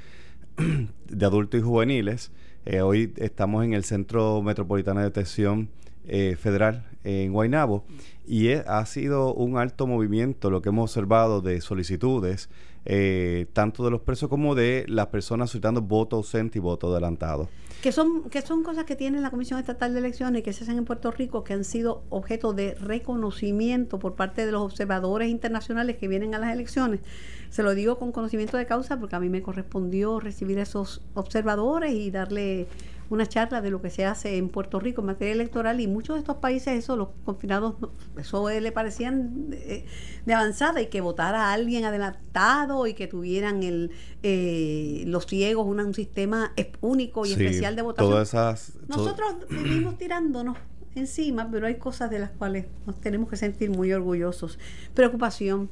de 1.10 1.26
adultos 1.26 1.60
y 1.60 1.64
juveniles. 1.64 2.32
Eh, 2.66 2.82
hoy 2.82 3.14
estamos 3.18 3.64
en 3.66 3.74
el 3.74 3.84
Centro 3.84 4.42
Metropolitano 4.42 5.00
de 5.00 5.06
Detención 5.08 5.70
eh, 6.06 6.36
Federal 6.40 6.86
en 7.04 7.32
Guaynabo 7.34 7.86
y 8.28 8.50
es- 8.50 8.66
ha 8.68 8.86
sido 8.86 9.34
un 9.34 9.58
alto 9.58 9.88
movimiento 9.88 10.50
lo 10.50 10.62
que 10.62 10.70
hemos 10.70 10.92
observado 10.92 11.42
de 11.42 11.62
solicitudes 11.62 12.50
eh, 12.86 13.48
tanto 13.54 13.84
de 13.84 13.92
los 13.92 14.02
presos 14.02 14.30
como 14.30 14.56
de 14.56 14.86
las 14.88 15.08
personas 15.08 15.50
solicitando 15.50 15.82
voto 15.82 16.18
ausente 16.18 16.58
y 16.58 16.62
voto 16.62 16.92
adelantado. 16.92 17.50
que 17.82 17.92
son 17.92 18.30
que 18.30 18.42
son 18.42 18.64
cosas 18.64 18.86
que 18.86 18.96
tiene 18.96 19.22
la 19.22 19.30
Comisión 19.30 19.60
Estatal 19.60 19.94
de 19.94 20.00
Elecciones 20.00 20.44
que 20.44 20.54
se 20.54 20.64
hacen 20.64 20.78
en 20.78 20.86
Puerto 20.86 21.12
Rico 21.12 21.44
que 21.44 21.54
han 21.54 21.64
sido 21.64 22.04
objeto 22.10 22.54
de 22.54 22.76
reconocimiento 22.76 24.00
por 24.00 24.16
parte 24.16 24.46
de 24.46 24.52
los 24.52 24.62
observadores 24.62 25.30
internacionales 25.30 25.98
que 25.98 26.08
vienen 26.08 26.36
a 26.36 26.40
las 26.40 26.54
elecciones. 26.54 27.02
Se 27.50 27.64
lo 27.64 27.74
digo 27.74 27.98
con 27.98 28.12
conocimiento 28.12 28.58
de 28.58 28.66
causa 28.66 29.00
porque 29.00 29.16
a 29.16 29.20
mí 29.20 29.30
me 29.30 29.42
correspondió 29.42 30.20
recibir 30.20 30.60
esos 30.60 31.02
observadores 31.14 31.94
y 31.94 32.12
darle 32.12 32.68
una 33.10 33.26
charla 33.26 33.62
de 33.62 33.72
lo 33.72 33.82
que 33.82 33.90
se 33.90 34.06
hace 34.06 34.38
en 34.38 34.50
Puerto 34.50 34.80
Rico 34.80 35.02
en 35.02 35.08
materia 35.08 35.34
electoral 35.34 35.80
y 35.82 35.88
muchos 35.88 36.16
de 36.16 36.20
estos 36.20 36.38
países 36.38 36.78
eso 36.78 36.96
los 36.96 37.10
confinados 37.26 37.76
eso 38.20 38.48
le 38.50 38.72
parecían 38.72 39.50
de 39.50 40.34
avanzada 40.34 40.80
y 40.82 40.88
que 40.88 41.02
votara 41.02 41.50
a 41.50 41.54
alguien 41.54 41.86
adelantado 41.86 42.86
y 42.88 42.94
que 42.94 43.08
tuvieran 43.08 43.64
el 43.64 43.92
eh, 44.24 45.04
los 45.08 45.26
ciegos 45.26 45.66
una- 45.66 45.86
un 45.86 45.94
sistema 45.94 46.54
único 46.82 47.26
y 47.26 47.30
Sí, 47.30 47.34
especial 47.44 47.76
de 47.76 47.82
votación 47.82 48.12
Todas 48.12 48.30
esas, 48.30 48.74
nosotros 48.88 49.36
vivimos 49.50 49.98
tirándonos 49.98 50.58
encima, 50.96 51.48
pero 51.52 51.68
hay 51.68 51.76
cosas 51.76 52.10
de 52.10 52.20
las 52.20 52.32
cuales 52.32 52.66
nos 52.86 53.00
tenemos 53.00 53.30
que 53.30 53.38
sentir 53.38 53.70
muy 53.70 53.94
orgullosos. 53.94 54.58
Preocupación, 54.94 55.70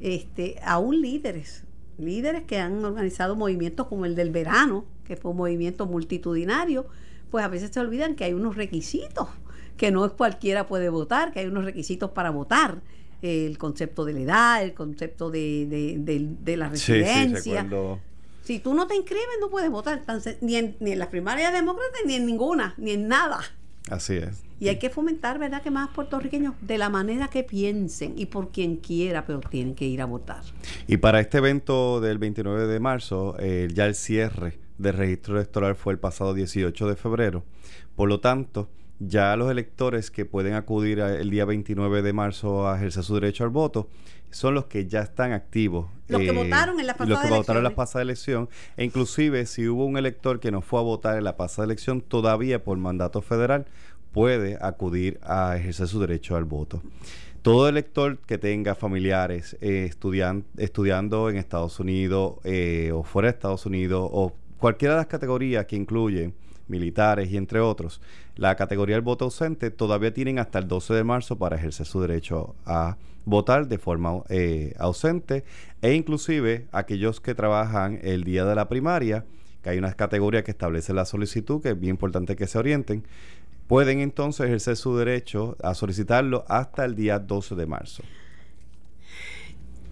este, 0.00 0.56
aún 0.64 1.00
líderes, 1.00 1.62
líderes 1.98 2.44
que 2.44 2.58
han 2.58 2.84
organizado 2.84 3.36
movimientos 3.36 3.86
como 3.86 4.04
el 4.04 4.14
del 4.14 4.30
verano, 4.30 4.84
que 5.04 5.16
fue 5.16 5.30
un 5.30 5.36
movimiento 5.38 5.86
multitudinario, 5.86 6.86
pues 7.30 7.44
a 7.44 7.48
veces 7.48 7.70
se 7.72 7.80
olvidan 7.80 8.14
que 8.14 8.24
hay 8.24 8.32
unos 8.32 8.56
requisitos, 8.56 9.28
que 9.76 9.90
no 9.90 10.04
es 10.04 10.12
cualquiera 10.12 10.66
puede 10.66 10.88
votar, 10.88 11.32
que 11.32 11.40
hay 11.40 11.46
unos 11.46 11.64
requisitos 11.64 12.10
para 12.10 12.30
votar. 12.30 12.80
El 13.22 13.56
concepto 13.58 14.04
de 14.04 14.12
la 14.12 14.20
edad, 14.20 14.62
el 14.62 14.74
concepto 14.74 15.30
de, 15.30 15.66
de, 15.66 15.96
de- 15.98 16.28
de 16.44 16.56
la 16.56 16.70
sí, 16.70 16.76
sí, 16.78 16.92
residencia. 16.92 17.62
Si 18.42 18.58
tú 18.60 18.74
no 18.74 18.86
te 18.86 18.94
inscribes, 18.94 19.24
no 19.40 19.48
puedes 19.48 19.70
votar, 19.70 20.02
ni 20.42 20.56
en, 20.56 20.76
ni 20.80 20.92
en 20.92 20.98
las 20.98 21.08
primarias 21.08 21.52
demócratas, 21.52 22.00
ni 22.06 22.14
en 22.14 22.26
ninguna, 22.26 22.74
ni 22.76 22.92
en 22.92 23.08
nada. 23.08 23.40
Así 23.90 24.14
es. 24.14 24.42
Y 24.58 24.68
hay 24.68 24.78
que 24.78 24.90
fomentar, 24.90 25.38
¿verdad?, 25.38 25.62
que 25.62 25.70
más 25.70 25.90
puertorriqueños, 25.90 26.54
de 26.60 26.78
la 26.78 26.88
manera 26.88 27.28
que 27.28 27.44
piensen 27.44 28.14
y 28.16 28.26
por 28.26 28.50
quien 28.50 28.76
quiera, 28.76 29.26
pero 29.26 29.40
tienen 29.40 29.74
que 29.74 29.84
ir 29.84 30.00
a 30.00 30.06
votar. 30.06 30.42
Y 30.86 30.96
para 30.96 31.20
este 31.20 31.38
evento 31.38 32.00
del 32.00 32.18
29 32.18 32.66
de 32.66 32.80
marzo, 32.80 33.36
eh, 33.38 33.68
ya 33.72 33.86
el 33.86 33.94
cierre 33.94 34.58
del 34.78 34.94
registro 34.94 35.36
electoral 35.36 35.76
fue 35.76 35.92
el 35.92 35.98
pasado 35.98 36.34
18 36.34 36.88
de 36.88 36.96
febrero. 36.96 37.44
Por 37.94 38.08
lo 38.08 38.20
tanto, 38.20 38.68
ya 38.98 39.36
los 39.36 39.50
electores 39.50 40.10
que 40.10 40.24
pueden 40.24 40.54
acudir 40.54 41.00
a- 41.02 41.14
el 41.14 41.30
día 41.30 41.44
29 41.44 42.02
de 42.02 42.12
marzo 42.12 42.68
a 42.68 42.76
ejercer 42.76 43.02
su 43.04 43.14
derecho 43.14 43.44
al 43.44 43.50
voto 43.50 43.88
son 44.30 44.54
los 44.54 44.66
que 44.66 44.86
ya 44.86 45.00
están 45.00 45.32
activos. 45.32 45.86
eh, 46.08 46.12
Los 46.12 46.20
que 46.22 46.32
votaron 46.32 46.80
en 46.80 46.86
las 46.86 46.96
y 47.00 47.06
Los 47.06 47.20
que 47.20 47.28
votaron 47.30 47.58
en 47.58 47.64
la 47.64 47.74
pasada 47.74 48.02
elección. 48.02 48.48
E 48.76 48.84
inclusive, 48.84 49.46
si 49.46 49.68
hubo 49.68 49.84
un 49.86 49.96
elector 49.96 50.40
que 50.40 50.50
no 50.50 50.60
fue 50.62 50.80
a 50.80 50.82
votar 50.82 51.16
en 51.16 51.24
la 51.24 51.36
pasada 51.36 51.64
elección, 51.66 52.00
todavía 52.00 52.62
por 52.62 52.76
mandato 52.78 53.22
federal 53.22 53.66
puede 54.12 54.58
acudir 54.60 55.18
a 55.22 55.56
ejercer 55.56 55.88
su 55.88 56.00
derecho 56.00 56.36
al 56.36 56.44
voto. 56.44 56.82
Todo 57.42 57.68
elector 57.68 58.18
que 58.18 58.38
tenga 58.38 58.74
familiares 58.74 59.56
eh, 59.60 59.86
estudian- 59.88 60.44
estudiando 60.56 61.30
en 61.30 61.36
Estados 61.36 61.78
Unidos 61.80 62.36
eh, 62.44 62.90
o 62.92 63.02
fuera 63.04 63.28
de 63.28 63.34
Estados 63.36 63.66
Unidos 63.66 64.08
o 64.12 64.32
cualquiera 64.58 64.94
de 64.94 64.98
las 65.00 65.06
categorías 65.06 65.66
que 65.66 65.76
incluyen 65.76 66.34
militares 66.68 67.30
y 67.30 67.36
entre 67.36 67.60
otros, 67.60 68.00
la 68.36 68.56
categoría 68.56 68.96
del 68.96 69.02
voto 69.02 69.26
ausente 69.26 69.70
todavía 69.70 70.12
tienen 70.12 70.38
hasta 70.38 70.58
el 70.58 70.68
12 70.68 70.94
de 70.94 71.04
marzo 71.04 71.36
para 71.36 71.56
ejercer 71.56 71.86
su 71.86 72.00
derecho 72.00 72.54
a 72.64 72.96
votar 73.24 73.68
de 73.68 73.78
forma 73.78 74.22
eh, 74.28 74.74
ausente 74.78 75.44
e 75.82 75.94
inclusive 75.94 76.66
aquellos 76.72 77.20
que 77.20 77.34
trabajan 77.34 77.98
el 78.02 78.24
día 78.24 78.44
de 78.44 78.54
la 78.54 78.68
primaria, 78.68 79.24
que 79.62 79.70
hay 79.70 79.78
unas 79.78 79.94
categorías 79.94 80.44
que 80.44 80.52
establecen 80.52 80.96
la 80.96 81.04
solicitud, 81.04 81.60
que 81.60 81.70
es 81.70 81.80
bien 81.80 81.90
importante 81.90 82.36
que 82.36 82.46
se 82.46 82.58
orienten, 82.58 83.04
pueden 83.66 84.00
entonces 84.00 84.46
ejercer 84.46 84.76
su 84.76 84.96
derecho 84.96 85.56
a 85.62 85.74
solicitarlo 85.74 86.44
hasta 86.48 86.84
el 86.84 86.94
día 86.94 87.18
12 87.18 87.56
de 87.56 87.66
marzo. 87.66 88.02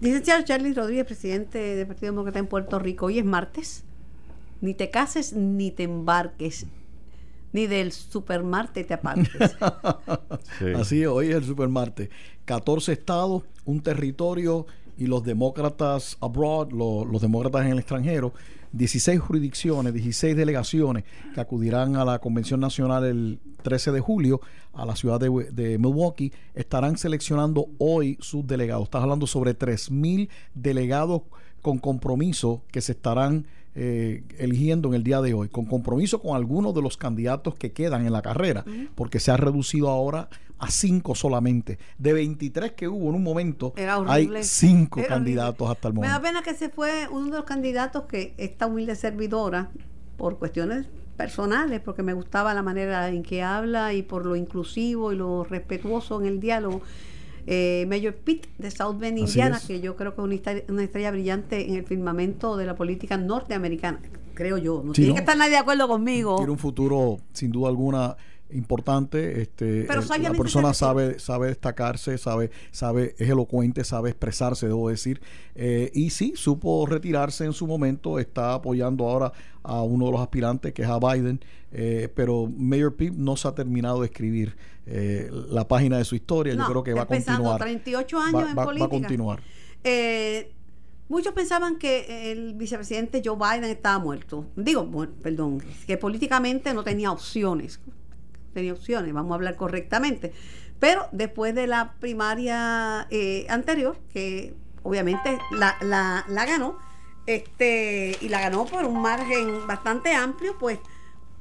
Licenciado 0.01 0.43
Charlie 0.43 0.73
Rodríguez, 0.73 1.05
presidente 1.05 1.57
del 1.57 1.87
Partido 1.87 2.11
Demócrata 2.11 2.39
en 2.39 2.47
Puerto 2.47 2.79
Rico, 2.79 3.07
hoy 3.07 3.19
es 3.19 3.25
martes. 3.25 3.83
Ni 4.61 4.73
te 4.73 4.89
cases 4.89 5.33
ni 5.33 5.71
te 5.71 5.83
embarques, 5.83 6.65
ni 7.53 7.67
del 7.67 7.91
supermarte 7.91 8.83
te 8.83 8.93
apartes. 8.93 9.55
Sí. 10.59 10.65
Así 10.75 11.01
es, 11.01 11.07
hoy 11.07 11.29
es 11.29 11.35
el 11.35 11.43
supermartes. 11.43 12.09
14 12.45 12.93
estados, 12.93 13.43
un 13.65 13.81
territorio 13.81 14.65
y 14.97 15.07
los 15.07 15.23
demócratas 15.23 16.17
abroad, 16.21 16.71
lo- 16.71 17.03
los 17.03 17.21
demócratas 17.21 17.65
en 17.65 17.71
el 17.73 17.79
extranjero, 17.79 18.33
16 18.71 19.19
jurisdicciones, 19.19 19.93
16 19.93 20.35
delegaciones 20.35 21.03
que 21.33 21.41
acudirán 21.41 21.95
a 21.97 22.05
la 22.05 22.19
Convención 22.19 22.59
Nacional 22.59 23.03
el 23.05 23.39
13 23.63 23.91
de 23.91 23.99
julio 23.99 24.39
a 24.73 24.85
la 24.85 24.95
ciudad 24.95 25.19
de, 25.19 25.29
de 25.51 25.77
Milwaukee, 25.77 26.31
estarán 26.53 26.97
seleccionando 26.97 27.67
hoy 27.79 28.17
sus 28.21 28.45
delegados. 28.47 28.83
Estás 28.85 29.03
hablando 29.03 29.27
sobre 29.27 29.57
3.000 29.57 30.29
delegados 30.53 31.23
con 31.61 31.79
compromiso 31.79 32.61
que 32.71 32.81
se 32.81 32.91
estarán 32.93 33.47
eh, 33.75 34.23
eligiendo 34.37 34.87
en 34.89 34.95
el 34.95 35.03
día 35.03 35.21
de 35.21 35.33
hoy, 35.33 35.49
con 35.49 35.65
compromiso 35.65 36.21
con 36.21 36.35
algunos 36.35 36.73
de 36.73 36.81
los 36.81 36.97
candidatos 36.97 37.55
que 37.55 37.73
quedan 37.73 38.05
en 38.05 38.13
la 38.13 38.21
carrera, 38.21 38.63
porque 38.95 39.19
se 39.19 39.31
ha 39.31 39.37
reducido 39.37 39.89
ahora 39.89 40.29
a 40.57 40.71
cinco 40.71 41.13
solamente. 41.15 41.77
De 41.97 42.13
23 42.13 42.71
que 42.71 42.87
hubo 42.87 43.09
en 43.09 43.15
un 43.15 43.23
momento, 43.23 43.73
hay 44.07 44.29
cinco 44.41 44.99
Era 45.01 45.09
candidatos 45.09 45.61
horrible. 45.67 45.71
hasta 45.73 45.87
el 45.89 45.93
Me 45.95 46.01
da 46.01 46.07
momento. 46.19 46.23
pena 46.27 46.41
que 46.43 46.53
se 46.53 46.69
fue 46.69 47.07
uno 47.11 47.25
de 47.25 47.31
los 47.37 47.43
candidatos 47.43 48.03
que 48.03 48.33
esta 48.37 48.65
humilde 48.67 48.95
servidora, 48.95 49.69
por 50.17 50.39
cuestiones 50.39 50.87
personales, 51.17 51.81
porque 51.81 52.03
me 52.03 52.13
gustaba 52.13 52.53
la 52.53 52.61
manera 52.61 53.09
en 53.09 53.23
que 53.23 53.43
habla 53.43 53.93
y 53.93 54.01
por 54.03 54.25
lo 54.25 54.35
inclusivo 54.37 55.11
y 55.11 55.17
lo 55.17 55.43
respetuoso 55.43 56.19
en 56.21 56.27
el 56.27 56.39
diálogo. 56.39 56.81
Eh, 57.47 57.85
Mayor 57.87 58.15
Pitt 58.15 58.47
de 58.57 58.71
South 58.71 58.97
Bend, 58.97 59.19
Indiana, 59.19 59.57
es. 59.57 59.65
que 59.65 59.79
yo 59.81 59.95
creo 59.95 60.15
que 60.15 60.21
es 60.21 60.25
una 60.25 60.35
estrella, 60.35 60.63
una 60.69 60.83
estrella 60.83 61.11
brillante 61.11 61.67
en 61.69 61.75
el 61.75 61.85
firmamento 61.85 62.57
de 62.57 62.65
la 62.65 62.75
política 62.75 63.17
norteamericana, 63.17 63.99
creo 64.33 64.57
yo. 64.57 64.81
No 64.83 64.93
Sí, 64.93 65.01
tiene 65.01 65.09
¿no? 65.09 65.15
que 65.15 65.19
estar 65.21 65.37
nadie 65.37 65.51
de 65.51 65.57
acuerdo 65.57 65.87
conmigo. 65.87 66.37
Tiene 66.37 66.51
un 66.51 66.57
futuro, 66.57 67.17
sin 67.33 67.51
duda 67.51 67.69
alguna, 67.69 68.17
importante. 68.51 69.41
Este, 69.41 69.83
Pero 69.87 70.01
el- 70.01 70.23
la 70.23 70.31
persona 70.33 70.73
sabe, 70.73 71.19
sabe 71.19 71.47
destacarse, 71.47 72.17
sabe, 72.17 72.51
sabe, 72.71 73.15
es 73.17 73.29
elocuente, 73.29 73.83
sabe 73.83 74.09
expresarse, 74.11 74.67
debo 74.67 74.89
decir. 74.89 75.21
Eh, 75.55 75.91
y 75.93 76.09
sí, 76.11 76.33
supo 76.35 76.85
retirarse 76.85 77.45
en 77.45 77.53
su 77.53 77.67
momento, 77.67 78.19
está 78.19 78.53
apoyando 78.53 79.07
ahora 79.09 79.31
a 79.63 79.81
uno 79.81 80.05
de 80.07 80.11
los 80.11 80.21
aspirantes, 80.21 80.73
que 80.73 80.83
es 80.83 80.89
a 80.89 80.99
Biden. 80.99 81.39
eh, 81.77 82.07
pero 82.15 82.47
Mayor 82.55 82.95
Pip 82.95 83.13
no 83.15 83.35
se 83.35 83.47
ha 83.49 83.51
terminado 83.53 83.99
de 84.01 84.05
escribir 84.07 84.55
eh, 84.85 85.29
la 85.49 85.67
página 85.67 85.97
de 85.97 86.05
su 86.05 86.15
historia. 86.15 86.55
No, 86.55 86.63
Yo 86.63 86.69
creo 86.69 86.83
que 86.83 86.93
va 86.93 87.01
a 87.01 87.05
continuar. 87.05 87.59
38 87.59 88.17
años 88.19 88.33
Va- 88.35 88.41
en 88.41 88.47
va- 88.51 88.53
va 88.55 88.61
a 88.61 88.65
política. 88.65 88.89
continuar. 88.89 89.41
Muchos 91.07 91.33
pensaban 91.33 91.77
que 91.77 92.31
el 92.31 92.55
vicepresidente 92.55 93.21
Joe 93.23 93.35
Biden 93.37 93.69
estaba 93.69 93.99
muerto. 93.99 94.45
Digo, 94.55 94.89
perdón, 95.21 95.61
que 95.85 95.97
políticamente 95.97 96.73
no 96.73 96.83
tenía 96.83 97.11
opciones. 97.11 97.79
Tenía 98.55 98.71
opciones, 98.71 99.13
vamos 99.13 99.33
a 99.33 99.35
hablar 99.35 99.57
correctamente. 99.57 100.31
Pero 100.79 101.07
después 101.11 101.53
de 101.53 101.67
la 101.67 101.93
primaria 101.99 103.05
eh, 103.11 103.45
anterior, 103.49 103.97
que 104.13 104.53
obviamente 104.81 105.37
la, 105.51 105.75
la, 105.81 106.23
la 106.29 106.45
ganó, 106.45 106.77
este, 107.27 108.15
y 108.21 108.29
la 108.29 108.39
ganó 108.39 108.65
por 108.65 108.85
un 108.85 109.01
margen 109.01 109.67
bastante 109.67 110.13
amplio, 110.13 110.57
pues 110.57 110.79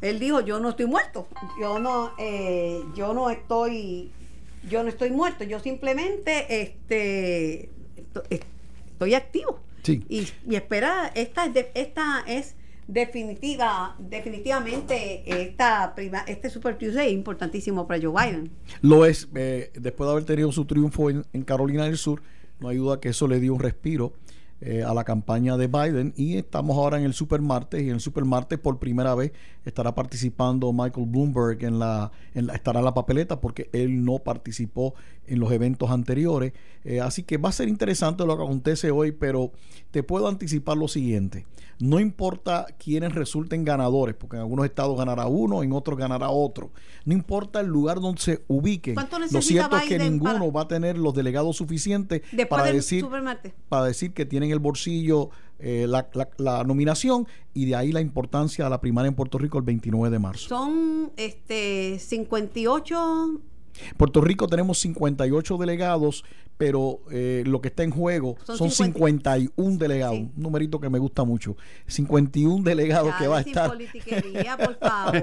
Él 0.00 0.18
dijo, 0.18 0.40
yo 0.40 0.58
no 0.58 0.70
estoy 0.70 0.86
muerto, 0.86 1.28
yo 1.60 1.78
no, 1.78 2.10
eh, 2.18 2.82
yo 2.96 3.14
no 3.14 3.30
estoy, 3.30 4.10
yo 4.68 4.82
no 4.82 4.88
estoy 4.88 5.10
muerto, 5.10 5.44
yo 5.44 5.60
simplemente 5.60 6.62
este, 6.62 7.70
estoy 8.90 9.14
activo. 9.14 9.60
Sí. 9.84 10.04
Y, 10.08 10.26
y 10.50 10.56
espera, 10.56 11.12
esta 11.14 11.44
es, 11.46 11.54
de- 11.54 11.70
esta 11.74 12.24
es 12.26 12.56
definitiva, 12.86 13.96
definitivamente 13.98 15.22
esta 15.42 15.94
prima, 15.94 16.24
este 16.26 16.50
Super 16.50 16.76
Tuesday 16.78 17.08
es 17.08 17.12
importantísimo 17.14 17.86
para 17.86 18.00
Joe 18.02 18.12
Biden. 18.12 18.50
Lo 18.82 19.06
es, 19.06 19.28
eh, 19.34 19.70
después 19.74 20.06
de 20.06 20.12
haber 20.12 20.24
tenido 20.24 20.52
su 20.52 20.64
triunfo 20.64 21.10
en, 21.10 21.24
Carolina 21.44 21.84
del 21.84 21.96
Sur, 21.98 22.22
no 22.60 22.68
hay 22.68 22.76
duda 22.76 23.00
que 23.00 23.10
eso 23.10 23.28
le 23.28 23.40
dio 23.40 23.54
un 23.54 23.60
respiro 23.60 24.12
eh, 24.60 24.82
a 24.82 24.94
la 24.94 25.04
campaña 25.04 25.56
de 25.56 25.66
Biden 25.66 26.14
y 26.16 26.36
estamos 26.36 26.76
ahora 26.76 26.96
en 26.98 27.04
el 27.04 27.12
Supermartes 27.12 27.82
y 27.82 27.88
en 27.88 27.94
el 27.94 28.00
Supermartes 28.00 28.58
por 28.58 28.78
primera 28.78 29.14
vez 29.14 29.32
estará 29.64 29.94
participando 29.94 30.72
Michael 30.72 31.06
Bloomberg 31.06 31.62
en 31.64 31.78
la, 31.78 32.12
en 32.34 32.46
la- 32.46 32.54
estará 32.54 32.78
en 32.78 32.84
la 32.84 32.94
papeleta 32.94 33.40
porque 33.40 33.68
él 33.72 34.04
no 34.04 34.20
participó 34.20 34.94
en 35.26 35.40
los 35.40 35.50
eventos 35.52 35.90
anteriores. 35.90 36.52
Eh, 36.84 37.00
así 37.00 37.24
que 37.24 37.36
va 37.36 37.48
a 37.48 37.52
ser 37.52 37.68
interesante 37.68 38.24
lo 38.24 38.36
que 38.36 38.42
acontece 38.44 38.90
hoy, 38.90 39.12
pero 39.12 39.52
te 39.94 40.02
puedo 40.02 40.26
anticipar 40.26 40.76
lo 40.76 40.88
siguiente. 40.88 41.46
No 41.78 42.00
importa 42.00 42.66
quiénes 42.82 43.14
resulten 43.14 43.64
ganadores, 43.64 44.16
porque 44.16 44.34
en 44.34 44.42
algunos 44.42 44.64
estados 44.66 44.98
ganará 44.98 45.26
uno, 45.28 45.62
en 45.62 45.70
otros 45.72 45.96
ganará 45.96 46.30
otro. 46.30 46.72
No 47.04 47.12
importa 47.14 47.60
el 47.60 47.68
lugar 47.68 48.00
donde 48.00 48.20
se 48.20 48.42
ubiquen. 48.48 48.94
¿Cuánto 48.94 49.20
Lo 49.20 49.40
cierto 49.40 49.76
es 49.76 49.84
que 49.84 50.00
ninguno 50.00 50.32
para- 50.40 50.50
va 50.50 50.60
a 50.62 50.68
tener 50.68 50.98
los 50.98 51.14
delegados 51.14 51.56
suficientes 51.58 52.22
Después 52.32 52.48
para 52.48 52.64
del 52.64 52.76
decir, 52.76 53.02
Supermartes. 53.02 53.52
para 53.68 53.84
decir 53.84 54.12
que 54.12 54.26
tienen 54.26 54.50
el 54.50 54.58
bolsillo 54.58 55.30
eh, 55.60 55.86
la, 55.88 56.08
la- 56.14 56.28
la 56.38 56.64
nominación 56.64 57.28
y 57.54 57.66
de 57.66 57.76
ahí 57.76 57.92
la 57.92 58.00
importancia 58.00 58.64
de 58.64 58.70
la 58.70 58.80
primaria 58.80 59.08
en 59.10 59.14
Puerto 59.14 59.38
Rico 59.38 59.58
el 59.58 59.64
29 59.64 60.10
de 60.10 60.18
marzo. 60.18 60.48
Son 60.48 61.12
este 61.16 62.00
58 62.00 63.40
Puerto 63.96 64.20
Rico 64.20 64.46
tenemos 64.46 64.78
58 64.78 65.56
delegados, 65.58 66.24
pero 66.56 67.00
eh, 67.10 67.42
lo 67.46 67.60
que 67.60 67.68
está 67.68 67.82
en 67.82 67.90
juego 67.90 68.36
Son 68.44 68.56
son, 68.56 68.70
50. 68.70 69.34
51 69.34 69.76
delegados, 69.78 70.16
Sí. 70.18 70.30
un 70.36 70.42
numerito 70.42 70.78
que 70.80 70.88
me 70.88 70.98
gusta 70.98 71.24
mucho. 71.24 71.56
51 71.86 72.62
delegados 72.62 73.10
Ya, 73.12 73.18
que 73.18 73.26
va 73.28 73.38
a 73.38 73.40
estar 73.40 73.68
politiquería, 73.70 74.56
por 74.58 74.78
favor. 74.78 75.22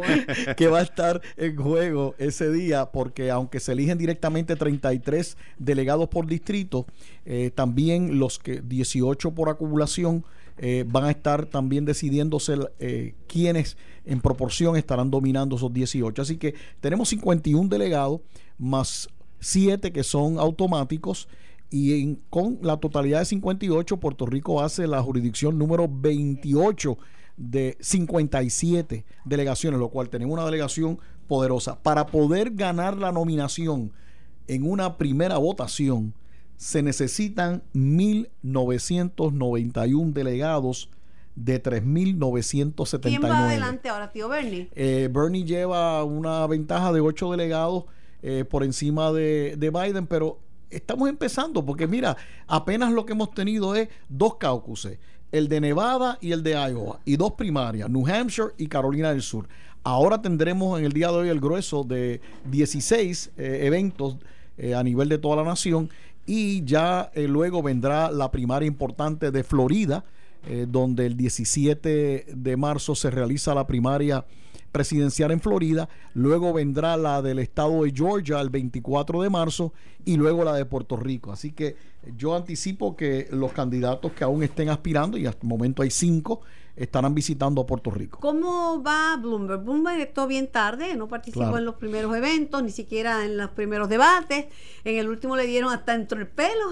que 0.56 0.68
va 0.68 0.80
a 0.80 0.84
estar 0.84 1.22
en 1.38 1.56
juego 1.56 2.16
ese 2.18 2.52
día, 2.52 2.86
porque 2.92 3.32
aunque 3.32 3.60
se 3.60 3.72
eligen 3.72 3.98
directamente 3.98 4.56
33 4.56 5.38
delegados 5.58 6.10
por 6.10 6.28
distrito, 6.28 6.86
eh, 7.26 7.52
también 7.54 8.20
los 8.20 8.40
que 8.40 8.62
18 8.62 9.32
por 9.32 9.50
acumulación 9.50 10.26
eh, 10.64 10.86
van 10.88 11.06
a 11.06 11.10
estar 11.10 11.48
también 11.48 11.86
decidiéndose 11.86 12.56
eh, 12.78 13.16
quiénes 13.28 13.78
en 14.06 14.22
proporción 14.22 14.78
estarán 14.78 15.10
dominando 15.10 15.56
esos 15.56 15.74
18. 15.74 16.22
Así 16.22 16.38
que 16.38 16.54
tenemos 16.80 17.10
51 17.10 17.68
delegados 17.68 18.22
más 18.60 19.10
7 19.40 19.92
que 19.92 20.04
son 20.04 20.38
automáticos. 20.38 21.28
Y 21.72 22.18
con 22.30 22.60
la 22.62 22.78
totalidad 22.78 23.20
de 23.20 23.26
58, 23.26 23.98
Puerto 23.98 24.28
Rico 24.28 24.62
hace 24.62 24.86
la 24.86 25.02
jurisdicción 25.02 25.58
número 25.58 25.90
28 25.90 26.96
de 27.38 27.76
57 27.80 29.04
delegaciones, 29.26 29.80
lo 29.80 29.90
cual 29.90 30.10
tenemos 30.10 30.34
una 30.36 30.46
delegación 30.46 31.00
poderosa. 31.28 31.82
Para 31.82 32.06
poder 32.06 32.52
ganar 32.52 32.98
la 32.98 33.12
nominación 33.12 33.94
en 34.48 34.70
una 34.70 34.98
primera 35.00 35.40
votación, 35.40 36.14
se 36.62 36.82
necesitan 36.84 37.64
1.991 37.74 40.14
delegados 40.14 40.90
de 41.36 41.64
3.979. 41.64 43.02
¿Quién 43.02 43.24
va 43.24 43.48
adelante 43.48 43.90
ahora, 43.90 44.12
tío 44.12 44.30
Bernie? 44.30 44.70
Eh, 44.76 45.10
Bernie 45.12 45.44
lleva 45.44 46.04
una 46.04 46.46
ventaja 46.46 46.94
de 46.94 47.02
ocho 47.02 47.32
delegados 47.32 47.86
eh, 48.22 48.46
por 48.48 48.64
encima 48.64 49.12
de, 49.12 49.56
de 49.58 49.72
Biden, 49.72 50.06
pero 50.06 50.38
estamos 50.70 51.10
empezando 51.10 51.66
porque 51.66 51.88
mira, 51.88 52.16
apenas 52.46 52.94
lo 52.94 53.08
que 53.08 53.14
hemos 53.14 53.32
tenido 53.32 53.74
es 53.74 53.90
dos 54.08 54.36
caucuses, 54.36 55.00
el 55.32 55.48
de 55.48 55.62
Nevada 55.62 56.20
y 56.22 56.32
el 56.32 56.44
de 56.44 56.52
Iowa, 56.52 57.00
y 57.06 57.18
dos 57.18 57.32
primarias, 57.32 57.90
New 57.90 58.06
Hampshire 58.06 58.50
y 58.60 58.68
Carolina 58.68 59.10
del 59.10 59.24
Sur. 59.24 59.48
Ahora 59.82 60.22
tendremos 60.22 60.78
en 60.78 60.86
el 60.86 60.94
día 60.94 61.08
de 61.08 61.16
hoy 61.16 61.30
el 61.30 61.40
grueso 61.40 61.84
de 61.84 62.22
16 62.46 63.32
eh, 63.36 63.62
eventos 63.64 64.18
eh, 64.60 64.76
a 64.76 64.84
nivel 64.84 65.10
de 65.10 65.18
toda 65.18 65.38
la 65.38 65.44
nación 65.44 65.90
y 66.26 66.64
ya 66.64 67.12
eh, 67.14 67.28
luego 67.28 67.62
vendrá 67.64 68.12
la 68.12 68.32
primaria 68.32 68.68
importante 68.68 69.32
de 69.32 69.44
Florida, 69.44 70.04
eh, 70.48 70.66
donde 70.68 71.06
el 71.06 71.18
17 71.18 72.26
de 72.34 72.58
marzo 72.58 72.96
se 72.96 73.12
realiza 73.12 73.54
la 73.54 73.68
primaria 73.68 74.26
presidencial 74.72 75.32
en 75.32 75.40
Florida, 75.42 75.90
luego 76.14 76.54
vendrá 76.54 76.96
la 76.98 77.22
del 77.22 77.40
estado 77.40 77.84
de 77.84 77.92
Georgia 77.92 78.40
el 78.40 78.50
24 78.50 79.22
de 79.22 79.30
marzo 79.30 79.74
y 80.06 80.16
luego 80.18 80.44
la 80.44 80.54
de 80.54 80.66
Puerto 80.66 80.96
Rico. 80.98 81.32
Así 81.32 81.52
que 81.52 81.76
yo 82.18 82.36
anticipo 82.36 82.96
que 82.96 83.28
los 83.32 83.52
candidatos 83.54 84.12
que 84.14 84.24
aún 84.24 84.44
estén 84.44 84.70
aspirando, 84.70 85.18
y 85.18 85.26
hasta 85.28 85.42
el 85.44 85.50
momento 85.50 85.82
hay 85.84 85.92
cinco, 85.92 86.42
estarán 86.76 87.14
visitando 87.14 87.62
a 87.62 87.66
Puerto 87.68 87.92
Rico. 87.92 88.20
¿Cómo 88.20 88.82
va 88.82 89.18
Bloomberg? 89.18 89.62
Bloomberg 89.64 90.00
estuvo 90.02 90.26
bien 90.28 90.48
tarde, 90.52 90.96
no 90.96 91.08
participó 91.08 91.42
Claro. 91.42 91.58
en 91.58 91.66
los 91.66 91.76
primeros 91.76 92.16
eventos, 92.16 92.64
ni 92.64 92.72
siquiera 92.72 93.26
en 93.26 93.38
los 93.38 93.52
primeros 93.52 93.90
debates. 93.90 94.46
En 94.84 94.98
el 94.98 95.10
último 95.10 95.36
le 95.36 95.46
dieron 95.46 95.72
hasta 95.72 95.92
dentro 95.98 96.18
el 96.20 96.28
pelo. 96.28 96.66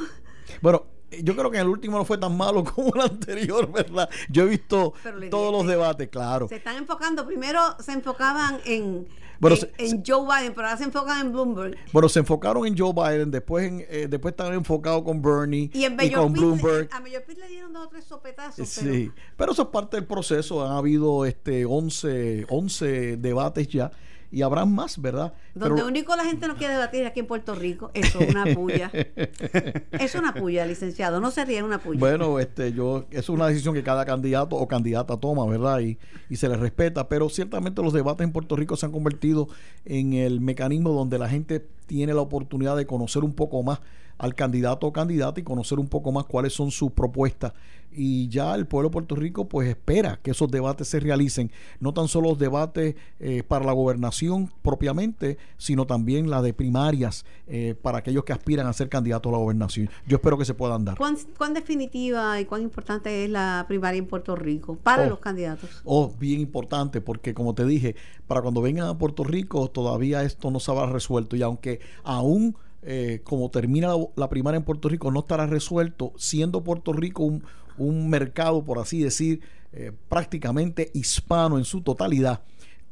Bueno, 0.61 0.85
yo 1.23 1.35
creo 1.35 1.49
que 1.51 1.57
en 1.57 1.63
el 1.63 1.69
último 1.69 1.97
no 1.97 2.05
fue 2.05 2.17
tan 2.17 2.35
malo 2.37 2.63
como 2.75 2.93
el 2.95 3.01
anterior, 3.01 3.71
¿verdad? 3.71 4.09
Yo 4.29 4.43
he 4.43 4.47
visto 4.47 4.93
Pero 5.03 5.29
todos 5.29 5.51
los 5.51 5.67
debates, 5.67 6.07
claro. 6.09 6.47
Se 6.47 6.55
están 6.57 6.77
enfocando, 6.77 7.25
primero 7.25 7.59
se 7.79 7.93
enfocaban 7.93 8.59
en, 8.65 9.07
Bueno, 9.39 9.55
en, 9.55 9.61
se- 9.61 9.73
en 9.97 10.03
Joe 10.05 10.25
Biden, 10.25 10.53
pero 10.53 10.67
ahora 10.67 10.77
se 10.77 10.83
enfocan 10.85 11.25
en 11.25 11.31
Bloomberg. 11.33 11.75
Bueno, 11.91 12.09
se 12.09 12.19
enfocaron 12.19 12.65
en 12.67 12.77
Joe 12.77 12.93
Biden, 12.93 13.31
después 13.31 13.67
en, 13.67 13.85
eh, 13.89 14.07
después 14.09 14.33
están 14.33 14.53
enfocados 14.53 15.03
con 15.03 15.21
Bernie 15.21 15.69
Y 15.73 15.83
en 15.85 15.97
y 16.01 16.11
con 16.11 16.33
Bloomberg. 16.33 16.89
a 16.93 17.01
Pitt 17.01 17.37
le 17.37 17.47
dieron 17.47 17.73
dos 17.73 17.85
o 17.87 17.89
tres 17.89 18.05
sopetazos. 18.05 18.67
Sí, 18.69 19.11
pero 19.37 19.51
eso 19.51 19.63
es 19.63 19.67
parte 19.69 19.97
del 19.97 20.05
proceso. 20.05 20.65
Han 20.65 20.75
habido 20.75 21.25
este 21.25 21.65
11, 21.65 22.45
11 22.49 23.17
debates 23.17 23.67
ya 23.67 23.91
y 24.31 24.41
habrán 24.43 24.73
más, 24.73 25.01
¿verdad? 25.01 25.33
donde 25.55 25.75
Pero- 25.75 25.87
único 25.87 26.15
la 26.15 26.23
gente 26.23 26.47
no 26.47 26.55
quiere 26.55 26.73
debatir 26.73 27.05
aquí 27.05 27.19
en 27.21 27.27
Puerto 27.27 27.55
Rico, 27.55 27.91
eso 27.93 28.19
es 28.19 28.29
una 28.29 28.45
puya. 28.53 28.91
es 29.91 30.15
una 30.15 30.33
puya, 30.33 30.65
licenciado. 30.65 31.19
No 31.19 31.31
se 31.31 31.45
ríe, 31.45 31.63
una 31.63 31.79
puya. 31.79 31.99
Bueno, 31.99 32.39
este, 32.39 32.73
yo, 32.73 33.05
eso 33.09 33.19
es 33.19 33.29
una 33.29 33.47
decisión 33.47 33.73
que 33.73 33.83
cada 33.83 34.05
candidato 34.05 34.55
o 34.55 34.67
candidata 34.67 35.17
toma, 35.17 35.45
¿verdad? 35.45 35.79
Y, 35.79 35.97
y 36.29 36.35
se 36.35 36.47
le 36.47 36.57
respeta, 36.57 37.07
pero 37.09 37.29
ciertamente 37.29 37.81
los 37.81 37.93
debates 37.93 38.23
en 38.23 38.31
Puerto 38.31 38.55
Rico 38.55 38.75
se 38.75 38.85
han 38.85 38.91
convertido 38.91 39.47
en 39.85 40.13
el 40.13 40.39
mecanismo 40.41 40.91
donde 40.91 41.17
la 41.17 41.29
gente 41.29 41.65
tiene 41.87 42.13
la 42.13 42.21
oportunidad 42.21 42.77
de 42.77 42.85
conocer 42.85 43.23
un 43.23 43.33
poco 43.33 43.63
más 43.63 43.79
al 44.19 44.35
candidato 44.35 44.85
o 44.85 44.93
candidata 44.93 45.39
y 45.39 45.43
conocer 45.43 45.79
un 45.79 45.87
poco 45.87 46.11
más 46.11 46.25
cuáles 46.25 46.53
son 46.53 46.69
sus 46.69 46.91
propuestas. 46.91 47.53
Y 47.91 48.29
ya 48.29 48.53
el 48.53 48.67
pueblo 48.67 48.89
de 48.89 48.93
Puerto 48.93 49.15
Rico 49.15 49.49
pues 49.49 49.67
espera 49.67 50.19
que 50.21 50.29
esos 50.29 50.51
debates 50.51 50.87
se 50.87 50.99
realicen, 50.99 51.51
no 51.79 51.91
tan 51.91 52.07
solo 52.07 52.29
los 52.29 52.37
debates 52.37 52.95
eh, 53.19 53.41
para 53.41 53.65
la 53.65 53.71
gobernación 53.71 54.51
propiamente, 54.61 55.39
sino 55.57 55.87
también 55.87 56.29
la 56.29 56.43
de 56.43 56.53
primarias 56.53 57.25
eh, 57.47 57.73
para 57.81 57.97
aquellos 57.97 58.23
que 58.25 58.31
aspiran 58.33 58.67
a 58.67 58.73
ser 58.73 58.89
candidatos 58.89 59.31
a 59.31 59.33
la 59.33 59.39
gobernación. 59.39 59.89
Yo 60.05 60.17
espero 60.17 60.37
que 60.37 60.45
se 60.45 60.53
puedan 60.53 60.85
dar. 60.85 60.99
¿Cuán, 60.99 61.17
cuán 61.35 61.55
definitiva 61.55 62.39
y 62.39 62.45
cuán 62.45 62.61
importante 62.61 63.23
es 63.25 63.29
la 63.31 63.65
primaria 63.67 63.97
en 63.97 64.05
Puerto 64.05 64.35
Rico 64.35 64.75
para 64.75 65.05
Oh. 65.05 65.09
los 65.09 65.19
candidatos? 65.19 65.81
Oh, 65.83 66.13
bien 66.19 66.41
importante, 66.41 67.01
porque 67.01 67.33
como 67.33 67.55
te 67.55 67.65
dije, 67.65 67.95
para 68.27 68.43
cuando 68.43 68.61
vengan 68.61 68.87
a 68.87 68.97
Puerto 68.99 69.23
Rico 69.23 69.67
todavía 69.67 70.21
esto 70.23 70.51
no 70.51 70.59
se 70.59 70.69
habrá 70.69 70.85
resuelto 70.85 71.35
y 71.35 71.41
aunque 71.41 71.79
aún 72.03 72.55
eh, 72.81 73.21
como 73.23 73.49
termina 73.49 73.89
la, 73.89 73.97
la 74.15 74.29
primaria 74.29 74.57
en 74.57 74.63
Puerto 74.63 74.89
Rico 74.89 75.11
no 75.11 75.19
estará 75.21 75.45
resuelto, 75.47 76.13
siendo 76.17 76.63
Puerto 76.63 76.93
Rico 76.93 77.23
un, 77.23 77.43
un 77.77 78.09
mercado, 78.09 78.63
por 78.63 78.79
así 78.79 79.01
decir, 79.01 79.41
eh, 79.71 79.91
prácticamente 80.09 80.89
hispano 80.93 81.57
en 81.57 81.65
su 81.65 81.81
totalidad, 81.81 82.41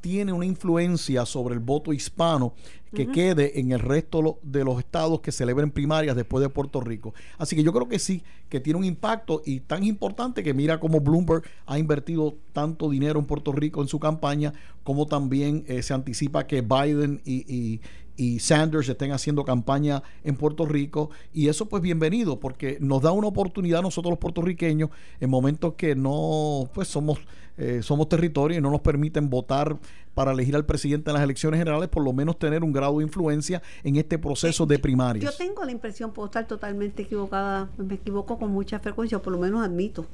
tiene 0.01 0.31
una 0.31 0.45
influencia 0.45 1.25
sobre 1.25 1.55
el 1.55 1.59
voto 1.59 1.91
hispano 1.91 2.53
que 2.93 3.07
quede 3.11 3.59
en 3.59 3.71
el 3.73 3.79
resto 3.79 4.21
lo- 4.21 4.39
de 4.43 4.63
los 4.63 4.79
estados 4.79 5.19
que 5.19 5.31
celebren 5.33 5.71
primarias 5.71 6.15
después 6.15 6.41
de 6.41 6.47
Puerto 6.49 6.79
Rico. 6.79 7.13
Así 7.37 7.55
que 7.55 7.63
yo 7.63 7.73
creo 7.73 7.89
que 7.89 7.99
sí, 7.99 8.23
que 8.47 8.61
tiene 8.61 8.79
un 8.79 8.85
impacto 8.85 9.41
y 9.45 9.59
tan 9.59 9.83
importante 9.83 10.41
que 10.43 10.53
mira 10.53 10.79
cómo 10.79 11.01
Bloomberg 11.01 11.43
ha 11.65 11.79
invertido 11.79 12.35
tanto 12.53 12.89
dinero 12.89 13.19
en 13.19 13.25
Puerto 13.25 13.51
Rico 13.51 13.81
en 13.81 13.87
su 13.89 13.99
campaña, 13.99 14.53
como 14.83 15.05
también 15.07 15.65
eh, 15.67 15.81
se 15.83 15.93
anticipa 15.93 16.47
que 16.47 16.61
Biden 16.61 17.21
y, 17.25 17.43
y- 17.53 17.81
y 18.17 18.39
Sanders 18.39 18.89
estén 18.89 19.11
haciendo 19.11 19.45
campaña 19.45 20.03
en 20.23 20.35
Puerto 20.35 20.65
Rico 20.65 21.11
y 21.33 21.47
eso 21.47 21.67
pues 21.67 21.81
bienvenido 21.81 22.39
porque 22.39 22.77
nos 22.81 23.01
da 23.03 23.11
una 23.11 23.27
oportunidad 23.27 23.81
nosotros 23.81 24.11
los 24.11 24.19
puertorriqueños 24.19 24.89
en 25.21 25.29
momentos 25.29 25.75
que 25.75 25.95
no 25.95 26.69
pues 26.73 26.87
somos 26.87 27.19
eh, 27.57 27.81
somos 27.81 28.09
territorio 28.09 28.57
y 28.57 28.61
no 28.61 28.69
nos 28.69 28.81
permiten 28.81 29.29
votar 29.29 29.77
para 30.13 30.31
elegir 30.31 30.55
al 30.55 30.65
presidente 30.65 31.09
en 31.09 31.15
las 31.15 31.23
elecciones 31.23 31.59
generales, 31.59 31.89
por 31.89 32.03
lo 32.03 32.13
menos 32.13 32.37
tener 32.37 32.63
un 32.63 32.71
grado 32.71 32.97
de 32.97 33.03
influencia 33.03 33.63
en 33.83 33.95
este 33.95 34.19
proceso 34.19 34.67
de 34.67 34.75
Yo 34.75 34.81
primarias. 34.81 35.37
tengo 35.37 35.63
la 35.63 35.71
impresión, 35.71 36.11
puedo 36.11 36.27
estar 36.27 36.45
totalmente 36.45 37.03
equivocada, 37.03 37.69
me 37.77 37.95
equivoco 37.95 38.37
con 38.37 38.51
mucha 38.51 38.79
frecuencia, 38.79 39.19
por 39.19 39.33
lo 39.33 39.39
menos 39.39 39.65
admito, 39.65 40.05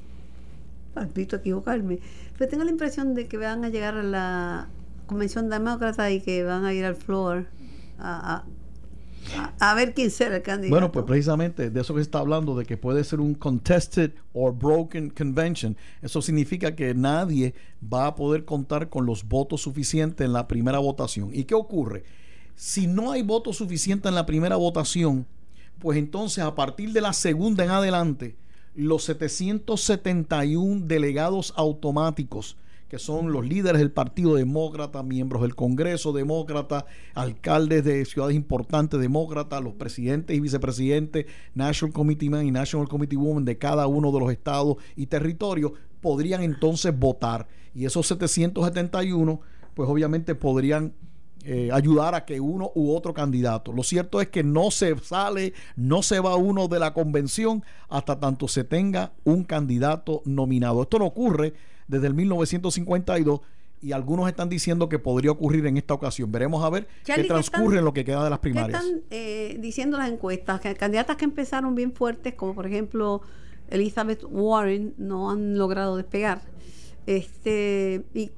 admito 0.96 1.36
equivocarme, 1.36 2.00
pero 2.38 2.50
tengo 2.50 2.64
la 2.64 2.72
impresión 2.72 3.14
de 3.14 3.28
que 3.28 3.38
van 3.38 3.66
a 3.66 3.70
llegar 3.70 3.98
a 3.98 4.04
la, 4.04 4.70
convención 5.06 5.50
demócrata 5.50 6.10
y 6.12 6.22
que 6.22 6.44
van 6.44 6.66
a 6.66 6.74
ir 6.74 6.86
al 6.86 6.96
floor 6.96 7.46
a, 8.04 9.74
ver 9.76 9.94
quién 9.94 10.12
será 10.12 10.36
el 10.36 10.42
candidato. 10.42 10.74
Bueno, 10.74 10.92
pues 10.92 11.06
precisamente 11.06 11.70
de 11.70 11.82
eso 11.82 11.96
que 11.96 12.02
está 12.02 12.20
hablando, 12.20 12.56
de 12.58 12.66
que 12.66 12.78
puede 12.78 13.04
ser 13.04 13.20
un 13.20 13.34
contested 13.34 14.12
or 14.34 14.54
broken 14.54 15.10
convention. 15.10 15.78
Eso 16.02 16.22
significa 16.22 16.76
que 16.76 16.94
nadie 16.94 17.54
va 17.82 18.08
a 18.08 18.16
poder 18.16 18.46
contar 18.46 18.90
con 18.90 19.06
los 19.06 19.28
votos 19.28 19.62
suficientes 19.62 20.26
en 20.26 20.34
la 20.34 20.48
primera 20.48 20.80
votación. 20.80 21.30
¿Y 21.34 21.46
qué 21.46 21.56
ocurre? 21.56 22.04
Si 22.56 22.88
no 22.88 23.12
hay 23.12 23.24
votos 23.24 23.58
suficientes 23.58 24.10
en 24.10 24.16
la 24.16 24.26
primera 24.26 24.58
votación, 24.58 25.26
pues 25.80 25.98
entonces 25.98 26.44
a 26.44 26.54
partir 26.54 26.92
de 26.92 27.02
la 27.02 27.14
segunda 27.14 27.64
en 27.64 27.72
adelante, 27.72 28.36
los 28.76 29.04
771 29.06 30.86
delegados 30.86 31.54
automáticos 31.56 32.58
que 32.88 33.00
son 33.00 33.32
los 33.32 33.46
líderes 33.46 33.80
del 33.80 33.92
Partido 33.92 34.36
Demócrata, 34.36 35.02
miembros 35.04 35.42
del 35.42 35.56
Congreso 35.56 36.14
Demócrata, 36.14 36.86
alcaldes 37.16 37.84
de 37.84 38.06
ciudades 38.06 38.36
importantes 38.36 39.00
demócratas, 39.00 39.64
los 39.64 39.74
presidentes 39.74 40.36
y 40.36 40.40
vicepresidentes, 40.40 41.26
National 41.56 41.94
Committee 41.94 42.30
Man 42.30 42.46
y 42.46 42.52
National 42.52 42.88
Committee 42.88 43.18
Woman 43.18 43.46
de 43.46 43.58
cada 43.58 43.88
uno 43.88 44.12
de 44.12 44.20
los 44.20 44.32
estados 44.32 44.78
y 44.96 45.08
territorios, 45.08 45.72
podrían 46.02 46.44
entonces 46.44 46.98
votar. 46.98 47.48
Y 47.74 47.86
esos 47.86 48.06
771, 48.08 49.42
pues 49.74 49.90
obviamente 49.90 50.36
podrían 50.36 50.94
eh, 51.46 51.72
ayudar 51.74 52.16
a 52.16 52.24
que 52.24 52.40
uno 52.40 52.72
u 52.74 52.96
otro 52.96 53.14
candidato. 53.14 53.74
Lo 53.74 53.84
cierto 53.84 54.22
es 54.22 54.30
que 54.30 54.44
no 54.44 54.72
se 54.72 54.98
sale, 55.00 55.54
no 55.76 56.02
se 56.02 56.22
va 56.22 56.38
uno 56.38 56.70
de 56.70 56.80
la 56.80 56.94
convención 56.94 57.66
hasta 57.90 58.18
tanto 58.18 58.48
se 58.48 58.64
tenga 58.64 59.12
un 59.26 59.44
candidato 59.44 60.22
nominado. 60.24 60.84
Esto 60.84 61.00
no 61.00 61.06
ocurre 61.06 61.54
desde 61.88 62.08
el 62.08 62.14
1952 62.14 63.42
y 63.82 63.92
algunos 63.92 64.30
están 64.30 64.48
diciendo 64.48 64.88
que 64.88 64.98
podría 65.00 65.32
ocurrir 65.32 65.66
en 65.66 65.76
esta 65.78 65.94
ocasión. 65.94 66.32
Veremos 66.32 66.64
a 66.64 66.70
ver 66.70 66.88
Charlie, 67.04 67.24
qué 67.24 67.28
¿qué 67.28 67.28
transcurre 67.28 67.64
están- 67.66 67.78
en 67.80 67.86
lo 67.86 67.94
que 67.94 68.06
queda 68.06 68.24
de 68.24 68.30
las 68.30 68.40
¿Qué 68.40 68.44
primarias. 68.44 68.82
están 68.84 69.02
eh, 69.12 69.58
diciendo 69.60 69.98
las 69.98 70.10
encuestas? 70.10 70.62
Que 70.62 70.74
candidatas 70.76 71.18
que 71.18 71.26
empezaron 71.26 71.76
bien 71.76 71.92
fuertes, 71.92 72.34
como 72.36 72.56
por 72.56 72.66
ejemplo 72.66 73.22
Elizabeth 73.70 74.24
Warren, 74.30 74.94
no 74.98 75.30
han 75.32 75.58
logrado 75.58 75.98
despegar. 75.98 76.42
Este, 77.06 78.04
y 78.14 78.32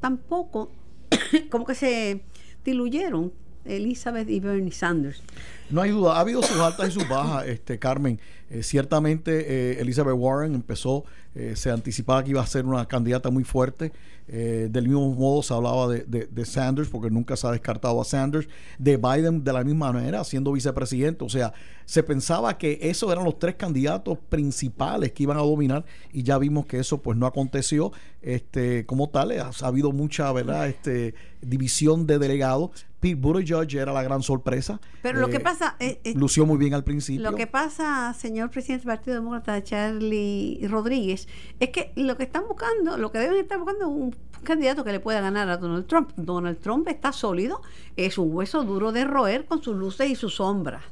tampoco, 0.00 0.70
como 1.50 1.64
que 1.66 1.74
se 1.74 2.22
diluyeron 2.64 3.32
Elizabeth 3.64 4.28
y 4.30 4.40
Bernie 4.40 4.70
Sanders. 4.72 5.22
No 5.70 5.80
hay 5.82 5.90
duda, 5.90 6.16
ha 6.16 6.20
habido 6.20 6.42
sus 6.42 6.58
altas 6.60 6.88
y 6.88 6.92
sus 6.92 7.08
bajas, 7.08 7.46
este 7.46 7.78
Carmen. 7.78 8.20
Eh, 8.50 8.62
ciertamente 8.62 9.46
eh, 9.72 9.80
Elizabeth 9.80 10.14
Warren 10.16 10.54
empezó, 10.54 11.04
eh, 11.34 11.54
se 11.56 11.70
anticipaba 11.70 12.22
que 12.22 12.30
iba 12.30 12.42
a 12.42 12.46
ser 12.46 12.66
una 12.66 12.86
candidata 12.86 13.30
muy 13.30 13.44
fuerte. 13.44 13.92
Eh, 14.26 14.68
del 14.70 14.84
mismo 14.88 15.14
modo 15.14 15.42
se 15.42 15.52
hablaba 15.52 15.86
de, 15.88 16.04
de- 16.06 16.26
de 16.26 16.44
Sanders, 16.46 16.88
porque 16.88 17.10
nunca 17.10 17.36
se 17.36 17.46
ha 17.46 17.50
descartado 17.50 18.00
a 18.00 18.04
Sanders, 18.04 18.48
de 18.78 18.96
Biden 18.96 19.44
de 19.44 19.52
la 19.52 19.62
misma 19.64 19.92
manera, 19.92 20.24
siendo 20.24 20.52
vicepresidente. 20.52 21.24
O 21.24 21.28
sea, 21.28 21.52
se 21.84 22.02
pensaba 22.02 22.56
que 22.56 22.78
esos 22.82 23.10
eran 23.12 23.24
los 23.24 23.38
tres 23.38 23.54
candidatos 23.56 24.18
principales 24.30 25.12
que 25.12 25.24
iban 25.24 25.36
a 25.36 25.40
dominar 25.42 25.84
y 26.12 26.22
ya 26.22 26.38
vimos 26.38 26.64
que 26.66 26.78
eso 26.78 27.02
pues 27.02 27.18
no 27.18 27.26
aconteció. 27.26 27.92
Este, 28.22 28.86
como 28.86 29.10
tal, 29.10 29.32
ha, 29.32 29.50
ha 29.60 29.66
habido 29.66 29.92
mucha, 29.92 30.30
¿verdad? 30.32 30.68
Este, 30.68 31.14
división 31.42 32.06
de 32.06 32.18
delegados. 32.18 32.70
Pete 33.00 33.16
Buttigieg 33.16 33.74
era 33.76 33.92
la 33.92 34.02
gran 34.02 34.22
sorpresa. 34.22 34.80
Pero 35.02 35.20
lo 35.20 35.28
que 35.28 35.36
Eh, 35.36 35.40
pasa 35.58 35.76
es, 35.78 35.98
es- 36.04 36.16
lució 36.16 36.46
muy 36.46 36.58
bien 36.58 36.74
al 36.74 36.84
principio. 36.84 37.22
Lo 37.30 37.36
que 37.36 37.46
pasa, 37.46 38.12
señor 38.14 38.50
presidente 38.50 38.86
del 38.86 38.96
Partido 38.96 39.16
Demócrata, 39.16 39.62
Charlie 39.62 40.60
Rodríguez, 40.68 41.28
es 41.60 41.70
que 41.70 41.92
lo 41.96 42.16
que 42.16 42.24
están 42.24 42.44
buscando, 42.48 42.96
lo 42.98 43.10
que 43.10 43.18
deben 43.18 43.36
estar 43.38 43.58
buscando 43.58 43.84
es 43.84 43.90
un 43.90 44.16
candidato 44.42 44.84
que 44.84 44.92
le 44.92 45.00
pueda 45.00 45.20
ganar 45.20 45.48
a 45.48 45.56
Donald 45.56 45.86
Trump. 45.86 46.10
Donald 46.16 46.58
Trump 46.60 46.86
está 46.88 47.12
sólido, 47.12 47.62
es 47.96 48.18
un 48.18 48.34
hueso 48.34 48.64
duro 48.64 48.92
de 48.92 49.04
roer 49.04 49.46
con 49.46 49.62
sus 49.62 49.76
luces 49.76 50.10
y 50.10 50.14
sus 50.14 50.34
sombras. 50.36 50.84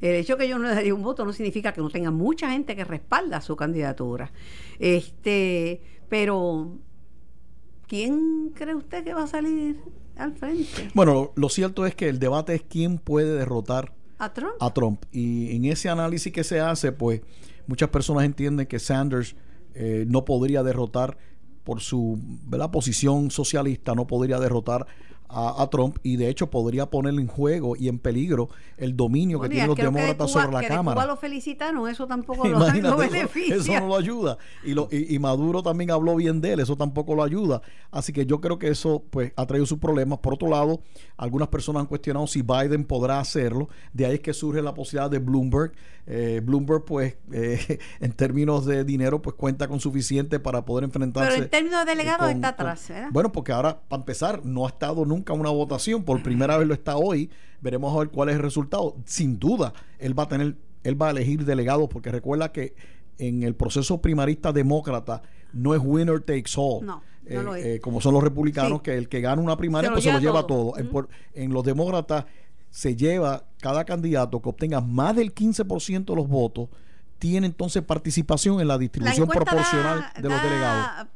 El 0.00 0.14
hecho 0.16 0.36
que 0.36 0.46
yo 0.46 0.58
no 0.58 0.68
le 0.68 0.74
daría 0.74 0.94
un 0.94 1.02
voto 1.02 1.24
no 1.24 1.32
significa 1.32 1.72
que 1.72 1.80
no 1.80 1.88
tenga 1.88 2.10
mucha 2.10 2.50
gente 2.50 2.76
que 2.76 2.84
respalda 2.84 3.40
su 3.40 3.56
candidatura. 3.56 4.30
Este, 4.78 5.80
pero 6.10 6.76
¿quién 7.86 8.50
cree 8.54 8.74
usted 8.74 9.04
que 9.04 9.14
va 9.14 9.22
a 9.22 9.26
salir 9.26 9.80
al 10.16 10.34
frente? 10.34 10.90
Bueno, 10.94 11.32
lo, 11.34 11.48
cierto 11.48 11.86
es 11.86 11.94
que 11.94 12.08
el 12.08 12.18
debate 12.18 12.54
es 12.54 12.62
quién 12.62 12.98
puede 12.98 13.34
derrotar 13.34 13.92
¿A 14.18 14.32
Trump? 14.32 14.54
a 14.60 14.72
Trump. 14.72 15.04
Y 15.12 15.54
en 15.54 15.64
ese 15.66 15.88
análisis 15.88 16.32
que 16.32 16.44
se 16.44 16.60
hace, 16.60 16.92
pues 16.92 17.20
muchas 17.66 17.90
personas 17.90 18.24
entienden 18.24 18.66
que 18.66 18.78
Sanders 18.78 19.36
eh, 19.74 20.04
no 20.08 20.24
podría 20.24 20.62
derrotar 20.62 21.18
por 21.64 21.80
su 21.80 22.18
¿verdad? 22.46 22.70
posición 22.70 23.30
socialista, 23.30 23.94
no 23.94 24.06
podría 24.06 24.38
derrotar 24.38 24.86
a, 25.28 25.62
a 25.62 25.70
Trump 25.70 25.98
y 26.02 26.16
de 26.16 26.28
hecho 26.28 26.48
podría 26.50 26.86
poner 26.90 27.14
en 27.14 27.26
juego 27.26 27.76
y 27.76 27.88
en 27.88 27.98
peligro 27.98 28.48
el 28.76 28.96
dominio 28.96 29.38
Bueno, 29.38 29.50
que 29.50 29.54
tienen 29.54 29.68
los 29.68 29.76
demócratas 29.76 30.30
Cuba- 30.32 30.42
sobre 30.42 30.54
la 30.54 30.60
que 30.60 30.68
de 30.68 30.74
Cámara. 30.74 30.94
Cuba 30.94 31.06
lo 31.06 31.16
felicitaron, 31.16 31.88
eso 31.88 32.06
tampoco 32.06 32.46
lo, 32.48 32.66
eso- 32.68 32.96
beneficia. 32.96 33.56
Eso, 33.56 33.72
no 33.80 33.88
lo 33.88 33.96
ayuda. 33.96 34.38
Y, 34.64 34.74
lo, 34.74 34.88
y, 34.90 35.14
y 35.14 35.18
Maduro 35.18 35.62
también 35.62 35.90
habló 35.90 36.14
bien 36.16 36.40
de 36.40 36.52
él, 36.52 36.60
eso 36.60 36.76
tampoco 36.76 37.14
lo 37.14 37.22
ayuda. 37.22 37.62
Así 37.90 38.12
que 38.12 38.26
yo 38.26 38.40
creo 38.40 38.58
que 38.58 38.68
eso 38.68 39.02
pues 39.10 39.32
ha 39.36 39.46
traído 39.46 39.66
sus 39.66 39.78
problemas. 39.78 40.18
Por 40.18 40.34
otro 40.34 40.48
lado, 40.48 40.80
algunas 41.16 41.48
personas 41.48 41.80
han 41.80 41.86
cuestionado 41.86 42.26
si 42.26 42.42
Biden 42.42 42.84
podrá 42.84 43.18
hacerlo. 43.20 43.68
De 43.92 44.06
ahí 44.06 44.14
es 44.14 44.20
que 44.20 44.34
surge 44.34 44.62
la 44.62 44.74
posibilidad 44.74 45.10
de 45.10 45.18
Bloomberg. 45.18 45.72
Eh, 46.08 46.40
Bloomberg, 46.44 46.84
pues, 46.84 47.16
eh, 47.32 47.78
en 48.00 48.12
términos 48.12 48.64
de 48.64 48.84
dinero, 48.84 49.20
pues 49.22 49.34
cuenta 49.34 49.66
con 49.66 49.80
suficiente 49.80 50.38
para 50.38 50.64
poder 50.64 50.84
enfrentarse. 50.84 51.30
Pero 51.32 51.42
en 51.44 51.50
términos 51.50 51.84
de 51.84 51.90
delegados 51.90 52.28
eh, 52.28 52.32
está 52.32 52.48
atrás, 52.48 52.86
¿verdad? 52.88 53.08
Bueno, 53.10 53.32
porque 53.32 53.50
ahora, 53.52 53.80
para 53.88 54.00
empezar, 54.02 54.44
no 54.44 54.66
ha 54.66 54.68
estado 54.68 55.04
nunca 55.04 55.15
una 55.28 55.50
votación. 55.50 56.02
Por 56.04 56.22
primera 56.22 56.56
vez 56.56 56.66
lo 56.68 56.74
está 56.74 56.96
hoy. 56.96 57.30
Veremos 57.60 57.94
a 57.94 57.98
ver 58.00 58.08
cuál 58.08 58.28
es 58.28 58.36
el 58.36 58.42
resultado. 58.42 58.96
Sin 59.04 59.38
duda, 59.38 59.72
él 59.98 60.18
va 60.18 60.24
a 60.24 60.28
tener, 60.28 60.56
él 60.84 61.00
va 61.00 61.08
a 61.08 61.10
elegir 61.10 61.44
delegados, 61.44 61.88
porque 61.88 62.10
recuerda 62.10 62.52
que 62.52 62.74
en 63.18 63.42
el 63.42 63.54
proceso 63.54 64.00
primarista 64.02 64.52
demócrata 64.52 65.22
no 65.52 65.74
es 65.74 65.80
winner 65.82 66.20
takes 66.20 66.52
all. 66.56 66.84
No, 66.84 66.96
no 66.96 67.02
Eh, 67.40 67.42
lo 67.42 67.54
es. 67.54 67.64
eh, 67.64 67.80
como 67.80 68.00
son 68.00 68.14
los 68.14 68.22
republicanos, 68.22 68.78
Sí. 68.78 68.82
que 68.84 68.96
el 68.98 69.08
que 69.08 69.20
gana 69.20 69.40
una 69.40 69.56
primaria, 69.56 69.88
Se 69.88 69.90
lo 69.90 69.94
pues 69.96 70.04
se 70.04 70.12
lo 70.12 70.18
lleva 70.20 70.46
todo. 70.46 70.74
por- 70.92 71.08
en 71.34 71.52
los 71.52 71.64
demócratas 71.64 72.26
se 72.70 72.94
lleva 72.94 73.44
cada 73.60 73.84
candidato 73.84 74.42
que 74.42 74.48
obtenga 74.50 74.80
más 74.82 75.16
del 75.16 75.32
15% 75.32 76.12
de 76.12 76.16
los 76.20 76.28
votos, 76.28 76.68
tiene 77.18 77.46
entonces 77.46 77.82
participación 77.82 78.60
en 78.60 78.68
la 78.68 78.76
distribución 78.78 79.26
proporcional 79.28 80.00
da- 80.00 80.12
de 80.22 80.28
los 80.28 80.38
da- 80.38 80.44
delegados. 80.44 81.06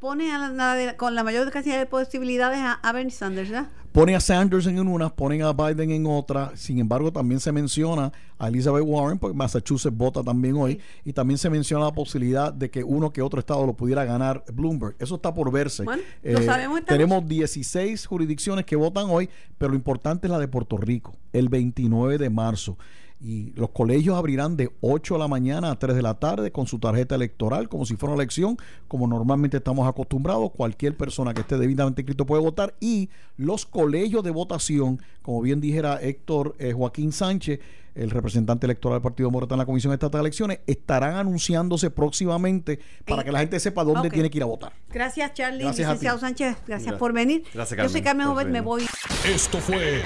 pone 0.00 0.32
a 0.32 0.48
la- 0.48 0.96
con 0.96 1.14
la 1.14 1.24
mayor 1.24 1.50
cantidad 1.50 1.78
de 1.78 1.86
posibilidades 1.86 2.58
a, 2.60 2.74
a 2.74 2.92
Bernie 2.92 3.10
Sanders, 3.10 3.50
¿verdad? 3.50 3.68
Pone 3.92 4.14
a 4.14 4.20
Sanders 4.20 4.66
en 4.68 4.78
una, 4.78 5.08
ponen 5.10 5.42
a 5.42 5.52
Biden 5.52 5.90
en 5.90 6.06
otra. 6.06 6.52
Sin 6.54 6.78
embargo, 6.78 7.12
también 7.12 7.40
se 7.40 7.50
menciona 7.50 8.12
a 8.38 8.46
Elizabeth 8.46 8.84
Warren, 8.86 9.18
porque 9.18 9.36
Massachusetts 9.36 9.96
vota 9.96 10.22
también 10.22 10.54
hoy. 10.56 10.80
Y 11.04 11.12
también 11.12 11.38
se 11.38 11.50
menciona 11.50 11.86
la 11.86 11.92
posibilidad 11.92 12.52
de 12.52 12.70
que 12.70 12.84
uno 12.84 13.12
que 13.12 13.20
otro 13.20 13.40
estado 13.40 13.66
lo 13.66 13.72
pudiera 13.74 14.04
ganar 14.04 14.44
Bloomberg. 14.52 14.94
Eso 15.00 15.16
está 15.16 15.34
por 15.34 15.50
verse. 15.50 15.84
Eh, 16.22 16.34
lo 16.34 16.42
sabemos 16.44 16.84
tenemos 16.84 17.26
16 17.26 18.06
jurisdicciones 18.06 18.64
que 18.64 18.76
votan 18.76 19.06
hoy, 19.10 19.28
pero 19.58 19.70
lo 19.70 19.76
importante 19.76 20.28
es 20.28 20.30
la 20.30 20.38
de 20.38 20.46
Puerto 20.46 20.76
Rico, 20.76 21.16
el 21.32 21.48
29 21.48 22.16
de 22.16 22.30
marzo. 22.30 22.78
Y 23.22 23.52
los 23.54 23.70
colegios 23.70 24.16
abrirán 24.16 24.56
de 24.56 24.70
8 24.80 25.14
de 25.14 25.20
la 25.20 25.28
mañana 25.28 25.70
a 25.70 25.78
3 25.78 25.94
de 25.94 26.00
la 26.02 26.14
tarde 26.14 26.52
con 26.52 26.66
su 26.66 26.78
tarjeta 26.78 27.14
electoral, 27.14 27.68
como 27.68 27.84
si 27.84 27.96
fuera 27.96 28.14
una 28.14 28.22
elección, 28.22 28.56
como 28.88 29.06
normalmente 29.06 29.58
estamos 29.58 29.86
acostumbrados. 29.86 30.50
Cualquier 30.52 30.96
persona 30.96 31.34
que 31.34 31.42
esté 31.42 31.58
debidamente 31.58 32.00
inscrito 32.00 32.24
puede 32.24 32.42
votar. 32.42 32.74
Y 32.80 33.10
los 33.36 33.66
colegios 33.66 34.24
de 34.24 34.30
votación, 34.30 35.00
como 35.20 35.42
bien 35.42 35.60
dijera 35.60 36.00
Héctor 36.00 36.56
eh, 36.58 36.72
Joaquín 36.72 37.12
Sánchez, 37.12 37.60
el 37.94 38.10
representante 38.10 38.66
electoral 38.66 38.96
del 38.96 39.02
Partido 39.02 39.28
Demócrata 39.28 39.54
en 39.54 39.58
la 39.60 39.66
Comisión 39.66 39.92
Estatal 39.92 40.20
de 40.20 40.26
Elecciones, 40.28 40.60
estarán 40.66 41.16
anunciándose 41.16 41.90
próximamente 41.90 42.78
para 43.06 43.22
Eh, 43.22 43.24
que 43.26 43.32
la 43.32 43.38
gente 43.40 43.60
sepa 43.60 43.84
dónde 43.84 44.10
tiene 44.10 44.30
que 44.30 44.38
ir 44.38 44.42
a 44.42 44.46
votar. 44.46 44.72
Gracias, 44.90 45.34
Charlie. 45.34 45.64
Gracias. 45.64 45.88
Licenciado 45.88 46.18
Sánchez, 46.18 46.56
gracias 46.66 46.94
Gra- 46.94 46.98
por 46.98 47.12
venir. 47.12 47.44
Gracias, 47.52 47.78
Yo 47.80 47.88
soy 47.88 48.02
Carmen, 48.02 48.26
Carmen 48.26 48.26
Jovet, 48.28 48.48
me 48.48 48.60
voy. 48.60 48.86
Esto 49.26 49.58
fue 49.58 49.96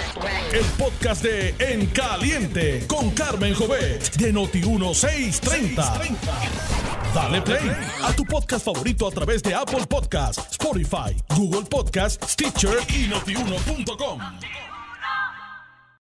el 0.52 0.64
podcast 0.78 1.22
de 1.24 1.54
En 1.58 1.86
Caliente 1.86 2.84
con 2.86 3.10
Carmen 3.10 3.54
Jovet 3.54 4.14
de 4.16 4.32
Noti1630. 4.34 6.16
Dale 7.14 7.42
play 7.42 7.70
a 8.02 8.12
tu 8.12 8.24
podcast 8.24 8.64
favorito 8.64 9.06
a 9.06 9.10
través 9.10 9.42
de 9.42 9.54
Apple 9.54 9.86
Podcasts, 9.88 10.48
Spotify, 10.52 11.16
Google 11.36 11.62
Podcasts, 11.70 12.32
Stitcher 12.32 12.78
y 12.94 13.06
notiuno.com. 13.08 14.73